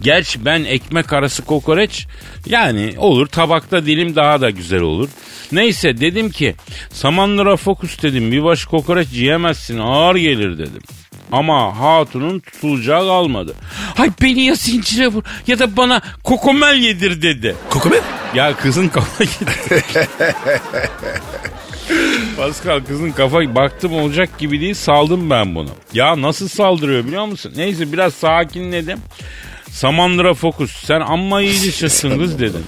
Gerçi 0.01 0.45
ben 0.45 0.63
ekmek 0.63 1.13
arası 1.13 1.45
kokoreç 1.45 2.07
yani 2.45 2.93
olur 2.97 3.27
tabakta 3.27 3.85
dilim 3.85 4.15
daha 4.15 4.41
da 4.41 4.49
güzel 4.49 4.81
olur. 4.81 5.09
Neyse 5.51 5.99
dedim 5.99 6.29
ki 6.29 6.55
Samandıra 6.91 7.57
Fokus 7.57 8.01
dedim 8.01 8.31
bir 8.31 8.43
baş 8.43 8.65
kokoreç 8.65 9.07
yiyemezsin 9.11 9.79
ağır 9.79 10.15
gelir 10.15 10.57
dedim. 10.57 10.81
Ama 11.31 11.79
hatunun 11.79 12.39
tutulacağı 12.39 13.07
kalmadı. 13.07 13.55
Hay 13.95 14.11
beni 14.21 14.41
ya 14.41 14.55
zincire 14.55 15.07
vur 15.07 15.23
ya 15.47 15.59
da 15.59 15.77
bana 15.77 16.01
kokomel 16.23 16.75
yedir 16.75 17.21
dedi. 17.21 17.55
Kokomen? 17.69 18.01
Ya 18.35 18.55
kızın 18.55 18.87
kafa 18.87 19.23
gitti. 19.23 19.83
Pascal 22.37 22.79
kızın 22.83 23.11
kafa 23.11 23.55
baktım 23.55 23.93
olacak 23.93 24.37
gibi 24.39 24.61
değil 24.61 24.73
saldım 24.73 25.29
ben 25.29 25.55
bunu. 25.55 25.69
Ya 25.93 26.21
nasıl 26.21 26.47
saldırıyor 26.47 27.05
biliyor 27.05 27.25
musun? 27.25 27.53
Neyse 27.55 27.91
biraz 27.93 28.13
sakinledim. 28.13 28.99
Samandıra 29.69 30.33
fokus 30.33 30.85
sen 30.85 31.01
amma 31.01 31.41
iyice 31.41 31.71
şaşsın 31.71 32.19
kız 32.19 32.39
dedim. 32.39 32.63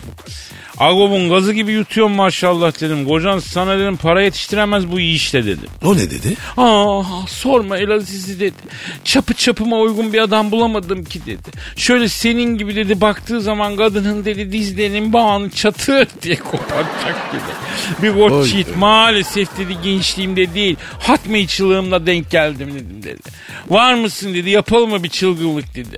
Agob'un 0.80 1.30
gazı 1.30 1.54
gibi 1.54 1.72
yutuyorsun 1.72 2.16
maşallah 2.16 2.82
dedim. 2.82 3.06
Kocan 3.06 3.40
sana 3.40 3.80
dedim 3.80 3.98
para 3.98 4.22
yetiştiremez 4.22 4.92
bu 4.92 5.00
iyi 5.00 5.16
işte 5.16 5.46
dedim. 5.46 5.68
O 5.84 5.98
ne 5.98 6.12
dedi? 6.12 6.36
Aa 6.58 7.04
sorma 7.28 7.78
Elaziz'i 7.78 8.40
dedi. 8.40 8.56
Çapı 9.04 9.34
çapıma 9.34 9.78
uygun 9.80 10.14
bir 10.14 10.20
adam 10.20 10.52
bulamadım 10.52 11.04
ki 11.04 11.20
dedi. 11.26 11.50
Şöyle 11.76 12.10
senin 12.10 12.58
gibi 12.58 12.76
dedi 12.76 13.02
baktığı 13.02 13.42
zaman 13.42 13.76
kadının 13.76 14.26
dedi 14.26 14.52
dizlerinin 14.52 15.14
bağını 15.14 15.50
çatır 15.50 16.08
diye 16.22 16.36
kopartacak 16.52 17.34
dedi. 17.34 17.60
Bir 18.04 18.48
cheat 18.52 18.68
be. 18.68 18.76
maalesef 18.78 19.58
dedi 19.58 19.78
gençliğimde 19.84 20.54
değil 20.54 20.76
hatmi 21.00 21.48
çılığımda 21.48 22.06
denk 22.06 22.32
geldim 22.32 22.74
dedim 22.74 23.04
dedi. 23.04 23.22
Var 23.70 23.94
mısın 23.94 24.34
dedi 24.34 24.50
yapalım 24.50 24.90
mı 24.90 25.04
bir 25.04 25.10
çılgınlık 25.10 25.76
dedi. 25.76 25.98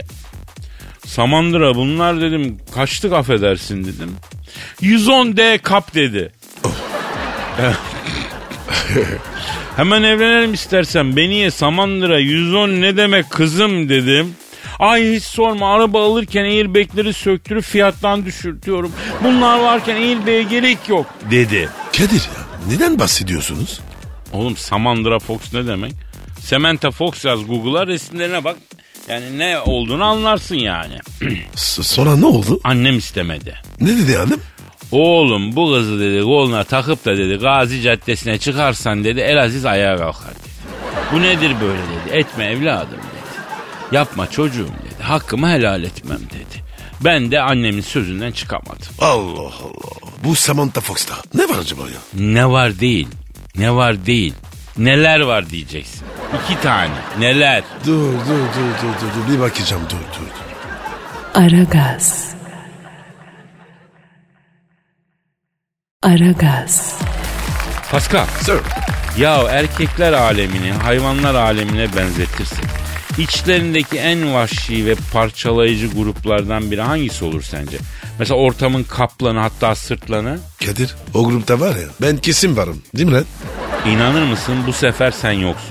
Samandıra 1.15 1.75
bunlar 1.75 2.21
dedim 2.21 2.57
kaçtık 2.73 3.13
affedersin 3.13 3.83
dedim. 3.83 4.15
110 4.81 5.37
D 5.37 5.57
kap 5.57 5.93
dedi. 5.93 6.31
Hemen 9.75 10.03
evlenelim 10.03 10.53
istersen. 10.53 11.15
Beni 11.15 11.35
ye 11.35 11.51
Samandıra 11.51 12.19
110 12.19 12.69
ne 12.69 12.97
demek 12.97 13.29
kızım 13.29 13.89
dedim. 13.89 14.35
Ay 14.79 15.15
hiç 15.15 15.23
sorma 15.23 15.75
araba 15.75 16.05
alırken 16.05 16.43
airbagleri 16.43 17.13
söktürüp 17.13 17.63
fiyattan 17.63 18.25
düşürtüyorum. 18.25 18.91
Bunlar 19.23 19.59
varken 19.59 19.95
airbag'e 19.95 20.43
gerek 20.43 20.89
yok 20.89 21.05
dedi. 21.31 21.69
Kadir 21.97 22.21
ya 22.21 22.41
neden 22.69 22.99
bahsediyorsunuz? 22.99 23.79
Oğlum 24.33 24.57
Samandıra 24.57 25.19
Fox 25.19 25.53
ne 25.53 25.67
demek? 25.67 25.93
Samantha 26.39 26.91
Fox 26.91 27.25
yaz 27.25 27.47
Google'a 27.47 27.87
resimlerine 27.87 28.43
bak. 28.43 28.57
Yani 29.09 29.37
ne 29.39 29.59
olduğunu 29.59 30.03
anlarsın 30.03 30.55
yani. 30.55 30.93
S- 31.55 31.83
sonra 31.83 32.15
ne 32.15 32.25
oldu? 32.25 32.59
Annem 32.63 32.97
istemedi. 32.97 33.55
Ne 33.81 33.87
dedi 33.97 34.15
hanım? 34.17 34.41
Oğlum 34.91 35.55
bu 35.55 35.73
kızı 35.73 35.99
dedi 35.99 36.21
koluna 36.23 36.63
takıp 36.63 37.05
da 37.05 37.17
dedi 37.17 37.35
Gazi 37.35 37.81
Caddesi'ne 37.81 38.37
çıkarsan 38.37 39.03
dedi 39.03 39.19
Elaziz 39.19 39.65
ayağa 39.65 39.97
kalkar 39.97 40.29
dedi. 40.31 40.51
Bu 41.13 41.21
nedir 41.21 41.55
böyle 41.61 41.79
dedi. 41.81 42.17
Etme 42.17 42.45
evladım 42.45 42.89
dedi. 42.97 43.95
Yapma 43.95 44.29
çocuğum 44.29 44.67
dedi. 44.85 45.03
Hakkımı 45.03 45.49
helal 45.51 45.83
etmem 45.83 46.19
dedi. 46.19 46.63
Ben 47.01 47.31
de 47.31 47.41
annemin 47.41 47.81
sözünden 47.81 48.31
çıkamadım. 48.31 48.87
Allah 48.99 49.39
Allah. 49.39 50.11
Bu 50.23 50.35
Samantha 50.35 50.81
Fox'ta. 50.81 51.15
Ne 51.33 51.49
var 51.49 51.57
acaba 51.61 51.81
ya? 51.81 52.21
Ne 52.33 52.49
var 52.49 52.79
değil. 52.79 53.07
Ne 53.57 53.75
var 53.75 54.05
değil. 54.05 54.33
Neler 54.77 55.19
var 55.19 55.49
diyeceksin. 55.49 56.01
İki 56.43 56.61
tane. 56.61 56.93
Neler? 57.19 57.63
Dur 57.85 58.13
dur 58.13 58.13
dur 58.27 58.71
dur 58.81 58.93
dur, 59.01 59.27
dur. 59.27 59.33
bir 59.33 59.39
bakacağım 59.39 59.83
dur 59.89 59.95
dur. 59.95 60.25
dur. 60.25 61.41
Aragaz. 61.41 62.35
Aragaz. 66.03 66.99
Pascal. 67.91 68.25
Sir. 68.25 68.59
Ya 69.17 69.43
erkekler 69.49 70.13
alemini 70.13 70.71
hayvanlar 70.71 71.35
alemine 71.35 71.95
benzetirsek 71.95 72.65
içlerindeki 73.17 73.97
en 73.97 74.33
vahşi 74.33 74.85
ve 74.85 74.95
parçalayıcı 75.13 75.87
gruplardan 75.87 76.71
biri 76.71 76.81
hangisi 76.81 77.25
olur 77.25 77.41
sence? 77.41 77.77
Mesela 78.21 78.39
ortamın 78.39 78.83
kaplanı 78.83 79.39
hatta 79.39 79.75
sırtlanı. 79.75 80.39
Kadir 80.65 80.95
o 81.13 81.25
grupta 81.29 81.59
var 81.59 81.75
ya 81.75 81.87
ben 82.01 82.17
kesin 82.17 82.57
varım 82.57 82.81
değil 82.95 83.07
mi 83.09 83.13
lan? 83.13 83.25
İnanır 83.85 84.23
mısın 84.23 84.55
bu 84.67 84.73
sefer 84.73 85.11
sen 85.11 85.31
yoksun. 85.31 85.69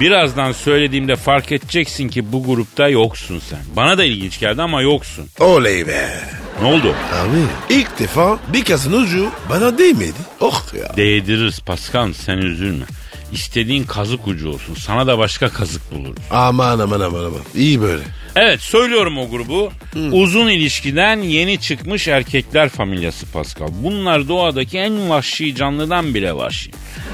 Birazdan 0.00 0.52
söylediğimde 0.52 1.16
fark 1.16 1.52
edeceksin 1.52 2.08
ki 2.08 2.32
bu 2.32 2.44
grupta 2.44 2.88
yoksun 2.88 3.42
sen. 3.50 3.58
Bana 3.76 3.98
da 3.98 4.04
ilginç 4.04 4.40
geldi 4.40 4.62
ama 4.62 4.82
yoksun. 4.82 5.26
Oley 5.40 5.86
be. 5.86 6.20
Ne 6.62 6.66
oldu? 6.66 6.94
Abi 7.14 7.74
ilk 7.74 7.98
defa 7.98 8.38
bir 8.52 8.64
kazın 8.64 8.92
ucu 8.92 9.30
bana 9.50 9.78
değmedi. 9.78 10.18
Oh 10.40 10.62
ya. 10.80 10.96
Değdiririz 10.96 11.60
Pascal 11.60 12.12
sen 12.12 12.38
üzülme. 12.38 12.84
İstediğin 13.32 13.84
kazık 13.84 14.28
ucu 14.28 14.48
olsun. 14.48 14.74
Sana 14.74 15.06
da 15.06 15.18
başka 15.18 15.48
kazık 15.48 15.94
buluruz. 15.94 16.22
Aman 16.30 16.78
aman 16.78 17.00
aman 17.00 17.24
aman. 17.24 17.40
İyi 17.54 17.80
böyle. 17.80 18.02
Evet 18.36 18.60
söylüyorum 18.60 19.18
o 19.18 19.30
grubu. 19.30 19.72
Uzun 20.12 20.48
ilişkiden 20.48 21.16
yeni 21.16 21.60
çıkmış 21.60 22.08
erkekler 22.08 22.68
familyası 22.68 23.26
Pascal. 23.32 23.68
Bunlar 23.82 24.28
doğadaki 24.28 24.78
en 24.78 25.10
vahşi 25.10 25.54
canlıdan 25.54 26.14
bile 26.14 26.36
vahşi. 26.36 26.70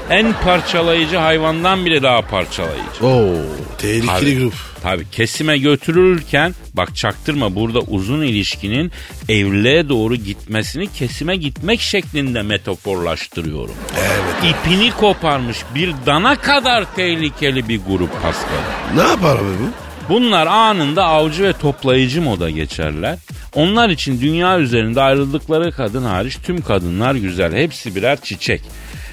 En 0.09 0.33
parçalayıcı 0.33 1.17
hayvandan 1.17 1.85
bile 1.85 2.03
daha 2.03 2.21
parçalayıcı. 2.21 3.05
Oo 3.05 3.35
tehlikeli 3.77 4.07
Tabii. 4.07 4.39
grup. 4.39 4.53
Tabii 4.83 5.09
kesime 5.11 5.57
götürülürken 5.57 6.55
bak 6.73 6.95
çaktırma 6.95 7.55
burada 7.55 7.79
uzun 7.79 8.21
ilişkinin 8.21 8.91
evliliğe 9.29 9.89
doğru 9.89 10.15
gitmesini 10.15 10.93
kesime 10.93 11.35
gitmek 11.35 11.81
şeklinde 11.81 12.41
metaforlaştırıyorum. 12.41 13.75
Evet. 13.97 14.55
İpini 14.55 14.91
koparmış 14.91 15.57
bir 15.75 15.93
dana 16.05 16.35
kadar 16.35 16.95
tehlikeli 16.95 17.69
bir 17.69 17.79
grup 17.87 18.21
Pascal. 18.21 18.95
Ne 18.95 19.01
yapar 19.01 19.35
abi 19.35 19.43
bu? 19.43 19.88
Bunlar 20.09 20.47
anında 20.47 21.05
avcı 21.05 21.43
ve 21.43 21.53
toplayıcı 21.53 22.21
moda 22.21 22.49
geçerler. 22.49 23.17
Onlar 23.55 23.89
için 23.89 24.21
dünya 24.21 24.59
üzerinde 24.59 25.01
ayrıldıkları 25.01 25.71
kadın 25.71 26.03
hariç 26.03 26.37
tüm 26.43 26.61
kadınlar 26.61 27.15
güzel. 27.15 27.55
Hepsi 27.55 27.95
birer 27.95 28.21
çiçek. 28.21 28.61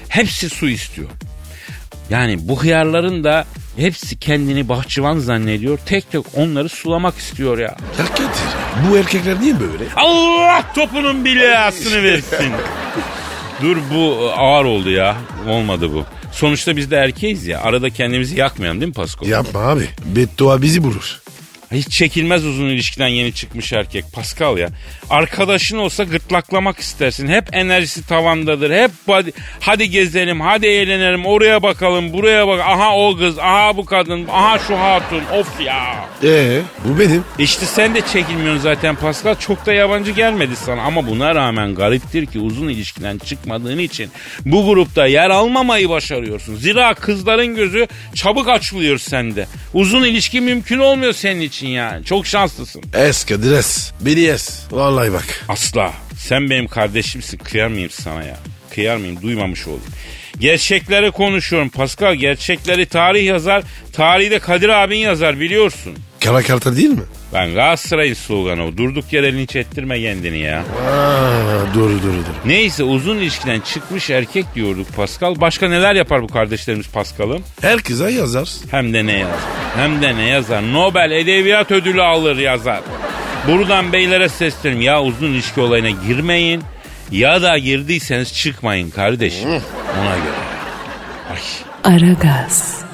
Hepsi 0.09 0.49
su 0.49 0.69
istiyor. 0.69 1.09
Yani 2.09 2.37
bu 2.47 2.63
hıyarların 2.63 3.23
da 3.23 3.45
hepsi 3.77 4.19
kendini 4.19 4.69
bahçıvan 4.69 5.17
zannediyor. 5.17 5.79
Tek 5.85 6.11
tek 6.11 6.23
onları 6.35 6.69
sulamak 6.69 7.17
istiyor 7.17 7.57
ya. 7.57 7.75
Ya 7.99 8.05
Kadir 8.15 8.89
bu 8.91 8.97
erkekler 8.97 9.41
niye 9.41 9.59
böyle? 9.59 9.83
Allah 9.95 10.63
topunun 10.75 11.25
bilasını 11.25 12.03
versin. 12.03 12.51
Dur 13.61 13.77
bu 13.93 14.31
ağır 14.37 14.65
oldu 14.65 14.89
ya. 14.89 15.15
Olmadı 15.49 15.93
bu. 15.93 16.05
Sonuçta 16.37 16.77
biz 16.77 16.91
de 16.91 16.95
erkeğiz 16.95 17.47
ya. 17.47 17.61
Arada 17.61 17.89
kendimizi 17.89 18.39
yakmayalım 18.39 18.81
değil 18.81 18.87
mi 18.87 18.93
Pasko? 18.93 19.25
Yapma 19.27 19.59
abi. 19.59 19.89
Beddua 20.05 20.61
bizi 20.61 20.83
bulur. 20.83 21.21
Hiç 21.71 21.89
çekilmez 21.89 22.45
uzun 22.45 22.65
ilişkiden 22.65 23.07
yeni 23.07 23.33
çıkmış 23.33 23.73
erkek 23.73 24.05
Pascal 24.13 24.57
ya. 24.57 24.69
Arkadaşın 25.09 25.77
olsa 25.77 26.03
gırtlaklamak 26.03 26.79
istersin. 26.79 27.27
Hep 27.27 27.55
enerjisi 27.55 28.07
tavandadır. 28.07 28.71
Hep 28.71 28.91
hadi, 29.07 29.33
hadi 29.59 29.89
gezelim, 29.89 30.41
hadi 30.41 30.67
eğlenelim, 30.67 31.25
oraya 31.25 31.63
bakalım, 31.63 32.13
buraya 32.13 32.47
bak. 32.47 32.59
Aha 32.59 32.95
o 32.97 33.17
kız, 33.17 33.39
aha 33.39 33.77
bu 33.77 33.85
kadın, 33.85 34.27
aha 34.27 34.59
şu 34.59 34.79
hatun. 34.79 35.21
Of 35.39 35.61
ya. 35.61 36.05
Ee, 36.23 36.61
bu 36.85 36.99
benim. 36.99 37.23
İşte 37.39 37.65
sen 37.65 37.95
de 37.95 38.01
çekilmiyorsun 38.01 38.61
zaten 38.61 38.95
Pascal. 38.95 39.35
Çok 39.35 39.65
da 39.65 39.73
yabancı 39.73 40.11
gelmedi 40.11 40.55
sana. 40.55 40.81
Ama 40.81 41.07
buna 41.07 41.35
rağmen 41.35 41.75
gariptir 41.75 42.25
ki 42.25 42.39
uzun 42.39 42.67
ilişkiden 42.67 43.17
çıkmadığın 43.17 43.77
için 43.77 44.09
bu 44.45 44.65
grupta 44.65 45.07
yer 45.07 45.29
almamayı 45.29 45.89
başarıyorsun. 45.89 46.55
Zira 46.55 46.93
kızların 46.93 47.55
gözü 47.55 47.87
çabuk 48.15 48.47
açılıyor 48.47 48.97
sende. 48.97 49.47
Uzun 49.73 50.03
ilişki 50.03 50.41
mümkün 50.41 50.79
olmuyor 50.79 51.13
senin 51.13 51.41
için 51.41 51.56
yani. 51.65 52.05
Çok 52.05 52.27
şanslısın. 52.27 52.81
Es 52.93 53.25
Kadir 53.25 53.51
es. 53.51 53.91
Beni 54.01 54.25
es. 54.25 54.59
Vallahi 54.71 55.13
bak. 55.13 55.45
Asla. 55.49 55.93
Sen 56.17 56.49
benim 56.49 56.67
kardeşimsin. 56.67 57.37
Kıyar 57.37 57.67
mıyım 57.67 57.89
sana 57.89 58.23
ya? 58.23 58.37
Kıyar 58.69 58.97
mıyım? 58.97 59.21
Duymamış 59.21 59.67
oldum. 59.67 59.93
Gerçekleri 60.39 61.11
konuşuyorum 61.11 61.69
Pascal. 61.69 62.15
Gerçekleri 62.15 62.85
tarih 62.85 63.25
yazar. 63.25 63.63
Tarihi 63.93 64.31
de 64.31 64.39
Kadir 64.39 64.69
abin 64.69 64.97
yazar 64.97 65.39
biliyorsun. 65.39 65.97
Kara 66.23 66.41
karta 66.43 66.75
değil 66.75 66.89
mi? 66.89 67.03
Ben 67.33 67.53
Galatasaray'ın 67.53 68.13
sloganı 68.13 68.65
o. 68.65 68.77
Durduk 68.77 69.13
yere 69.13 69.33
linç 69.33 69.55
ettirme 69.55 70.01
kendini 70.01 70.37
ya. 70.37 70.59
Aa, 70.59 71.75
doğru 71.75 71.89
doğru 72.03 72.11
doğru. 72.13 72.35
Neyse 72.45 72.83
uzun 72.83 73.17
ilişkiden 73.17 73.59
çıkmış 73.59 74.09
erkek 74.09 74.45
diyorduk 74.55 74.87
Pascal. 74.95 75.35
Başka 75.41 75.67
neler 75.69 75.95
yapar 75.95 76.21
bu 76.21 76.27
kardeşlerimiz 76.27 76.87
Pascal'ım? 76.87 77.43
Herkese 77.61 78.11
yazar. 78.11 78.49
Hem 78.71 78.93
de 78.93 79.05
ne 79.05 79.11
yazar. 79.19 79.35
Hem 79.77 80.01
de 80.01 80.15
ne 80.15 80.23
yazar. 80.25 80.73
Nobel 80.73 81.11
Edebiyat 81.11 81.71
Ödülü 81.71 82.01
alır 82.01 82.37
yazar. 82.37 82.81
Buradan 83.47 83.93
beylere 83.93 84.29
sesleniyorum. 84.29 84.85
Ya 84.85 85.01
uzun 85.03 85.27
ilişki 85.27 85.61
olayına 85.61 85.89
girmeyin. 86.07 86.61
Ya 87.11 87.41
da 87.41 87.57
girdiyseniz 87.57 88.33
çıkmayın 88.33 88.89
kardeşim. 88.89 89.49
Ona 89.49 90.15
göre. 90.15 90.37
Ay. 91.31 91.93
Aragaz. 91.93 92.86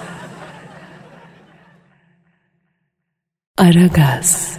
Aragaz. 3.57 4.57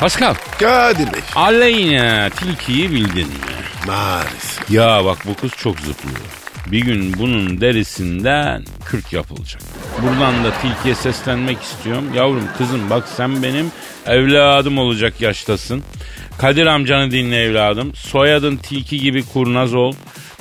Pascal. 0.00 0.34
Kadir 0.60 1.12
Bey. 1.12 1.20
Aleyna 1.36 2.30
tilkiyi 2.30 2.90
bildin 2.90 3.26
mi? 3.28 3.34
Maalesef. 3.86 4.70
Ya 4.70 5.04
bak 5.04 5.18
bu 5.26 5.34
kız 5.34 5.50
çok 5.50 5.80
zıplıyor. 5.80 6.18
Bir 6.66 6.80
gün 6.80 7.18
bunun 7.18 7.60
derisinden 7.60 8.64
kürk 8.84 9.12
yapılacak. 9.12 9.62
Buradan 10.02 10.44
da 10.44 10.50
tilkiye 10.62 10.94
seslenmek 10.94 11.62
istiyorum. 11.62 12.04
Yavrum 12.14 12.48
kızım 12.58 12.90
bak 12.90 13.08
sen 13.16 13.42
benim 13.42 13.72
evladım 14.06 14.78
olacak 14.78 15.20
yaştasın. 15.20 15.82
Kadir 16.38 16.66
amcanı 16.66 17.10
dinle 17.10 17.42
evladım. 17.42 17.94
Soyadın 17.94 18.56
tilki 18.56 19.00
gibi 19.00 19.24
kurnaz 19.26 19.74
ol. 19.74 19.92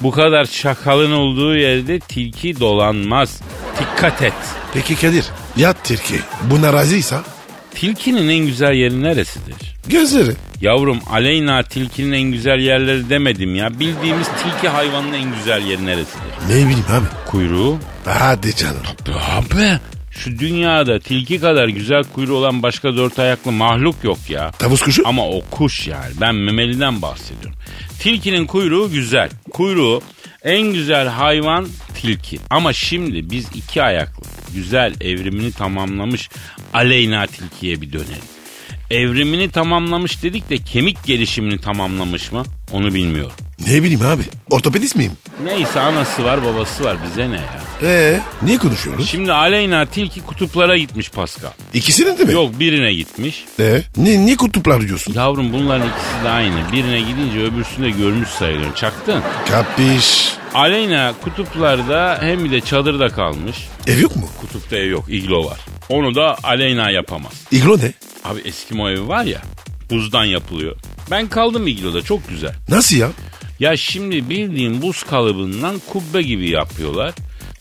Bu 0.02 0.12
kadar 0.12 0.46
çakalın 0.46 1.12
olduğu 1.12 1.56
yerde 1.56 2.00
tilki 2.00 2.60
dolanmaz. 2.60 3.42
Dikkat 3.80 4.22
et. 4.22 4.34
Peki 4.74 4.96
Kadir. 4.96 5.26
Yat 5.58 5.78
Türkiye. 5.86 6.20
Buna 6.44 6.74
razıysa 6.74 7.24
Tilkinin 7.76 8.30
en 8.30 8.46
güzel 8.46 8.74
yeri 8.74 9.04
neresidir? 9.04 9.76
gözleri. 9.88 10.32
Yavrum 10.62 11.00
Aleyna 11.10 11.64
tilkinin 11.64 12.12
en 12.12 12.32
güzel 12.32 12.60
yerleri 12.60 13.10
demedim 13.10 13.56
ya. 13.56 13.80
Bildiğimiz 13.80 14.28
tilki 14.44 14.68
hayvanının 14.70 15.14
en 15.14 15.36
güzel 15.36 15.62
yeri 15.66 15.86
neresidir? 15.86 16.22
Ne 16.50 16.56
bileyim 16.56 16.86
abi. 16.90 17.06
Kuyruğu. 17.32 17.78
Hadi 18.06 18.56
canım. 18.56 18.82
Abi 19.32 19.80
şu 20.12 20.40
dünyada 20.40 21.00
tilki 21.00 21.40
kadar 21.40 21.68
güzel 21.68 22.04
kuyruğu 22.04 22.36
olan 22.36 22.64
başka 22.64 22.96
dört 22.98 23.20
ayaklı 23.20 23.52
mahluk 23.52 23.96
yok 24.04 24.18
ya. 24.30 24.52
Tavus 24.52 24.82
kuşu. 24.82 25.08
Ama 25.08 25.28
o 25.30 25.42
kuş 25.52 25.88
yani. 25.88 26.12
Ben 26.22 26.36
memeliden 26.36 27.02
bahsediyorum. 27.02 27.60
Tilkinin 28.00 28.46
kuyruğu 28.46 28.92
güzel. 28.92 29.30
Kuyruğu 29.54 30.02
en 30.44 30.74
güzel 30.74 31.08
hayvan 31.08 31.68
tilki. 31.94 32.40
Ama 32.50 32.74
şimdi 32.74 33.30
biz 33.30 33.48
iki 33.56 33.84
ayaklı 33.84 34.24
güzel 34.54 34.94
evrimini 35.02 35.52
tamamlamış 35.52 36.30
aleyna 36.74 37.28
tilkiye 37.28 37.82
bir 37.82 37.94
dönelim. 37.94 38.28
Evrimini 38.92 39.52
tamamlamış 39.52 40.24
dedik 40.24 40.50
de 40.50 40.58
kemik 40.58 41.06
gelişimini 41.06 41.62
tamamlamış 41.62 42.32
mı? 42.32 42.44
Onu 42.72 42.94
bilmiyorum. 42.94 43.47
Ne 43.66 43.84
bileyim 43.84 44.02
abi. 44.02 44.24
Ortopedist 44.50 44.96
miyim? 44.96 45.12
Neyse 45.44 45.80
anası 45.80 46.24
var 46.24 46.40
babası 46.46 46.84
var 46.84 46.98
bize 47.10 47.30
ne 47.32 47.36
ya. 47.36 47.62
Ee, 47.84 48.20
niye 48.42 48.58
konuşuyoruz? 48.58 49.10
Şimdi 49.10 49.32
Aleyna 49.34 49.86
tilki 49.86 50.22
kutuplara 50.22 50.78
gitmiş 50.78 51.10
Pascal. 51.10 51.50
İkisinin 51.74 52.18
de 52.18 52.24
mi? 52.24 52.34
Yok 52.34 52.60
birine 52.60 52.94
gitmiş. 52.94 53.46
Ee, 53.60 53.82
ne, 53.98 54.26
niye 54.26 54.36
kutuplar 54.38 54.82
diyorsun? 54.88 55.14
Yavrum 55.14 55.54
bunların 55.54 55.88
ikisi 55.88 56.24
de 56.24 56.30
aynı. 56.30 56.72
Birine 56.72 57.00
gidince 57.00 57.40
öbürsünü 57.40 57.86
de 57.86 57.90
görmüş 57.90 58.30
sayılıyor. 58.30 58.76
Çaktın. 58.76 59.22
Kapiş. 59.50 60.34
Aleyna 60.54 61.14
kutuplarda 61.24 62.18
hem 62.22 62.52
de 62.52 62.62
çadırda 62.62 63.10
kalmış. 63.10 63.58
Ev 63.88 64.00
yok 64.00 64.16
mu? 64.16 64.30
Kutupta 64.42 64.78
ev 64.78 64.90
yok. 64.90 65.06
iglo 65.10 65.46
var. 65.46 65.60
Onu 65.90 66.16
da 66.16 66.38
Aleyna 66.44 66.90
yapamaz. 66.90 67.34
İglo 67.52 67.78
ne? 67.78 67.94
Abi 68.26 68.40
Eskimo 68.46 68.90
evi 68.90 69.08
var 69.08 69.24
ya. 69.26 69.42
Buzdan 69.90 70.26
yapılıyor. 70.26 70.76
Ben 71.12 71.28
kaldım 71.28 71.68
igloda 71.68 72.02
çok 72.02 72.30
güzel. 72.30 72.54
Nasıl 72.70 72.96
ya? 72.98 73.10
Ya 73.60 73.78
şimdi 73.78 74.30
bildiğin 74.30 74.82
buz 74.82 75.04
kalıbından 75.04 75.82
kubbe 75.92 76.22
gibi 76.22 76.50
yapıyorlar. 76.50 77.14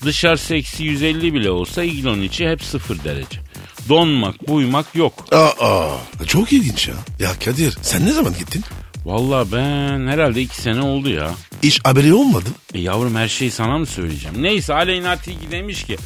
Dışarısı 0.05 0.55
eksi 0.55 0.85
150 0.85 1.35
bile 1.35 1.51
olsa 1.51 1.85
iglonun 1.85 2.23
içi 2.23 2.49
hep 2.49 2.63
sıfır 2.63 3.05
derece. 3.05 3.41
Donmak, 3.89 4.49
buymak 4.49 4.95
yok. 4.95 5.25
Aa, 5.33 5.89
çok 6.27 6.53
ilginç 6.53 6.89
ya. 6.89 6.95
Ya 7.21 7.31
Kadir 7.45 7.79
sen 7.83 8.07
ne 8.07 8.13
zaman 8.13 8.33
gittin? 8.39 8.65
Vallahi 9.05 9.53
ben 9.53 10.07
herhalde 10.07 10.43
iki 10.43 10.57
sene 10.63 10.81
oldu 10.81 11.09
ya. 11.11 11.31
Hiç 11.63 11.81
haberi 11.85 12.15
olmadı. 12.15 12.49
E 12.75 12.81
yavrum 12.81 13.15
her 13.17 13.29
şeyi 13.29 13.51
sana 13.51 13.79
mı 13.79 13.87
söyleyeceğim? 13.87 14.43
Neyse 14.43 14.75
Aleyna 14.75 15.17
Tilki 15.17 15.51
demiş 15.51 15.85
ki 15.85 15.97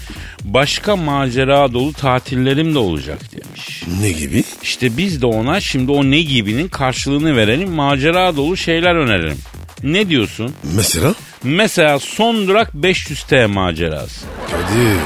başka 0.45 0.97
macera 0.97 1.73
dolu 1.73 1.93
tatillerim 1.93 2.75
de 2.75 2.79
olacak 2.79 3.19
demiş. 3.33 3.83
Ne 4.01 4.13
gibi? 4.13 4.45
İşte 4.63 4.97
biz 4.97 5.23
de 5.23 5.27
ona 5.27 5.61
şimdi 5.61 5.93
o 5.93 6.05
ne 6.11 6.21
gibinin 6.21 6.69
karşılığını 6.69 7.37
verelim 7.37 7.71
macera 7.71 8.37
dolu 8.37 8.57
şeyler 8.57 8.95
önerelim. 8.95 9.39
Ne 9.83 10.09
diyorsun? 10.09 10.55
Mesela? 10.77 11.15
Mesela 11.45 11.99
son 11.99 12.49
durak 12.49 12.75
500 12.75 13.23
T 13.23 13.47
macerası. 13.47 14.27
Kadir 14.51 14.97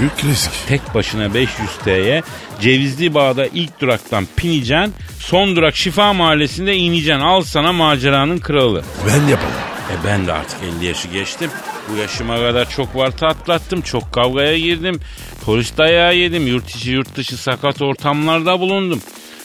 büyük 0.00 0.24
risk. 0.24 0.50
Tek 0.68 0.94
başına 0.94 1.34
500 1.34 1.68
T'ye 1.84 2.22
Cevizli 2.60 3.14
Bağ'da 3.14 3.46
ilk 3.46 3.80
duraktan 3.80 4.26
pineceksin. 4.36 4.94
Son 5.18 5.56
durak 5.56 5.76
Şifa 5.76 6.12
Mahallesi'nde 6.12 6.76
ineceksin. 6.76 7.20
Al 7.20 7.42
sana 7.42 7.72
maceranın 7.72 8.38
kralı. 8.38 8.84
Ben 9.06 9.28
yapamam. 9.28 9.52
E 9.92 9.94
ben 10.06 10.26
de 10.26 10.32
artık 10.32 10.58
50 10.78 10.86
yaşı 10.86 11.08
geçtim. 11.08 11.50
Bu 11.92 11.96
yaşıma 11.96 12.36
kadar 12.36 12.70
çok 12.70 12.96
varta 12.96 13.26
atlattım. 13.26 13.80
Çok 13.80 14.12
kavgaya 14.12 14.58
girdim. 14.58 15.00
Polis 15.44 15.76
dayağı 15.76 16.16
yedim. 16.16 16.46
Yurt 16.46 16.70
içi 16.76 16.90
yurt 16.90 17.16
dışı 17.16 17.36
sakat 17.36 17.82
ortamlarda 17.82 18.60
bulundum. 18.60 19.00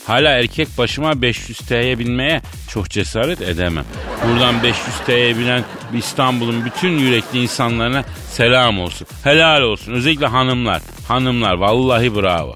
Hala 0.07 0.29
erkek 0.29 0.67
başıma 0.77 1.21
500 1.21 1.57
T'ye 1.57 1.99
binmeye 1.99 2.41
çok 2.69 2.89
cesaret 2.89 3.41
edemem. 3.41 3.85
Buradan 4.27 4.63
500 4.63 4.77
T'ye 5.05 5.37
binen 5.37 5.63
İstanbul'un 5.93 6.65
bütün 6.65 6.89
yürekli 6.89 7.39
insanlarına 7.39 8.03
selam 8.31 8.79
olsun. 8.79 9.07
Helal 9.23 9.61
olsun. 9.61 9.93
Özellikle 9.93 10.25
hanımlar. 10.25 10.81
Hanımlar 11.07 11.53
vallahi 11.53 12.15
bravo. 12.15 12.55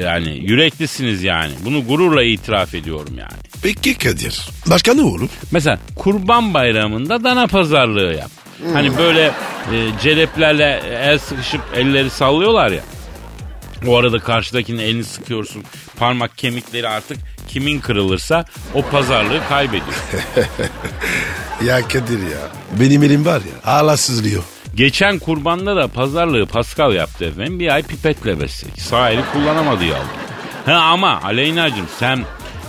Yani 0.00 0.38
yüreklisiniz 0.38 1.22
yani. 1.22 1.52
Bunu 1.64 1.84
gururla 1.86 2.22
itiraf 2.22 2.74
ediyorum 2.74 3.14
yani. 3.18 3.40
Peki 3.62 3.98
Kadir. 3.98 4.40
Başka 4.66 4.94
ne 4.94 5.02
olur? 5.02 5.28
Mesela 5.50 5.78
kurban 5.96 6.54
bayramında 6.54 7.24
dana 7.24 7.46
pazarlığı 7.46 8.14
yap. 8.14 8.30
Hani 8.72 8.98
böyle 8.98 9.24
e, 9.72 9.90
celeplerle 10.02 10.82
el 11.02 11.18
sıkışıp 11.18 11.60
elleri 11.76 12.10
sallıyorlar 12.10 12.70
ya. 12.70 12.82
O 13.86 13.96
arada 13.96 14.18
karşıdakinin 14.18 14.82
elini 14.82 15.04
sıkıyorsun. 15.04 15.64
Parmak 15.98 16.38
kemikleri 16.38 16.88
artık 16.88 17.18
kimin 17.48 17.80
kırılırsa 17.80 18.44
o 18.74 18.82
pazarlığı 18.82 19.40
kaybediyor. 19.48 19.94
Ya 21.66 21.88
Kadir 21.88 22.18
ya. 22.18 22.48
Benim 22.80 23.02
elim 23.02 23.26
var 23.26 23.40
ya 23.40 23.72
hala 23.72 23.96
sızlıyor. 23.96 24.42
Geçen 24.74 25.18
kurbanda 25.18 25.76
da 25.76 25.88
pazarlığı 25.88 26.46
Pascal 26.46 26.94
yaptı 26.94 27.24
efendim. 27.24 27.60
Bir 27.60 27.74
ay 27.74 27.82
pipetle 27.82 28.40
besledik. 28.40 28.80
Sağ 28.80 29.10
eli 29.10 29.22
kullanamadı 29.32 29.84
yavrum. 29.84 30.06
Ha 30.66 30.72
ama 30.74 31.20
Aleyna'cığım 31.22 31.86
sen 31.98 32.24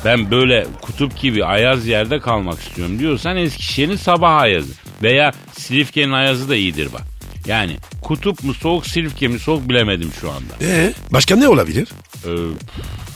ben 0.06 0.32
böyle 0.32 0.68
kutup 0.82 1.20
gibi 1.22 1.46
ayaz 1.46 1.88
yerde 1.88 2.20
kalmak 2.20 2.60
istiyorum 2.60 3.00
diyorsan 3.00 3.38
Eskişehir'in 3.38 3.96
sabah 3.96 4.36
ayazı. 4.36 4.74
Veya 5.04 5.32
Silifke'nin 5.52 6.12
ayazı 6.12 6.50
da 6.50 6.56
iyidir 6.56 6.94
bak. 6.94 7.11
Yani 7.46 7.78
kutup 8.02 8.44
mu 8.44 8.54
soğuk 8.54 8.88
Silifke 8.88 9.28
mi 9.28 9.40
soğuk 9.40 9.70
bilemedim 9.70 10.12
şu 10.22 10.32
anda. 10.32 10.54
Ee, 10.62 10.94
başka 11.14 11.36
ne 11.36 11.48
olabilir? 11.48 11.88
Ee, 12.26 12.30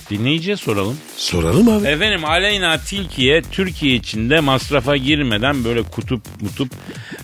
dinleyiciye 0.09 0.57
soralım. 0.57 0.97
Soralım 1.17 1.69
abi. 1.69 1.87
Efendim 1.87 2.25
Aleyna 2.25 2.77
Tilki'ye 2.77 3.41
Türkiye 3.41 3.95
içinde 3.95 4.39
masrafa 4.39 4.97
girmeden 4.97 5.63
böyle 5.63 5.83
kutup 5.83 6.21
mutup 6.41 6.71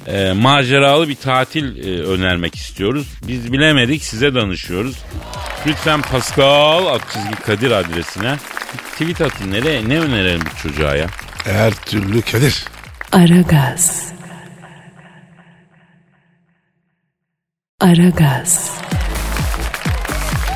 e, 0.08 0.32
maceralı 0.34 1.10
bir 1.10 1.16
tatil 1.16 1.78
e, 1.88 2.02
önermek 2.04 2.56
istiyoruz. 2.56 3.08
Biz 3.28 3.54
bilemedik 3.54 4.04
size 4.04 4.36
danışıyoruz. 4.36 4.96
Lütfen 5.68 6.02
Pascal 6.02 6.86
Akçizgi 6.88 7.36
Kadir 7.46 7.72
adresine 7.72 8.36
tweet 8.92 9.22
atın. 9.22 9.52
Nereye, 9.52 9.90
ne 9.90 10.00
önerelim 10.00 10.42
bu 10.42 10.62
çocuğa 10.62 10.96
ya? 10.96 11.08
Her 11.44 11.74
türlü 11.74 12.22
Kadir. 12.22 12.66
Aragaz. 13.12 14.12
Aragaz. 17.82 18.72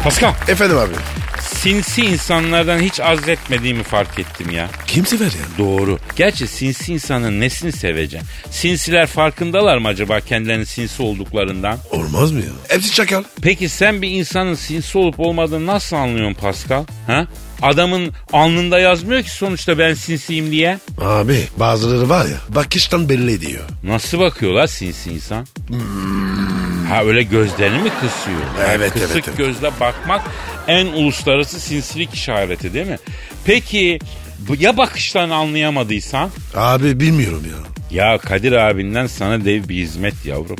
Pascal, 0.03 0.33
Efendim 0.47 0.77
abi. 0.77 0.93
sinsi 1.41 2.01
insanlardan 2.01 2.79
hiç 2.79 2.99
az 2.99 3.27
etmediğimi 3.29 3.83
fark 3.83 4.19
ettim 4.19 4.49
ya. 4.51 4.69
Kim 4.87 5.05
sever 5.05 5.25
ya? 5.25 5.31
Doğru. 5.57 5.99
Gerçi 6.15 6.47
sinsi 6.47 6.93
insanın 6.93 7.39
nesini 7.39 7.71
seveceksin? 7.71 8.29
Sinsiler 8.51 9.07
farkındalar 9.07 9.77
mı 9.77 9.87
acaba 9.87 10.19
kendilerinin 10.19 10.63
sinsi 10.63 11.01
olduklarından? 11.03 11.77
Olmaz 11.91 12.31
mı 12.31 12.39
ya? 12.39 12.51
Hepsi 12.67 12.93
çakal. 12.93 13.23
Peki 13.41 13.69
sen 13.69 14.01
bir 14.01 14.09
insanın 14.11 14.55
sinsi 14.55 14.97
olup 14.97 15.19
olmadığını 15.19 15.65
nasıl 15.65 15.95
anlıyorsun 15.95 16.33
Pascal? 16.41 16.83
Ha? 17.07 17.27
Adamın 17.61 18.13
alnında 18.33 18.79
yazmıyor 18.79 19.23
ki 19.23 19.31
sonuçta 19.31 19.77
ben 19.77 19.93
sinsiyim 19.93 20.51
diye. 20.51 20.79
Abi 21.01 21.47
bazıları 21.57 22.09
var 22.09 22.25
ya 22.25 22.37
bakıştan 22.49 23.09
belli 23.09 23.31
ediyor. 23.33 23.63
Nasıl 23.83 24.19
bakıyorlar 24.19 24.67
sinsi 24.67 25.11
insan? 25.11 25.47
Ha 26.89 27.03
öyle 27.03 27.23
gözlerini 27.23 27.81
mi 27.83 27.89
kısıyor? 27.89 28.41
Evet, 28.69 28.93
Kısık 28.93 29.11
evet, 29.11 29.23
evet. 29.27 29.37
gözle 29.37 29.71
bakmak 29.79 30.21
en 30.67 30.85
uluslararası 30.85 31.59
sinsilik 31.59 32.13
işareti 32.13 32.73
değil 32.73 32.87
mi? 32.87 32.97
Peki 33.45 33.99
ya 34.59 34.77
bakıştan 34.77 35.29
anlayamadıysan? 35.29 36.29
Abi 36.55 36.99
bilmiyorum 36.99 37.43
ya. 37.49 37.75
Ya 37.91 38.17
Kadir 38.17 38.51
abinden 38.51 39.07
sana 39.07 39.45
dev 39.45 39.69
bir 39.69 39.75
hizmet 39.75 40.25
yavrum. 40.25 40.57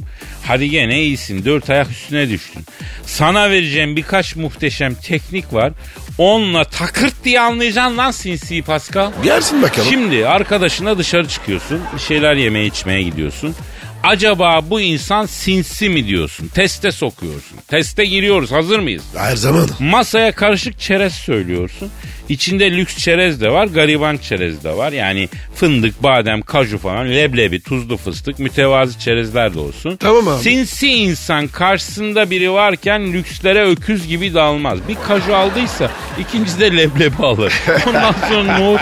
Hadi 0.48 0.70
gene 0.70 1.02
iyisin 1.02 1.46
dört 1.46 1.70
ayak 1.70 1.92
üstüne 1.92 2.30
düştün. 2.30 2.66
Sana 3.06 3.50
vereceğim 3.52 3.96
birkaç 3.96 4.36
muhteşem 4.36 4.96
teknik 4.96 5.54
var. 5.54 5.74
Onunla 6.18 6.64
takırt 6.64 7.14
diye 7.24 7.40
anlayacaksın 7.40 7.98
lan 7.98 8.12
sinsi 8.12 8.62
Pascal. 8.62 9.12
Gelsin 9.24 9.62
bakalım. 9.62 9.90
Şimdi 9.90 10.28
arkadaşına 10.28 10.98
dışarı 10.98 11.28
çıkıyorsun. 11.28 11.80
Bir 11.96 12.02
şeyler 12.02 12.36
yemeye 12.36 12.66
içmeye 12.66 13.02
gidiyorsun. 13.02 13.56
Acaba 14.06 14.62
bu 14.70 14.82
insan 14.82 15.26
sinsi 15.26 15.90
mi 15.90 16.08
diyorsun? 16.08 16.48
Teste 16.48 16.92
sokuyorsun. 16.92 17.58
Teste 17.68 18.06
giriyoruz. 18.06 18.52
Hazır 18.52 18.80
mıyız? 18.80 19.04
Her 19.18 19.36
zaman. 19.36 19.70
Masaya 19.80 20.32
karışık 20.32 20.80
çerez 20.80 21.14
söylüyorsun. 21.14 21.92
İçinde 22.30 22.72
lüks 22.72 22.98
çerez 22.98 23.42
de 23.42 23.52
var, 23.52 23.66
gariban 23.66 24.18
çerez 24.18 24.64
de 24.64 24.78
var. 24.78 24.92
Yani 24.92 25.30
fındık, 25.56 26.04
badem, 26.04 26.42
kaju 26.42 26.78
falan, 26.78 27.10
leblebi, 27.10 27.62
tuzlu 27.62 27.98
fıstık, 27.98 28.40
mütevazi 28.40 29.00
çerezler 29.00 29.54
de 29.54 29.60
olsun. 29.60 29.96
Tamam 29.96 30.28
abi. 30.28 30.44
Sinsi 30.44 30.88
insan 30.88 31.48
karşısında 31.48 32.30
biri 32.30 32.52
varken 32.52 33.14
lükslere 33.14 33.66
öküz 33.66 34.08
gibi 34.08 34.34
dalmaz. 34.34 34.80
Bir 34.88 34.96
kaju 35.08 35.36
aldıysa 35.36 35.92
ikincisi 36.20 36.60
de 36.60 36.78
leblebi 36.78 37.24
alır. 37.24 37.54
Ondan 37.88 38.16
sonra 38.30 38.60
nohut, 38.60 38.82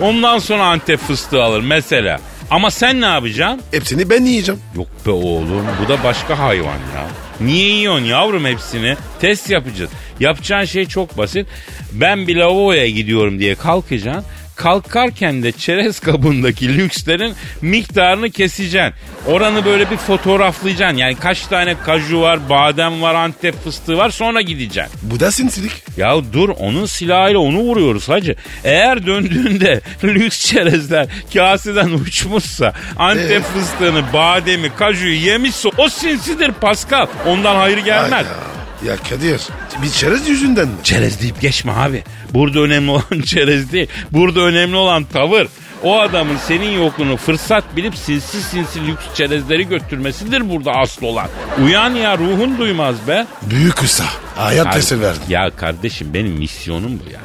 ondan 0.00 0.38
sonra 0.38 0.64
antep 0.64 1.00
fıstığı 1.00 1.42
alır 1.42 1.60
mesela. 1.60 2.20
Ama 2.52 2.70
sen 2.70 3.00
ne 3.00 3.06
yapacaksın? 3.06 3.60
Hepsini 3.70 4.10
ben 4.10 4.24
yiyeceğim. 4.24 4.60
Yok 4.76 4.86
be 5.06 5.10
oğlum 5.10 5.66
bu 5.84 5.88
da 5.88 6.04
başka 6.04 6.38
hayvan 6.38 6.66
ya. 6.66 7.06
Niye 7.40 7.68
yiyorsun 7.68 8.04
yavrum 8.04 8.44
hepsini? 8.44 8.96
Test 9.20 9.50
yapacağız. 9.50 9.90
Yapacağın 10.20 10.64
şey 10.64 10.86
çok 10.86 11.18
basit. 11.18 11.46
Ben 11.92 12.26
bir 12.26 12.36
lavaboya 12.36 12.88
gidiyorum 12.88 13.38
diye 13.38 13.54
kalkacaksın. 13.54 14.24
Kalkarken 14.62 15.42
de 15.42 15.52
çerez 15.52 16.00
kabındaki 16.00 16.78
lükslerin 16.78 17.34
miktarını 17.62 18.30
keseceksin. 18.30 18.94
Oranı 19.26 19.64
böyle 19.64 19.90
bir 19.90 19.96
fotoğraflayacaksın. 19.96 20.96
Yani 20.96 21.14
kaç 21.14 21.46
tane 21.46 21.74
kaju 21.84 22.20
var, 22.20 22.48
badem 22.48 23.02
var, 23.02 23.14
antep 23.14 23.64
fıstığı 23.64 23.96
var 23.98 24.10
sonra 24.10 24.40
gideceksin. 24.40 24.92
Bu 25.02 25.20
da 25.20 25.30
sinsilik. 25.30 25.72
Ya 25.96 26.14
dur 26.32 26.48
onun 26.48 26.86
silahıyla 26.86 27.38
onu 27.40 27.58
vuruyoruz 27.58 28.08
hacı. 28.08 28.34
Eğer 28.64 29.06
döndüğünde 29.06 29.80
lüks 30.04 30.46
çerezler 30.46 31.06
kaseden 31.34 31.88
uçmuşsa 31.90 32.72
Antep 32.98 33.30
Evet. 33.30 33.42
fıstığını, 33.54 34.02
bademi, 34.12 34.74
kajuyu 34.76 35.14
yemişse 35.14 35.68
o 35.78 35.88
sinsidir 35.88 36.52
Pascal. 36.52 37.06
Ondan 37.26 37.56
hayır 37.56 37.78
gelmez. 37.78 38.12
Ay 38.12 38.22
Ya. 38.22 38.61
Ya 38.86 38.96
Kadir 38.96 39.40
bir 39.82 39.90
çerez 39.90 40.28
yüzünden 40.28 40.68
mi? 40.68 40.74
Çerez 40.82 41.20
deyip 41.20 41.40
geçme 41.40 41.72
abi. 41.72 42.04
Burada 42.34 42.60
önemli 42.60 42.90
olan 42.90 43.20
çerez 43.26 43.72
değil. 43.72 43.88
Burada 44.10 44.40
önemli 44.40 44.76
olan 44.76 45.04
tavır. 45.04 45.46
O 45.82 46.00
adamın 46.00 46.36
senin 46.36 46.70
yokluğunu 46.70 47.16
fırsat 47.16 47.76
bilip 47.76 47.96
sinsi 47.96 48.42
sinsi 48.42 48.86
lüks 48.86 49.04
çerezleri 49.14 49.68
götürmesidir 49.68 50.50
burada 50.50 50.72
asıl 50.72 51.06
olan. 51.06 51.28
Uyan 51.64 51.90
ya 51.94 52.18
ruhun 52.18 52.58
duymaz 52.58 53.08
be. 53.08 53.26
Büyük 53.42 53.82
usta. 53.82 54.04
Hayat 54.36 54.72
tesir 54.72 55.00
verdi. 55.00 55.18
Ya 55.28 55.50
kardeşim 55.56 56.14
benim 56.14 56.32
misyonum 56.32 57.00
bu 57.06 57.10
ya. 57.10 57.20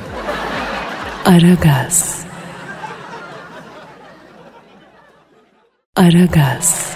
Aragaz. 1.26 2.20
Aragaz. 5.96 6.96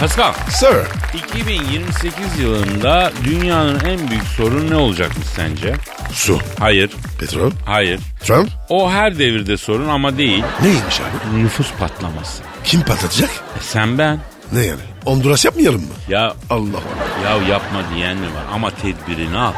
Pascal. 0.00 0.32
Sir. 0.50 0.76
2028 1.14 2.38
yılında 2.40 3.12
dünyanın 3.24 3.80
en 3.80 4.10
büyük 4.10 4.22
sorunu 4.36 4.70
ne 4.70 4.76
olacakmış 4.76 5.26
sence? 5.26 5.74
Su. 6.12 6.38
Hayır, 6.58 6.90
Petrol. 7.20 7.50
hayır. 7.66 8.00
Trump. 8.24 8.48
O 8.68 8.90
her 8.90 9.18
devirde 9.18 9.56
sorun 9.56 9.88
ama 9.88 10.18
değil. 10.18 10.44
Neymiş 10.62 11.00
abi? 11.00 11.42
Nüfus 11.42 11.72
patlaması. 11.78 12.42
Kim 12.64 12.82
patlatacak? 12.82 13.30
E 13.30 13.60
sen 13.60 13.98
ben. 13.98 14.18
Ne 14.52 14.66
yani? 14.66 14.80
Honduras 15.04 15.44
yapmayalım 15.44 15.80
mı? 15.80 15.94
Ya 16.08 16.34
Allah. 16.50 16.80
ya 17.24 17.48
yapma 17.48 17.78
diyen 17.94 18.16
mi 18.16 18.26
var 18.26 18.44
ama 18.54 18.70
tedbirini 18.70 19.38
al. 19.38 19.52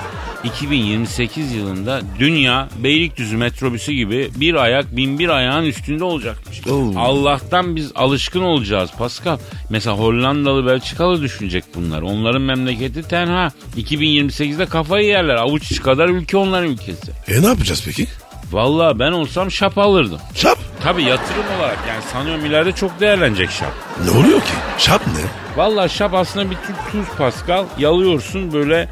2028 0.48 1.52
yılında 1.52 2.00
dünya 2.18 2.68
Beylikdüzü 2.78 3.36
metrobüsü 3.36 3.92
gibi 3.92 4.30
bir 4.36 4.54
ayak 4.54 4.96
bin 4.96 5.18
bir 5.18 5.28
ayağın 5.28 5.64
üstünde 5.64 6.04
olacakmış. 6.04 6.66
Oo. 6.66 6.92
Allah'tan 6.96 7.76
biz 7.76 7.92
alışkın 7.94 8.40
olacağız 8.42 8.90
Pascal. 8.98 9.38
Mesela 9.70 9.96
Hollandalı 9.96 10.66
Belçikalı 10.66 11.22
düşünecek 11.22 11.64
bunlar. 11.74 12.02
Onların 12.02 12.42
memleketi 12.42 13.02
tenha. 13.02 13.50
2028'de 13.76 14.66
kafayı 14.66 15.06
yerler. 15.06 15.34
Avuç 15.34 15.82
kadar 15.82 16.08
ülke 16.08 16.36
onların 16.36 16.70
ülkesi. 16.70 17.12
E 17.28 17.42
ne 17.42 17.46
yapacağız 17.46 17.82
peki? 17.86 18.06
Vallahi 18.52 18.98
ben 18.98 19.12
olsam 19.12 19.50
şap 19.50 19.78
alırdım. 19.78 20.18
Şap. 20.34 20.58
Tabii 20.82 21.02
yatırım 21.02 21.44
olarak 21.58 21.78
yani 21.88 22.02
sanıyorum 22.12 22.44
ileride 22.44 22.72
çok 22.72 23.00
değerlenecek 23.00 23.50
şap. 23.50 23.72
Ne 24.04 24.10
oluyor 24.10 24.40
ki? 24.40 24.52
Şap 24.78 25.06
ne? 25.06 25.22
Vallahi 25.56 25.90
şap 25.94 26.14
aslında 26.14 26.50
bir 26.50 26.56
tür 26.56 26.74
tuz 26.92 27.16
Pascal. 27.18 27.64
Yalıyorsun 27.78 28.52
böyle 28.52 28.88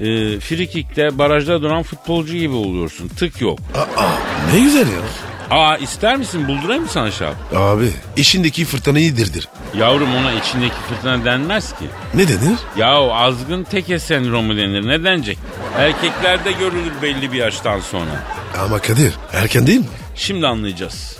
e, 0.00 0.40
frikikte 0.40 1.18
barajda 1.18 1.62
duran 1.62 1.82
futbolcu 1.82 2.36
gibi 2.36 2.54
oluyorsun. 2.54 3.08
Tık 3.08 3.40
yok. 3.40 3.58
Aa, 3.96 4.04
ne 4.54 4.60
güzel 4.60 4.86
ya. 4.88 4.98
Aa 5.50 5.76
ister 5.76 6.16
misin 6.16 6.48
buldurayım 6.48 6.82
mı 6.82 6.88
sana 6.92 7.10
şap? 7.10 7.34
Abi 7.56 7.90
işindeki 8.16 8.64
fırtınayı 8.64 9.16
dirdir. 9.16 9.48
Yavrum 9.76 10.14
ona 10.16 10.32
içindeki 10.32 10.74
fırtına 10.88 11.24
denmez 11.24 11.72
ki. 11.72 11.84
Ne 12.14 12.28
denir? 12.28 12.58
Yahu 12.76 13.14
azgın 13.14 13.64
teke 13.64 13.98
sendromu 13.98 14.56
denir. 14.56 14.86
Ne 14.88 15.04
denecek? 15.04 15.38
Erkeklerde 15.76 16.52
görülür 16.52 16.92
belli 17.02 17.32
bir 17.32 17.36
yaştan 17.38 17.80
sonra. 17.80 18.24
Ama 18.64 18.78
Kadir 18.78 19.12
erken 19.32 19.66
değil 19.66 19.78
mi? 19.80 19.86
Şimdi 20.14 20.46
anlayacağız. 20.46 21.18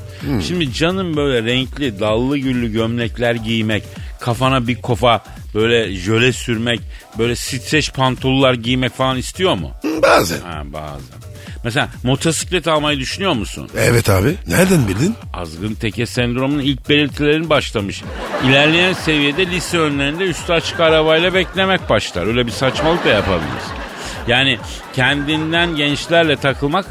Şimdi 0.49 0.73
canım 0.73 1.17
böyle 1.17 1.53
renkli, 1.53 2.01
dallı 2.01 2.39
güllü 2.39 2.73
gömlekler 2.73 3.35
giymek, 3.35 3.83
kafana 4.21 4.67
bir 4.67 4.75
kofa 4.83 5.25
böyle 5.55 5.93
jöle 5.93 6.33
sürmek, 6.33 6.81
böyle 7.19 7.37
streç 7.37 7.93
pantolonlar 7.93 8.55
giymek 8.55 8.93
falan 8.93 9.17
istiyor 9.17 9.55
mu? 9.55 9.71
Bazen. 10.03 10.41
Ha 10.41 10.63
bazen. 10.65 11.19
Mesela 11.65 11.89
motosiklet 12.03 12.69
almayı 12.69 12.99
düşünüyor 12.99 13.33
musun? 13.33 13.69
Evet 13.79 14.11
abi. 14.11 14.35
Nereden 14.49 14.89
bildin? 14.89 15.15
Azgın 15.35 15.75
teke 15.75 16.07
sendromunun 16.07 16.63
ilk 16.63 16.89
belirtilerin 16.89 17.51
başlamış. 17.51 18.03
İlerleyen 18.45 18.93
seviyede 18.93 19.47
lise 19.47 19.79
önlerinde 19.79 20.25
üstü 20.25 20.53
açık 20.53 20.81
arabayla 20.81 21.35
beklemek 21.35 21.89
başlar. 21.89 22.27
Öyle 22.27 22.47
bir 22.47 22.53
saçmalık 22.53 23.05
da 23.05 23.09
yapabiliriz. 23.09 23.65
Yani 24.29 24.59
kendinden 24.95 25.77
gençlerle 25.77 26.37
takılmak 26.37 26.87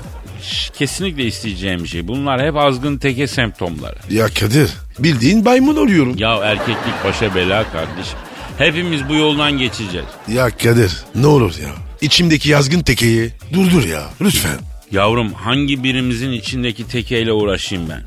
kesinlikle 0.74 1.24
isteyeceğim 1.24 1.84
bir 1.84 1.88
şey. 1.90 2.08
Bunlar 2.08 2.42
hep 2.48 2.56
azgın 2.56 2.98
teke 2.98 3.28
semptomları. 3.28 3.96
Ya 4.10 4.26
Kadir 4.28 4.70
bildiğin 5.00 5.44
maymun 5.44 5.76
oluyorum. 5.76 6.16
Ya 6.18 6.36
erkeklik 6.38 7.04
başa 7.04 7.36
bela 7.36 7.64
kardeşim. 7.72 8.18
Hepimiz 8.58 9.10
bu 9.10 9.16
yoldan 9.16 9.52
geçeceğiz. 9.52 10.08
Ya 10.28 10.50
Kadir 10.50 10.98
ne 11.16 11.28
olur 11.28 11.54
ya. 11.64 11.70
İçimdeki 12.02 12.50
yazgın 12.50 12.80
tekeyi 12.80 13.32
durdur 13.54 13.84
ya 13.84 14.04
lütfen. 14.22 14.58
Yavrum 14.92 15.34
hangi 15.34 15.84
birimizin 15.84 16.32
içindeki 16.32 16.88
tekeyle 16.88 17.32
uğraşayım 17.32 17.90
ben? 17.90 18.02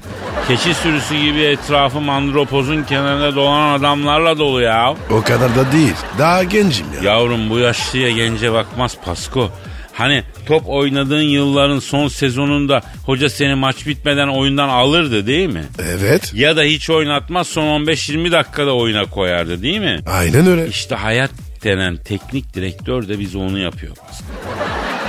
Keçi 0.49 0.75
sürüsü 0.75 1.17
gibi 1.23 1.41
etrafım 1.41 2.11
andropozun 2.11 2.83
kenarında 2.83 3.35
dolan 3.37 3.79
adamlarla 3.79 4.39
dolu 4.39 4.61
ya. 4.63 4.95
O 5.11 5.23
kadar 5.23 5.57
da 5.57 5.73
değil. 5.73 5.95
Daha 6.19 6.45
gencim 6.45 6.87
ya. 6.97 7.13
Yavrum 7.13 7.51
bu 7.51 7.59
yaşlıya 7.59 8.11
gence 8.11 8.53
bakmaz 8.53 8.97
Pasko. 9.05 9.51
Hani 9.93 10.23
top 10.47 10.63
oynadığın 10.69 11.23
yılların 11.23 11.79
son 11.79 12.09
sezonunda 12.09 12.81
hoca 13.07 13.29
seni 13.31 13.55
maç 13.55 13.87
bitmeden 13.87 14.29
oyundan 14.29 14.69
alırdı 14.69 15.27
değil 15.27 15.49
mi? 15.49 15.65
Evet. 15.83 16.33
Ya 16.35 16.57
da 16.57 16.63
hiç 16.63 16.91
oynatmaz 16.91 17.47
son 17.49 17.63
15-20 17.85 18.33
dakikada 18.33 18.75
oyuna 18.77 19.05
koyardı 19.05 19.63
değil 19.63 19.79
mi? 19.81 20.01
Aynen 20.07 20.47
öyle. 20.47 20.69
İşte 20.69 20.95
hayat 20.95 21.31
denen 21.65 21.97
teknik 21.97 22.55
direktör 22.55 23.09
de 23.09 23.19
bize 23.19 23.39
onu 23.39 23.59
yapıyor. 23.59 23.97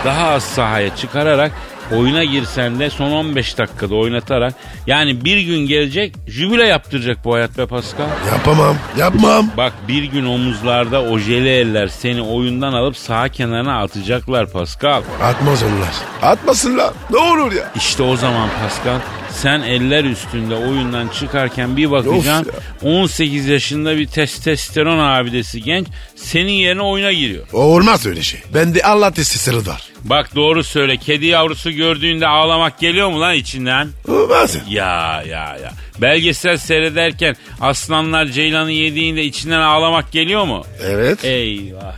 Daha 0.05 0.27
az 0.27 0.43
sahaya 0.43 0.95
çıkararak 0.95 1.51
oyuna 1.97 2.23
girsen 2.23 2.79
de 2.79 2.89
son 2.89 3.11
15 3.11 3.57
dakikada 3.57 3.95
oynatarak 3.95 4.53
yani 4.87 5.25
bir 5.25 5.39
gün 5.39 5.57
gelecek 5.57 6.15
jübile 6.27 6.67
yaptıracak 6.67 7.25
bu 7.25 7.33
hayat 7.33 7.57
be 7.57 7.65
Pascal. 7.65 8.07
Yapamam. 8.31 8.75
Yapmam. 8.97 9.47
Bak 9.57 9.73
bir 9.87 10.03
gün 10.03 10.25
omuzlarda 10.25 11.01
ojeli 11.03 11.49
eller 11.49 11.87
seni 11.87 12.21
oyundan 12.21 12.73
alıp 12.73 12.97
sağ 12.97 13.29
kenarına 13.29 13.81
atacaklar 13.81 14.51
Pascal. 14.51 15.01
Atmaz 15.23 15.63
onlar. 15.63 16.31
Atmasınlar. 16.31 16.93
Ne 17.11 17.17
olur 17.17 17.51
ya. 17.51 17.71
İşte 17.75 18.03
o 18.03 18.15
zaman 18.15 18.49
Pascal 18.61 18.99
sen 19.41 19.61
eller 19.61 20.03
üstünde 20.03 20.55
oyundan 20.55 21.07
çıkarken 21.07 21.77
bir 21.77 21.91
bakacaksın 21.91 22.51
18 22.83 23.47
yaşında 23.47 23.97
bir 23.97 24.07
testosteron 24.07 24.99
abidesi 24.99 25.61
genç 25.63 25.87
senin 26.15 26.51
yerine 26.51 26.81
oyuna 26.81 27.11
giriyor. 27.11 27.47
Olmaz 27.53 28.05
öyle 28.05 28.21
şey. 28.21 28.39
Bende 28.53 28.83
Allah 28.83 29.11
testisleri 29.11 29.67
var. 29.67 29.83
Bak 30.03 30.35
doğru 30.35 30.63
söyle 30.63 30.97
kedi 30.97 31.25
yavrusu 31.25 31.71
gördüğünde 31.71 32.27
ağlamak 32.27 32.79
geliyor 32.79 33.09
mu 33.09 33.21
lan 33.21 33.35
içinden? 33.35 33.89
O 34.07 34.29
Bazen. 34.29 34.61
Ya 34.69 35.23
ya 35.27 35.57
ya. 35.63 35.71
Belgesel 36.01 36.57
seyrederken 36.57 37.35
aslanlar 37.61 38.25
ceylanı 38.25 38.71
yediğinde 38.71 39.23
içinden 39.23 39.59
ağlamak 39.61 40.11
geliyor 40.11 40.45
mu? 40.45 40.65
Evet. 40.83 41.25
Eyvah. 41.25 41.95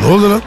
Ne 0.00 0.06
oldu 0.06 0.30
lan? 0.30 0.42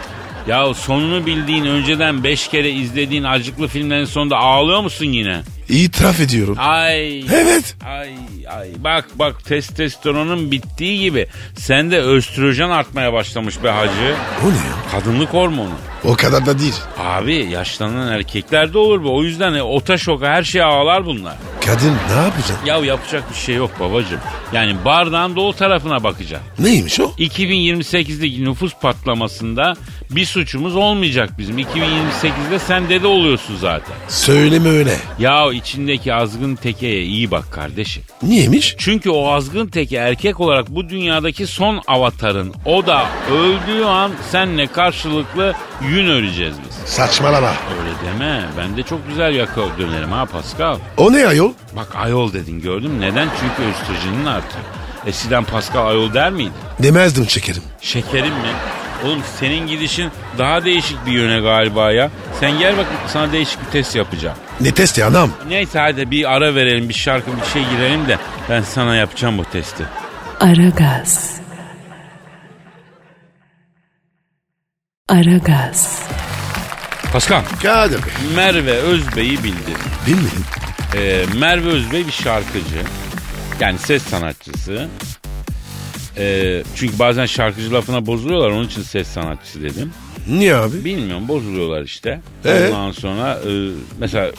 Ya 0.47 0.73
sonunu 0.73 1.25
bildiğin 1.25 1.65
önceden 1.65 2.23
beş 2.23 2.47
kere 2.47 2.71
izlediğin 2.71 3.23
acıklı 3.23 3.67
filmlerin 3.67 4.05
sonunda 4.05 4.37
ağlıyor 4.37 4.81
musun 4.81 5.05
yine? 5.05 5.41
İtiraf 5.69 6.19
ediyorum. 6.19 6.55
Ay. 6.59 7.19
Evet. 7.19 7.75
Ay 7.85 8.09
ay 8.49 8.67
bak 8.77 9.05
bak 9.15 9.45
testosteronun 9.45 10.51
bittiği 10.51 10.99
gibi 10.99 11.27
sende 11.57 11.99
östrojen 11.99 12.69
artmaya 12.69 13.13
başlamış 13.13 13.63
be 13.63 13.69
hacı. 13.69 14.15
O 14.45 14.49
ne 14.49 14.55
ya? 14.55 14.73
Kadınlık 14.91 15.33
hormonu. 15.33 15.73
O 16.03 16.15
kadar 16.15 16.45
da 16.45 16.59
değil. 16.59 16.75
Abi 16.99 17.35
yaşlanan 17.51 18.07
erkeklerde 18.07 18.77
olur 18.77 19.03
bu. 19.03 19.15
O 19.17 19.23
yüzden 19.23 19.53
e, 19.53 19.63
ota 19.63 19.97
şoka 19.97 20.27
her 20.27 20.43
şeye 20.43 20.63
ağlar 20.63 21.05
bunlar. 21.05 21.35
Kadın 21.65 21.93
ne 22.09 22.21
yapacaksın? 22.21 22.65
Ya 22.65 22.77
yapacak 22.77 23.23
bir 23.31 23.35
şey 23.37 23.55
yok 23.55 23.71
babacığım. 23.79 24.19
Yani 24.53 24.75
bardağın 24.85 25.35
dolu 25.35 25.53
tarafına 25.53 26.03
bakacaksın. 26.03 26.47
Neymiş 26.59 26.99
o? 26.99 27.03
2028'deki 27.03 28.45
nüfus 28.45 28.73
patlamasında 28.81 29.73
bir 30.09 30.25
suçumuz 30.25 30.75
olmayacak 30.75 31.29
bizim. 31.37 31.59
2028'de 31.59 32.59
sen 32.67 32.89
dede 32.89 33.07
oluyorsun 33.07 33.55
zaten. 33.61 33.95
Söyleme 34.07 34.69
öyle. 34.69 34.97
Ya 35.19 35.51
içindeki 35.53 36.13
azgın 36.13 36.55
tekeye 36.55 37.03
iyi 37.03 37.31
bak 37.31 37.51
kardeşim. 37.51 38.03
Niyeymiş? 38.23 38.75
Çünkü 38.77 39.09
o 39.09 39.27
azgın 39.31 39.67
teki 39.67 39.95
erkek 39.95 40.39
olarak 40.39 40.69
bu 40.69 40.89
dünyadaki 40.89 41.47
son 41.47 41.81
avatarın. 41.87 42.53
O 42.65 42.85
da 42.85 43.05
öldüğü 43.31 43.83
an 43.83 44.11
senle 44.31 44.67
karşılıklı 44.67 45.53
yün 45.89 46.07
öreceğiz 46.07 46.55
biz. 46.67 46.75
Saçmalama. 46.93 47.47
Öyle 47.79 48.13
deme. 48.13 48.41
Ben 48.57 48.77
de 48.77 48.83
çok 48.83 49.07
güzel 49.07 49.35
yaka 49.35 49.61
dönerim 49.79 50.11
ha 50.11 50.25
Pascal. 50.25 50.77
O 50.97 51.13
ne 51.13 51.27
ayol? 51.27 51.52
Bak 51.75 51.87
ayol 51.95 52.33
dedin 52.33 52.61
gördün 52.61 52.91
mü? 52.91 53.01
Neden? 53.01 53.27
Çünkü 53.39 53.71
östrojenin 53.71 54.25
artıyor. 54.25 54.63
Eskiden 55.05 55.43
Pascal 55.43 55.87
ayol 55.87 56.13
der 56.13 56.31
miydi? 56.31 56.51
Demezdim 56.79 57.29
şekerim. 57.29 57.63
Şekerim 57.81 58.33
mi? 58.33 58.49
Oğlum 59.05 59.21
senin 59.39 59.67
gidişin 59.67 60.11
daha 60.37 60.65
değişik 60.65 61.05
bir 61.05 61.11
yöne 61.11 61.39
galiba 61.39 61.91
ya. 61.91 62.11
Sen 62.39 62.59
gel 62.59 62.77
bak 62.77 62.85
sana 63.07 63.31
değişik 63.31 63.65
bir 63.65 63.71
test 63.71 63.95
yapacağım. 63.95 64.37
Ne 64.61 64.71
testi 64.71 65.05
anam? 65.05 65.29
Neyse 65.47 65.79
hadi 65.79 66.11
bir 66.11 66.33
ara 66.33 66.55
verelim 66.55 66.89
bir 66.89 66.93
şarkı 66.93 67.31
bir 67.41 67.51
şey 67.53 67.69
girelim 67.69 68.07
de 68.07 68.17
ben 68.49 68.61
sana 68.61 68.95
yapacağım 68.95 69.37
bu 69.37 69.43
testi. 69.45 69.83
Aragaz. 70.39 71.33
Aragaz. 75.09 75.99
Pascal, 77.13 77.41
Kadir 77.63 77.97
Bey. 77.97 78.35
Merve 78.35 78.71
Özbey'i 78.71 79.43
bildir. 79.43 79.77
Bilmedim. 80.07 80.45
Ee, 80.95 81.25
Merve 81.39 81.69
Özbey 81.69 82.07
bir 82.07 82.11
şarkıcı. 82.11 82.81
Yani 83.59 83.77
ses 83.79 84.03
sanatçısı. 84.03 84.87
Ee, 86.17 86.63
çünkü 86.75 86.99
bazen 86.99 87.25
şarkıcı 87.25 87.73
lafına 87.73 88.05
bozuluyorlar 88.05 88.49
onun 88.49 88.67
için 88.67 88.81
ses 88.81 89.07
sanatçısı 89.07 89.61
dedim. 89.63 89.91
Niye 90.29 90.55
abi? 90.55 90.85
Bilmiyorum 90.85 91.27
bozuluyorlar 91.27 91.81
işte. 91.81 92.21
Ee? 92.45 92.67
Ondan 92.67 92.91
sonra 92.91 93.39
e, 93.49 93.69
mesela 93.99 94.31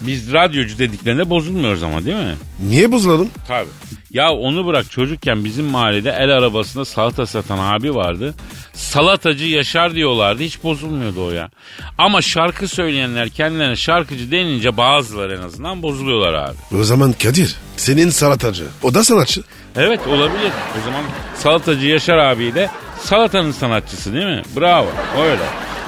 biz 0.00 0.32
radyocu 0.32 0.78
dediklerinde 0.78 1.30
bozulmuyoruz 1.30 1.82
ama 1.82 2.04
değil 2.04 2.16
mi? 2.16 2.34
Niye 2.68 2.92
bozulalım? 2.92 3.28
Tabii. 3.48 3.68
Ya 4.10 4.32
onu 4.32 4.66
bırak 4.66 4.90
çocukken 4.90 5.44
bizim 5.44 5.64
mahallede 5.64 6.10
el 6.10 6.30
arabasında 6.30 6.84
salata 6.84 7.26
satan 7.26 7.58
abi 7.58 7.94
vardı. 7.94 8.34
Salatacı 8.78 9.44
Yaşar 9.44 9.94
diyorlardı 9.94 10.42
hiç 10.42 10.62
bozulmuyordu 10.62 11.26
o 11.26 11.30
ya. 11.30 11.50
Ama 11.98 12.22
şarkı 12.22 12.68
söyleyenler 12.68 13.28
kendilerine 13.28 13.76
şarkıcı 13.76 14.30
denince 14.30 14.76
bazıları 14.76 15.36
en 15.36 15.42
azından 15.42 15.82
bozuluyorlar 15.82 16.34
abi. 16.34 16.56
O 16.80 16.84
zaman 16.84 17.12
Kadir 17.12 17.56
senin 17.76 18.10
salatacı. 18.10 18.64
O 18.82 18.94
da 18.94 19.04
sanatçı. 19.04 19.42
Evet 19.76 20.00
olabilir. 20.06 20.52
O 20.80 20.84
zaman 20.84 21.02
salatacı 21.38 21.86
Yaşar 21.86 22.18
abi 22.18 22.54
de 22.54 22.70
salatanın 23.02 23.52
sanatçısı 23.52 24.12
değil 24.12 24.26
mi? 24.26 24.42
Bravo 24.56 24.88
öyle. 25.20 25.42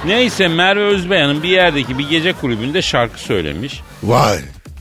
Neyse 0.04 0.48
Merve 0.48 0.84
Özbeyan'ın 0.84 1.42
bir 1.42 1.48
yerdeki 1.48 1.98
bir 1.98 2.08
gece 2.08 2.32
kulübünde 2.32 2.82
şarkı 2.82 3.20
söylemiş. 3.20 3.80
Vay. 4.02 4.38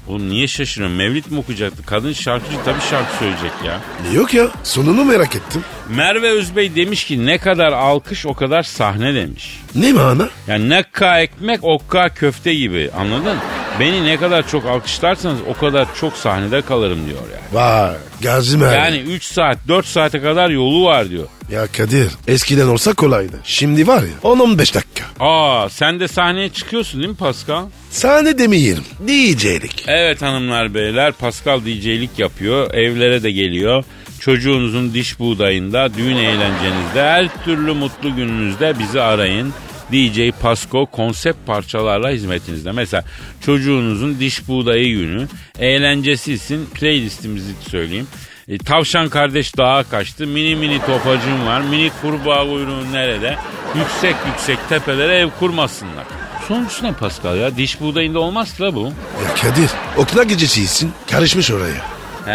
Oğlum 0.09 0.29
niye 0.29 0.47
şaşırıyorsun? 0.47 0.97
Mevlid 0.97 1.25
mi 1.31 1.39
okuyacaktı? 1.39 1.85
Kadın 1.85 2.13
şarkıcı 2.13 2.55
tabii 2.65 2.81
şarkı 2.89 3.17
söyleyecek 3.17 3.51
ya. 3.65 3.79
Yok 4.13 4.33
ya 4.33 4.47
sonunu 4.63 5.05
merak 5.05 5.35
ettim. 5.35 5.63
Merve 5.89 6.29
Özbey 6.29 6.75
demiş 6.75 7.05
ki 7.05 7.25
ne 7.25 7.37
kadar 7.37 7.71
alkış 7.71 8.25
o 8.25 8.33
kadar 8.33 8.63
sahne 8.63 9.15
demiş. 9.15 9.59
Ne 9.75 9.93
mana? 9.93 10.29
Yani 10.47 10.69
nekka 10.69 11.19
ekmek 11.19 11.63
okka 11.63 12.09
köfte 12.09 12.53
gibi 12.53 12.89
anladın? 12.97 13.37
Beni 13.79 14.05
ne 14.05 14.17
kadar 14.17 14.47
çok 14.47 14.65
alkışlarsanız 14.65 15.39
o 15.49 15.53
kadar 15.53 15.87
çok 15.99 16.13
sahnede 16.17 16.61
kalırım 16.61 17.05
diyor 17.05 17.19
yani. 17.33 17.41
Vay 17.53 17.95
Gazi 18.21 18.57
Merve. 18.57 18.75
Yani 18.75 18.97
3 18.97 19.23
saat 19.23 19.57
4 19.67 19.85
saate 19.85 20.21
kadar 20.21 20.49
yolu 20.49 20.83
var 20.85 21.09
diyor. 21.09 21.27
Ya 21.51 21.67
Kadir 21.67 22.07
eskiden 22.27 22.67
olsa 22.67 22.93
kolaydı. 22.93 23.39
Şimdi 23.43 23.87
var 23.87 24.01
ya 24.03 24.09
10-15 24.23 24.57
dakika. 24.57 25.05
Aa 25.19 25.69
sen 25.69 25.99
de 25.99 26.07
sahneye 26.07 26.49
çıkıyorsun 26.49 26.99
değil 26.99 27.09
mi 27.09 27.17
Pascal? 27.17 27.65
Sahne 27.91 28.37
demeyelim. 28.37 28.83
DJ'lik. 29.07 29.83
Evet 29.87 30.21
hanımlar 30.21 30.73
beyler 30.73 31.11
Pascal 31.11 31.61
DJ'lik 31.61 32.19
yapıyor. 32.19 32.73
Evlere 32.73 33.23
de 33.23 33.31
geliyor. 33.31 33.83
Çocuğunuzun 34.19 34.93
diş 34.93 35.19
buğdayında, 35.19 35.93
düğün 35.93 36.17
eğlencenizde, 36.17 37.01
her 37.03 37.43
türlü 37.45 37.73
mutlu 37.73 38.15
gününüzde 38.15 38.79
bizi 38.79 39.01
arayın. 39.01 39.53
DJ 39.91 40.31
Pasco 40.41 40.85
konsept 40.85 41.47
parçalarla 41.47 42.09
hizmetinizde. 42.09 42.71
Mesela 42.71 43.03
çocuğunuzun 43.41 44.19
diş 44.19 44.47
buğdayı 44.47 44.97
günü, 44.97 45.27
eğlencesizsin 45.59 46.65
playlistimizi 46.65 47.51
söyleyeyim. 47.69 48.07
E, 48.47 48.57
tavşan 48.57 49.09
kardeş 49.09 49.57
dağa 49.57 49.83
kaçtı, 49.83 50.27
mini 50.27 50.55
mini 50.55 50.79
topacım 50.79 51.45
var, 51.45 51.61
mini 51.61 51.91
kurbağa 52.01 52.43
kuyruğun 52.43 52.93
nerede? 52.93 53.35
Yüksek 53.75 54.15
yüksek 54.27 54.69
tepelere 54.69 55.15
ev 55.15 55.29
kurmasınlar. 55.39 56.05
Sonuç 56.47 56.81
ne 56.81 56.93
Pascal 56.93 57.37
ya? 57.37 57.57
Diş 57.57 57.81
buğdayında 57.81 58.19
olmaz 58.19 58.61
la 58.61 58.75
bu. 58.75 58.83
Ya 59.25 59.35
Kadir 59.41 59.69
okula 59.97 60.23
gecesisin. 60.23 60.91
Karışmış 61.11 61.51
oraya. 61.51 61.81
He 62.25 62.31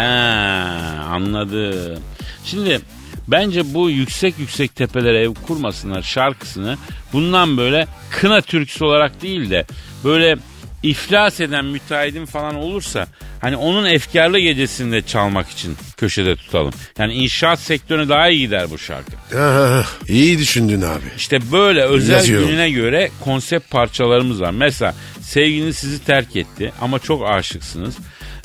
anladım. 1.09 1.99
Şimdi 2.45 2.81
bence 3.27 3.73
bu 3.73 3.89
yüksek 3.89 4.39
yüksek 4.39 4.75
tepelere 4.75 5.19
ev 5.21 5.33
kurmasınlar 5.47 6.01
şarkısını 6.01 6.77
bundan 7.13 7.57
böyle 7.57 7.87
kına 8.11 8.41
türküsü 8.41 8.83
olarak 8.85 9.21
değil 9.21 9.49
de 9.49 9.65
böyle 10.03 10.37
iflas 10.83 11.39
eden 11.39 11.65
müteahhidin 11.65 12.25
falan 12.25 12.55
olursa 12.55 13.07
hani 13.41 13.55
onun 13.55 13.85
efkarlı 13.85 14.39
gecesinde 14.39 15.01
çalmak 15.01 15.49
için 15.49 15.77
köşede 15.97 16.35
tutalım. 16.35 16.73
Yani 16.99 17.13
inşaat 17.13 17.59
sektörüne 17.59 18.09
daha 18.09 18.29
iyi 18.29 18.39
gider 18.39 18.71
bu 18.71 18.77
şarkı. 18.77 19.37
Ha, 19.37 19.83
iyi 20.07 20.39
düşündün 20.39 20.81
abi. 20.81 21.03
İşte 21.17 21.51
böyle 21.51 21.83
özel 21.83 22.13
Yazıyorum. 22.15 22.47
gününe 22.47 22.69
göre 22.71 23.09
konsept 23.23 23.71
parçalarımız 23.71 24.41
var. 24.41 24.51
Mesela 24.51 24.95
sevgiliniz 25.21 25.77
sizi 25.77 26.03
terk 26.05 26.35
etti 26.35 26.73
ama 26.81 26.99
çok 26.99 27.29
aşıksınız. 27.29 27.95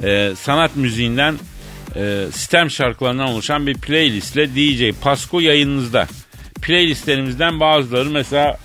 Ee, 0.05 0.33
sanat 0.41 0.77
müziğinden 0.77 1.39
e, 1.97 2.27
sistem 2.33 2.71
şarkılarından 2.71 3.29
oluşan 3.29 3.67
bir 3.67 3.75
playlistle 3.75 4.49
DJ 4.55 4.93
Pasco 5.01 5.41
yayınınızda. 5.41 6.07
Playlistlerimizden 6.63 7.61
bazıları 7.61 8.11
mesela 8.11 8.59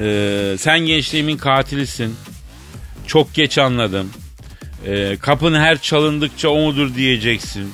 e, 0.00 0.56
Sen 0.58 0.78
Gençliğimin 0.78 1.36
Katilisin. 1.36 2.16
Çok 3.06 3.34
geç 3.34 3.58
anladım. 3.58 4.10
E, 4.86 5.16
kapın 5.16 5.54
her 5.54 5.78
çalındıkça 5.78 6.48
o 6.48 6.58
mudur 6.58 6.94
diyeceksin. 6.94 7.72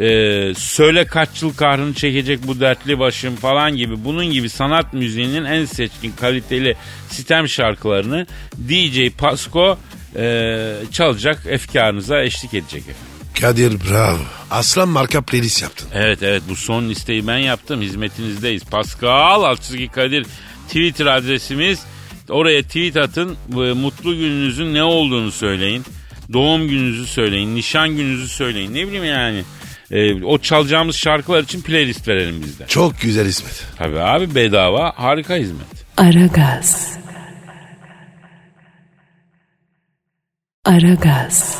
Ee, 0.00 0.52
söyle 0.56 1.04
kaç 1.06 1.42
yıl 1.42 1.54
kahrını 1.54 1.94
çekecek 1.94 2.46
bu 2.46 2.60
dertli 2.60 2.98
başım 2.98 3.36
falan 3.36 3.76
gibi 3.76 4.04
bunun 4.04 4.26
gibi 4.26 4.48
sanat 4.48 4.94
müziğinin 4.94 5.44
en 5.44 5.64
seçkin 5.64 6.12
kaliteli 6.12 6.76
sistem 7.08 7.48
şarkılarını 7.48 8.26
DJ 8.68 9.10
Pasco 9.18 9.78
e, 10.16 10.74
çalacak 10.92 11.42
efkarınıza 11.46 12.22
eşlik 12.22 12.54
edecek 12.54 12.82
efendim. 12.82 13.17
Kadir 13.40 13.72
bravo. 13.90 14.18
Aslan 14.50 14.88
marka 14.88 15.22
playlist 15.22 15.62
yaptın. 15.62 15.88
Evet 15.94 16.22
evet 16.22 16.42
bu 16.48 16.56
son 16.56 16.88
listeyi 16.88 17.26
ben 17.26 17.38
yaptım. 17.38 17.82
Hizmetinizdeyiz. 17.82 18.64
Pascal 18.64 19.42
Altçizgi 19.42 19.88
Kadir 19.88 20.26
Twitter 20.66 21.06
adresimiz. 21.06 21.80
Oraya 22.28 22.62
tweet 22.62 22.96
atın. 22.96 23.36
Bu 23.48 23.60
Mutlu 23.60 24.14
gününüzün 24.16 24.74
ne 24.74 24.82
olduğunu 24.82 25.32
söyleyin. 25.32 25.84
Doğum 26.32 26.68
gününüzü 26.68 27.06
söyleyin. 27.06 27.56
Nişan 27.56 27.88
gününüzü 27.88 28.28
söyleyin. 28.28 28.74
Ne 28.74 28.86
bileyim 28.86 29.04
yani. 29.04 29.44
Ee, 29.90 30.24
o 30.24 30.38
çalacağımız 30.38 30.96
şarkılar 30.96 31.42
için 31.42 31.62
playlist 31.62 32.08
verelim 32.08 32.42
bizde. 32.42 32.66
Çok 32.66 33.00
güzel 33.00 33.26
İsmet. 33.26 33.66
Tabii 33.76 34.00
abi 34.00 34.34
bedava 34.34 34.92
harika 34.96 35.36
hizmet. 35.36 35.66
Aragaz. 35.96 36.98
Aragaz. 40.64 41.58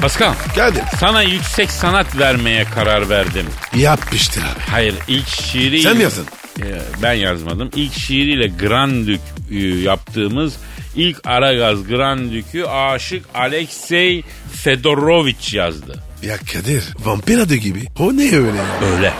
Pascal 0.00 0.34
Kadir 0.56 0.82
sana 1.00 1.22
yüksek 1.22 1.70
sanat 1.70 2.18
vermeye 2.18 2.64
karar 2.64 3.08
verdim. 3.08 3.46
yapmıştır 3.76 4.42
abi. 4.42 4.60
Hayır 4.70 4.94
ilk 5.08 5.28
şiiri... 5.28 5.82
Sen 5.82 5.96
mi 5.96 6.02
yazdın? 6.02 6.26
Ee, 6.60 6.64
ben 7.02 7.12
yazmadım. 7.12 7.70
İlk 7.76 7.92
şiiriyle 7.94 8.46
Grandük 8.48 9.20
e, 9.50 9.56
yaptığımız 9.58 10.56
ilk 10.96 11.26
Aragaz 11.26 11.86
Grandük'ü 11.86 12.64
aşık 12.64 13.24
Alexey 13.34 14.24
Fedorovich 14.52 15.54
yazdı. 15.54 16.02
Ya 16.22 16.36
Kadir 16.36 16.84
vampir 17.04 17.38
adı 17.38 17.54
gibi. 17.54 17.84
O 17.98 18.16
ne 18.16 18.22
öyle 18.36 18.56
ya? 18.58 18.92
Öyle. 18.96 19.12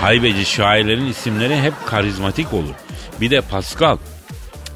Haybeci 0.00 0.44
şairlerin 0.44 1.06
isimleri 1.06 1.60
hep 1.60 1.74
karizmatik 1.86 2.52
olur. 2.52 2.74
Bir 3.20 3.30
de 3.30 3.40
Pascal 3.40 3.96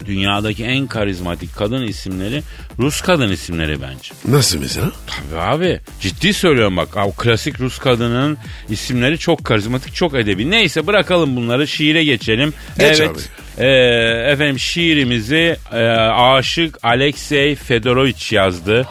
dünyadaki 0.06 0.64
en 0.64 0.86
karizmatik 0.86 1.56
kadın 1.56 1.82
isimleri 1.82 2.42
Rus 2.78 3.00
kadın 3.00 3.32
isimleri 3.32 3.82
bence. 3.82 4.14
Nasıl 4.28 4.58
mesela? 4.58 4.92
Tabii 5.06 5.40
abi 5.40 5.80
ciddi 6.00 6.34
söylüyorum 6.34 6.76
bak 6.76 6.88
o 6.96 7.12
klasik 7.12 7.60
Rus 7.60 7.78
kadının 7.78 8.38
isimleri 8.68 9.18
çok 9.18 9.44
karizmatik 9.44 9.94
çok 9.94 10.14
edebi. 10.14 10.50
Neyse 10.50 10.86
bırakalım 10.86 11.36
bunları 11.36 11.68
şiire 11.68 12.04
geçelim. 12.04 12.54
Geç 12.78 13.00
evet. 13.00 13.10
abi. 13.58 13.64
e, 13.64 13.68
efendim 14.32 14.58
şiirimizi 14.58 15.56
e, 15.72 15.86
aşık 16.10 16.78
Alexey 16.82 17.54
Fedorovich 17.54 18.32
yazdı. 18.32 18.88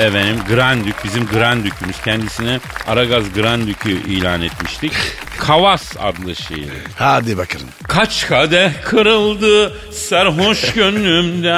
Efendim 0.00 0.36
Grandük 0.48 0.94
bizim 1.04 1.26
Grandük'ümüz 1.26 2.00
kendisine 2.04 2.60
Aragaz 2.86 3.32
Grandük'ü 3.34 3.90
ilan 3.90 4.42
etmiştik. 4.42 4.92
Kavas 5.40 5.96
adlı 6.00 6.36
şiiri. 6.36 6.78
Hadi 6.96 7.38
bakalım. 7.38 7.66
Kaç 7.88 8.26
kadeh 8.26 8.70
kırıldı 8.84 9.72
sarhoş 9.92 10.72
gönlümde. 10.72 11.56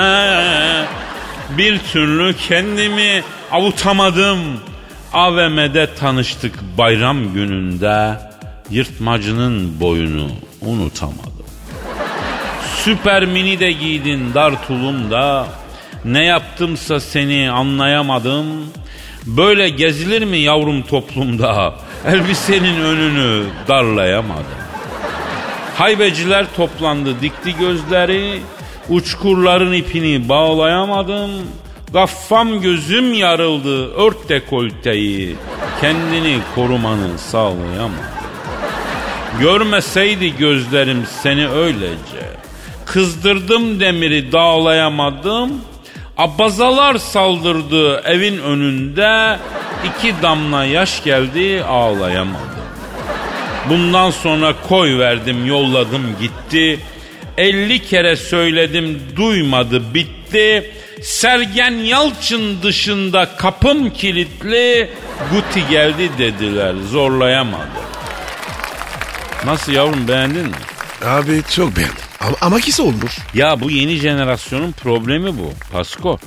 Bir 1.59 1.79
türlü 1.79 2.37
kendimi 2.49 3.23
avutamadım. 3.51 4.39
AVM'de 5.13 5.95
tanıştık 5.95 6.59
bayram 6.79 7.35
gününde. 7.35 8.19
Yırtmacının 8.71 9.81
boyunu 9.81 10.29
unutamadım. 10.61 11.47
Süper 12.85 13.25
mini 13.27 13.61
de 13.61 13.73
giydin 13.73 14.35
dar 14.35 14.67
tulumda. 14.67 15.47
Ne 16.05 16.25
yaptımsa 16.25 17.01
seni 17.01 17.51
anlayamadım. 17.51 18.47
Böyle 19.27 19.69
gezilir 19.69 20.25
mi 20.25 20.39
yavrum 20.39 20.83
toplumda 20.83 21.75
Elbisenin 22.07 22.81
önünü 22.81 23.45
darlayamadım 23.69 24.63
Haybeciler 25.77 26.47
toplandı 26.57 27.21
dikti 27.21 27.57
gözleri. 27.57 28.41
Uçkurların 28.89 29.73
ipini 29.73 30.29
bağlayamadım. 30.29 31.31
Gaffam 31.93 32.61
gözüm 32.61 33.13
yarıldı 33.13 33.95
ört 33.95 34.29
dekolteyi 34.29 35.37
Kendini 35.81 36.39
korumanı 36.55 37.19
sağlayamadım. 37.19 37.93
Görmeseydi 39.41 40.37
gözlerim 40.37 41.05
seni 41.23 41.49
öylece. 41.49 42.33
Kızdırdım 42.87 43.81
demiri 43.81 44.33
dağlayamadım 44.33 45.53
Abazalar 46.23 46.99
saldırdı 46.99 48.01
evin 48.05 48.39
önünde 48.39 49.39
iki 49.85 50.23
damla 50.23 50.65
yaş 50.65 51.05
geldi 51.05 51.65
ağlayamadım 51.65 52.53
Bundan 53.69 54.11
sonra 54.11 54.55
koy 54.69 54.99
verdim 54.99 55.47
yolladım 55.47 56.17
gitti. 56.21 56.81
50 57.39 57.79
kere 57.79 58.17
söyledim 58.17 59.03
duymadı 59.17 59.95
bitti. 59.95 60.73
Sergen 61.03 61.73
Yalçın 61.73 62.63
dışında 62.63 63.37
kapım 63.37 63.91
kilitli. 63.91 64.91
Guti 65.33 65.69
geldi 65.69 66.11
dediler 66.19 66.75
zorlayamadı. 66.91 67.83
Nasıl 69.47 69.73
yavrum 69.73 70.09
beğendin 70.09 70.47
mi? 70.47 70.57
Abi 71.05 71.43
çok 71.55 71.77
beğendim. 71.77 72.12
Ama, 72.27 72.37
ama 72.41 72.61
kisi 72.61 72.83
olmuş. 72.83 73.19
Ya 73.35 73.61
bu 73.61 73.71
yeni 73.71 73.97
jenerasyonun 73.97 74.73
problemi 74.73 75.39
bu 75.39 75.53
Pasko. 75.73 76.19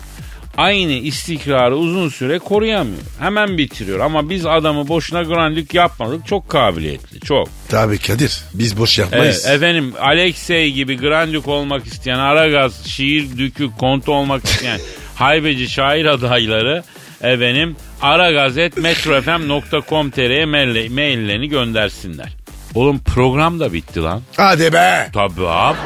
Aynı 0.57 0.91
istikrarı 0.91 1.75
uzun 1.75 2.09
süre 2.09 2.39
koruyamıyor. 2.39 3.01
Hemen 3.19 3.57
bitiriyor 3.57 3.99
ama 3.99 4.29
biz 4.29 4.45
adamı 4.45 4.87
boşuna 4.87 5.23
grandük 5.23 5.73
yapmadık. 5.73 6.27
Çok 6.27 6.49
kabiliyetli 6.49 7.19
çok. 7.19 7.47
Tabii 7.69 7.97
Kadir 7.97 8.41
biz 8.53 8.77
boş 8.77 8.99
yapmayız. 8.99 9.43
Evet, 9.47 9.55
efendim 9.55 9.93
Alexey 10.01 10.71
gibi 10.71 10.97
grandük 10.97 11.47
olmak 11.47 11.85
isteyen 11.85 12.19
Aragaz, 12.19 12.85
şiir 12.87 13.37
dükü, 13.37 13.69
kontu 13.79 14.13
olmak 14.13 14.45
isteyen 14.45 14.79
haybeci 15.15 15.69
şair 15.69 16.05
adayları 16.05 16.83
efendim 17.21 17.75
aragazet.metrofm.com.tr'ye 18.01 20.45
maille- 20.45 20.89
maillerini 20.89 21.49
göndersinler. 21.49 22.29
Oğlum 22.75 22.99
program 22.99 23.59
da 23.59 23.73
bitti 23.73 24.01
lan. 24.03 24.21
Hadi 24.37 24.73
be. 24.73 25.09
Tabii 25.13 25.47
abi. 25.47 25.77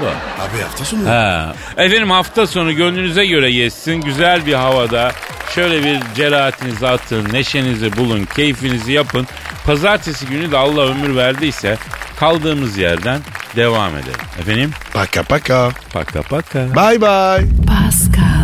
Abi 0.42 0.62
hafta 0.64 0.86
sonu. 0.86 1.06
He. 1.10 1.46
Efendim 1.86 2.12
hafta 2.12 2.48
sonu 2.48 2.74
gönlünüze 2.76 3.26
göre 3.26 3.52
geçsin. 3.52 4.02
Güzel 4.02 4.46
bir 4.46 4.54
havada 4.54 5.12
şöyle 5.56 5.84
bir 5.84 6.00
cerahatinizi 6.16 6.88
atın, 6.88 7.34
neşenizi 7.34 7.98
bulun, 7.98 8.26
keyfinizi 8.36 8.92
yapın. 8.92 9.28
Pazartesi 9.66 10.26
günü 10.26 10.52
de 10.52 10.58
Allah 10.58 10.82
ömür 10.82 11.16
verdiyse 11.16 11.78
kaldığımız 12.20 12.78
yerden 12.78 13.22
devam 13.56 13.96
edelim. 13.98 14.20
Efendim? 14.40 14.72
Paka 14.94 15.24
paka. 15.24 15.70
Paka 15.94 16.22
paka. 16.22 16.60
Bye 16.60 17.02
bye. 17.02 17.48
Pascal, 17.68 18.39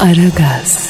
Aragaz. 0.00 0.87